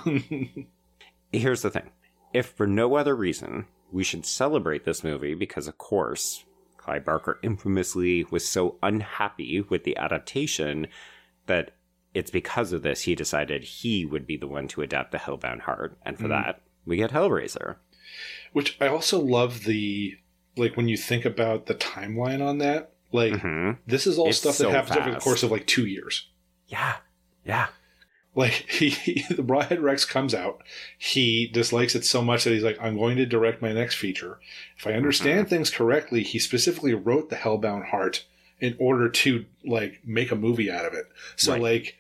Here's 1.32 1.62
the 1.62 1.70
thing 1.70 1.90
if 2.32 2.46
for 2.46 2.66
no 2.66 2.94
other 2.96 3.14
reason, 3.16 3.66
we 3.90 4.04
should 4.04 4.26
celebrate 4.26 4.84
this 4.84 5.02
movie 5.04 5.34
because, 5.34 5.66
of 5.66 5.78
course, 5.78 6.44
Clive 6.76 7.04
Barker 7.04 7.38
infamously 7.42 8.24
was 8.30 8.46
so 8.48 8.76
unhappy 8.82 9.60
with 9.60 9.84
the 9.84 9.96
adaptation 9.96 10.86
that 11.46 11.72
it's 12.14 12.30
because 12.30 12.72
of 12.72 12.82
this 12.82 13.02
he 13.02 13.14
decided 13.14 13.62
he 13.62 14.04
would 14.04 14.26
be 14.26 14.36
the 14.36 14.46
one 14.46 14.68
to 14.68 14.82
adapt 14.82 15.12
the 15.12 15.18
Hellbound 15.18 15.60
Heart. 15.60 15.98
And 16.04 16.16
for 16.18 16.24
Mm. 16.24 16.30
that, 16.30 16.62
we 16.84 16.96
get 16.96 17.10
Hellraiser. 17.10 17.76
Which 18.52 18.76
I 18.80 18.88
also 18.88 19.20
love 19.20 19.64
the, 19.64 20.16
like, 20.56 20.76
when 20.76 20.88
you 20.88 20.96
think 20.96 21.24
about 21.24 21.66
the 21.66 21.74
timeline 21.74 22.44
on 22.44 22.58
that, 22.58 22.94
like, 23.12 23.40
hmm 23.40 23.72
this 23.86 24.06
is 24.06 24.18
all 24.18 24.28
It's 24.28 24.38
stuff 24.38 24.58
that 24.58 24.64
so 24.64 24.70
happens 24.70 24.96
over 24.98 25.10
the 25.10 25.20
course 25.20 25.42
of 25.42 25.50
like 25.50 25.66
two 25.66 25.86
years. 25.86 26.28
Yeah, 26.66 26.96
yeah. 27.44 27.68
Like 28.34 28.52
he, 28.68 28.90
he 28.90 29.24
the 29.34 29.42
Rawhead 29.42 29.82
Rex 29.82 30.04
comes 30.04 30.34
out, 30.34 30.62
he 30.96 31.46
dislikes 31.48 31.94
it 31.94 32.04
so 32.04 32.22
much 32.22 32.44
that 32.44 32.52
he's 32.52 32.62
like, 32.62 32.78
"I'm 32.80 32.96
going 32.96 33.16
to 33.16 33.26
direct 33.26 33.62
my 33.62 33.72
next 33.72 33.96
feature." 33.96 34.38
If 34.76 34.86
I 34.86 34.92
understand 34.92 35.46
Mm-hmm. 35.46 35.48
things 35.48 35.70
correctly, 35.70 36.22
he 36.22 36.38
specifically 36.38 36.94
wrote 36.94 37.30
the 37.30 37.36
Hellbound 37.36 37.86
Heart 37.86 38.24
in 38.60 38.76
order 38.78 39.08
to 39.08 39.44
like 39.64 40.00
make 40.04 40.30
a 40.30 40.36
movie 40.36 40.70
out 40.70 40.84
of 40.84 40.94
it. 40.94 41.06
So 41.36 41.52
Right. 41.52 41.62
like 41.62 41.96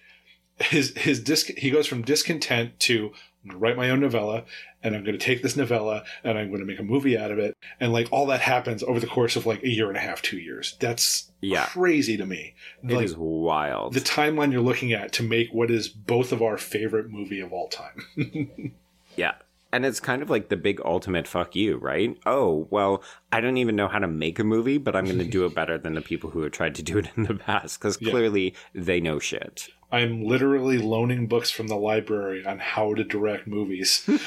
his 0.60 0.96
his 0.96 1.20
disc 1.22 1.46
he 1.56 1.70
goes 1.70 1.86
from 1.86 2.02
discontent 2.02 2.78
to 2.80 3.12
I'm 3.50 3.54
gonna 3.54 3.58
write 3.60 3.76
my 3.76 3.90
own 3.90 4.00
novella 4.00 4.44
and 4.82 4.94
I'm 4.94 5.02
going 5.04 5.18
to 5.18 5.24
take 5.24 5.42
this 5.42 5.56
novella 5.56 6.04
and 6.22 6.38
I'm 6.38 6.48
going 6.48 6.60
to 6.60 6.66
make 6.66 6.78
a 6.78 6.82
movie 6.84 7.18
out 7.18 7.30
of 7.32 7.38
it 7.38 7.56
and 7.80 7.92
like 7.92 8.06
all 8.12 8.26
that 8.26 8.40
happens 8.40 8.82
over 8.84 9.00
the 9.00 9.06
course 9.08 9.34
of 9.36 9.44
like 9.46 9.62
a 9.64 9.68
year 9.68 9.88
and 9.88 9.96
a 9.96 10.00
half, 10.00 10.22
two 10.22 10.38
years. 10.38 10.76
That's 10.78 11.32
Yeah. 11.40 11.64
crazy 11.66 12.16
to 12.16 12.24
me. 12.26 12.54
It 12.84 12.92
Like, 12.94 13.04
is 13.06 13.16
wild. 13.16 13.94
the 13.94 14.00
timeline 14.00 14.52
you're 14.52 14.60
looking 14.60 14.92
at 14.92 15.12
to 15.14 15.22
make 15.24 15.48
what 15.52 15.70
is 15.70 15.88
both 15.88 16.30
of 16.30 16.42
our 16.42 16.56
favorite 16.58 17.10
movie 17.10 17.40
of 17.40 17.52
all 17.52 17.68
time. 17.68 18.04
yeah. 19.16 19.34
And 19.72 19.84
it's 19.84 20.00
kind 20.00 20.22
of 20.22 20.30
like 20.30 20.48
the 20.48 20.56
big 20.56 20.80
ultimate 20.84 21.26
fuck 21.28 21.54
you, 21.54 21.76
right? 21.76 22.16
Oh, 22.24 22.68
well, 22.70 23.02
I 23.32 23.40
don't 23.42 23.58
even 23.58 23.76
know 23.76 23.88
how 23.88 23.98
to 23.98 24.08
make 24.08 24.38
a 24.38 24.44
movie, 24.44 24.78
but 24.78 24.96
I'm 24.96 25.04
going 25.04 25.18
to 25.18 25.24
do 25.24 25.44
it 25.44 25.54
better 25.56 25.76
than 25.76 25.94
the 25.94 26.00
people 26.00 26.30
who 26.30 26.40
have 26.42 26.52
tried 26.52 26.74
to 26.76 26.82
do 26.82 26.96
it 26.98 27.08
in 27.16 27.24
the 27.24 27.34
past 27.34 27.78
because 27.80 27.98
Yeah. 28.00 28.10
clearly 28.10 28.54
they 28.74 29.00
know 29.00 29.18
shit. 29.18 29.68
I'm 29.90 30.24
literally 30.24 30.76
loaning 30.78 31.28
books 31.28 31.50
from 31.50 31.68
the 31.68 31.76
library 31.76 32.44
on 32.44 32.58
how 32.58 32.92
to 32.94 33.04
direct 33.04 33.46
movies. 33.46 34.02
and 34.06 34.18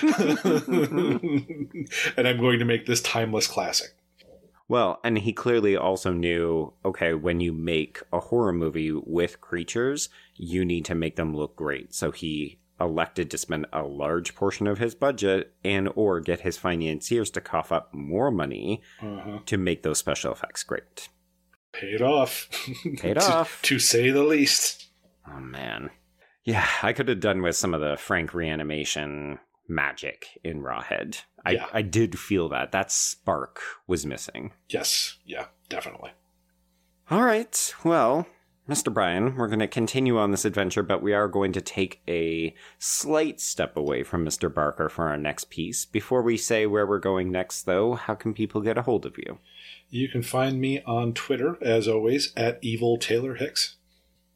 I'm 2.27 2.39
going 2.39 2.59
to 2.59 2.65
make 2.65 2.85
this 2.85 3.01
timeless 3.01 3.47
classic. 3.47 3.89
Well, 4.67 4.99
and 5.03 5.17
he 5.17 5.33
clearly 5.33 5.75
also 5.75 6.13
knew 6.13 6.73
okay, 6.85 7.13
when 7.13 7.41
you 7.41 7.51
make 7.51 8.01
a 8.13 8.19
horror 8.19 8.53
movie 8.53 8.91
with 8.91 9.41
creatures, 9.41 10.09
you 10.35 10.63
need 10.63 10.85
to 10.85 10.95
make 10.95 11.17
them 11.17 11.35
look 11.35 11.55
great. 11.55 11.93
So 11.93 12.11
he 12.11 12.59
elected 12.79 13.29
to 13.29 13.37
spend 13.37 13.65
a 13.73 13.83
large 13.83 14.33
portion 14.33 14.65
of 14.67 14.79
his 14.79 14.95
budget 14.95 15.53
and 15.63 15.89
or 15.95 16.19
get 16.21 16.39
his 16.39 16.57
financiers 16.57 17.29
to 17.31 17.41
cough 17.41 17.71
up 17.71 17.93
more 17.93 18.31
money 18.31 18.81
Uh-huh. 19.01 19.39
to 19.45 19.57
make 19.57 19.83
those 19.83 19.99
special 19.99 20.31
effects 20.31 20.63
great. 20.63 21.09
Paid 21.73 22.01
off. 22.01 22.49
Paid 22.97 23.15
To- 23.15 23.33
off. 23.33 23.61
To 23.63 23.77
say 23.77 24.09
the 24.09 24.23
least. 24.23 24.87
Oh 25.27 25.39
man. 25.39 25.89
Yeah, 26.43 26.67
I 26.81 26.93
could 26.93 27.07
have 27.07 27.19
done 27.19 27.41
with 27.41 27.55
some 27.55 27.73
of 27.73 27.81
the 27.81 27.97
Frank 27.97 28.33
reanimation 28.33 29.39
magic 29.67 30.39
in 30.43 30.61
Rawhead. 30.61 31.21
I, 31.45 31.51
Yeah. 31.51 31.67
I 31.71 31.81
did 31.81 32.17
feel 32.17 32.49
that. 32.49 32.71
That 32.71 32.91
spark 32.91 33.61
was 33.87 34.05
missing. 34.05 34.53
Yes. 34.69 35.17
Yeah, 35.25 35.45
definitely. 35.69 36.11
All 37.09 37.23
right. 37.23 37.73
Well, 37.83 38.25
Mr. 38.69 38.93
Bryan, 38.93 39.35
we're 39.35 39.47
going 39.47 39.59
to 39.59 39.67
continue 39.67 40.17
on 40.17 40.31
this 40.31 40.45
adventure, 40.45 40.83
but 40.83 41.01
we 41.01 41.13
are 41.13 41.27
going 41.27 41.51
to 41.51 41.61
take 41.61 42.01
a 42.07 42.55
slight 42.79 43.41
step 43.41 43.75
away 43.75 44.03
from 44.03 44.25
Mr. 44.25 44.53
Barker 44.53 44.87
for 44.87 45.07
our 45.09 45.17
next 45.17 45.49
piece. 45.49 45.85
Before 45.85 46.21
we 46.21 46.37
say 46.37 46.65
where 46.65 46.87
we're 46.87 46.99
going 46.99 47.31
next, 47.31 47.63
though, 47.63 47.95
how 47.95 48.15
can 48.15 48.33
people 48.33 48.61
get 48.61 48.77
a 48.77 48.83
hold 48.83 49.05
of 49.05 49.17
you? 49.17 49.39
You 49.89 50.07
can 50.09 50.21
find 50.21 50.61
me 50.61 50.81
on 50.83 51.13
Twitter, 51.13 51.57
as 51.61 51.87
always, 51.87 52.31
at 52.37 52.59
Evil 52.61 52.97
Taylor 52.97 53.35
Hicks. 53.35 53.75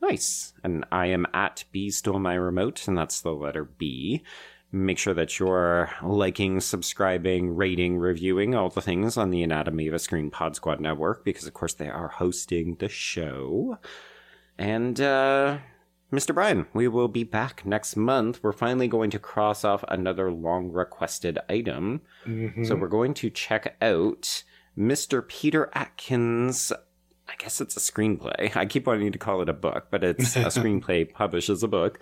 Nice. 0.01 0.53
And 0.63 0.85
I 0.91 1.07
am 1.07 1.25
at 1.33 1.63
B 1.71 1.89
Stole 1.89 2.19
My 2.19 2.35
Remote, 2.35 2.87
and 2.87 2.97
that's 2.97 3.21
the 3.21 3.33
letter 3.33 3.63
B. 3.63 4.23
Make 4.71 4.97
sure 4.97 5.13
that 5.13 5.39
you're 5.39 5.89
liking, 6.03 6.59
subscribing, 6.59 7.55
rating, 7.55 7.97
reviewing 7.97 8.55
all 8.55 8.69
the 8.69 8.81
things 8.81 9.15
on 9.15 9.29
the 9.29 9.41
Anatomy 9.41 9.87
of 9.87 9.93
a 9.93 9.99
Scream 9.99 10.29
Pod 10.29 10.55
Squad 10.55 10.79
Network, 10.81 11.23
because 11.23 11.47
of 11.47 11.53
course 11.53 11.73
they 11.73 11.87
are 11.87 12.09
hosting 12.09 12.75
the 12.75 12.89
show. 12.89 13.77
And, 14.57 14.99
uh, 14.99 15.59
Mr. 16.11 16.33
Bryan, 16.33 16.65
we 16.73 16.87
will 16.87 17.07
be 17.07 17.23
back 17.23 17.65
next 17.65 17.95
month. 17.95 18.41
We're 18.43 18.51
finally 18.51 18.87
going 18.87 19.09
to 19.11 19.19
cross 19.19 19.63
off 19.63 19.83
another 19.87 20.31
long 20.31 20.71
requested 20.71 21.39
item. 21.49 22.01
Mhm. 22.25 22.65
So 22.67 22.75
we're 22.75 22.87
going 22.87 23.13
to 23.15 23.29
check 23.29 23.75
out 23.81 24.43
Mr. 24.77 25.25
Peter 25.27 25.69
Atkins. 25.73 26.71
I 27.27 27.33
guess 27.37 27.59
it's 27.61 27.75
a 27.75 27.79
screenplay. 27.79 28.55
I 28.55 28.65
keep 28.65 28.87
wanting 28.87 29.11
to 29.11 29.17
call 29.17 29.41
it 29.41 29.49
a 29.49 29.53
book, 29.53 29.87
but 29.89 30.03
it's 30.03 30.35
a 30.35 30.39
screenplay 30.45 31.11
published 31.11 31.49
as 31.49 31.63
a 31.63 31.67
book 31.67 31.99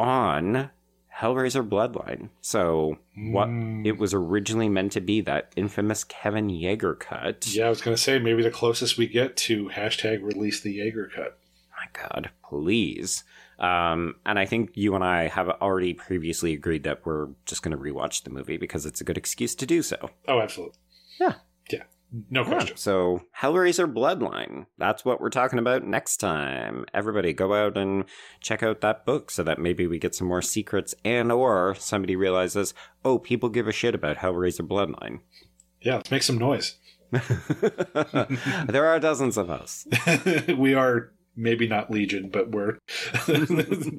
on 0.00 0.70
Hellraiser 1.16 1.66
Bloodline. 1.68 2.30
So 2.40 2.98
what 3.16 3.48
Mm. 3.48 3.86
it 3.86 3.98
was 3.98 4.14
originally 4.14 4.68
meant 4.68 4.92
to 4.92 5.00
be 5.00 5.20
that 5.22 5.52
infamous 5.56 6.04
Kevin 6.04 6.48
Yagher 6.48 6.98
cut. 6.98 7.46
Yeah, 7.48 7.66
I 7.66 7.68
was 7.68 7.82
going 7.82 7.96
to 7.96 8.02
say 8.02 8.18
maybe 8.18 8.42
the 8.42 8.50
closest 8.50 8.96
we 8.98 9.06
get 9.06 9.36
to 9.38 9.68
hashtag 9.68 10.22
release 10.22 10.60
the 10.60 10.78
Yagher 10.78 11.12
cut. 11.14 11.38
My 11.78 12.00
God, 12.00 12.30
please. 12.48 13.24
Um, 13.58 14.16
and 14.26 14.38
I 14.38 14.46
think 14.46 14.70
you 14.74 14.94
and 14.94 15.04
I 15.04 15.28
have 15.28 15.48
already 15.48 15.94
previously 15.94 16.52
agreed 16.54 16.82
that 16.84 17.04
we're 17.06 17.28
just 17.46 17.62
going 17.62 17.76
to 17.76 17.82
rewatch 17.82 18.24
the 18.24 18.30
movie 18.30 18.56
because 18.56 18.86
it's 18.86 19.00
a 19.00 19.04
good 19.04 19.18
excuse 19.18 19.54
to 19.56 19.66
do 19.66 19.82
so. 19.82 20.10
Oh, 20.26 20.40
absolutely. 20.40 20.76
Yeah. 21.20 21.34
Yeah. 21.70 21.82
No 22.30 22.42
Yeah, 22.42 22.48
question. 22.48 22.76
So, 22.76 23.22
Hellraiser 23.40 23.92
Bloodline. 23.92 24.66
That's 24.78 25.04
what 25.04 25.20
we're 25.20 25.30
talking 25.30 25.58
about 25.58 25.84
next 25.84 26.18
time. 26.18 26.84
Everybody 26.92 27.32
go 27.32 27.54
out 27.54 27.76
and 27.78 28.04
check 28.40 28.62
out 28.62 28.80
that 28.82 29.06
book 29.06 29.30
so 29.30 29.42
that 29.42 29.58
maybe 29.58 29.86
we 29.86 29.98
get 29.98 30.14
some 30.14 30.28
more 30.28 30.42
secrets 30.42 30.94
and 31.04 31.32
or 31.32 31.74
somebody 31.76 32.14
realizes, 32.16 32.74
"Oh, 33.04 33.18
people 33.18 33.48
give 33.48 33.66
a 33.66 33.72
shit 33.72 33.94
about 33.94 34.18
Hellraiser 34.18 34.66
Bloodline." 34.66 35.20
Yeah, 35.80 35.96
let's 35.96 36.10
make 36.10 36.22
some 36.22 36.38
noise. 36.38 36.76
there 37.10 38.86
are 38.86 39.00
dozens 39.00 39.36
of 39.36 39.50
us. 39.50 39.86
we 40.56 40.74
are 40.74 41.12
maybe 41.36 41.66
not 41.66 41.90
legion, 41.90 42.30
but 42.30 42.50
we're 42.50 42.78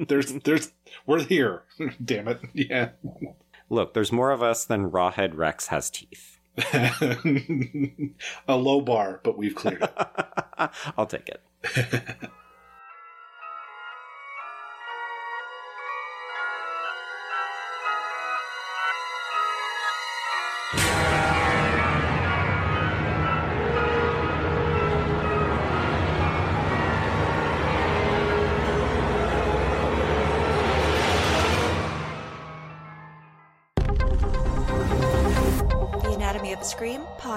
there's 0.07 0.33
there's 0.43 0.71
we're 1.05 1.23
here. 1.23 1.63
Damn 2.03 2.27
it. 2.27 2.39
Yeah. 2.53 2.89
Look, 3.69 3.93
there's 3.93 4.11
more 4.11 4.31
of 4.31 4.43
us 4.43 4.65
than 4.65 4.91
Rawhead 4.91 5.35
Rex 5.35 5.67
has 5.67 5.89
teeth. 5.89 6.32
A 8.47 8.55
low 8.55 8.81
bar, 8.81 9.19
but 9.23 9.37
we've 9.37 9.55
cleared 9.55 9.83
it. 9.83 9.93
I'll 10.97 11.07
take 11.07 11.29
it. 11.29 11.41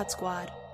Squad. 0.09 0.66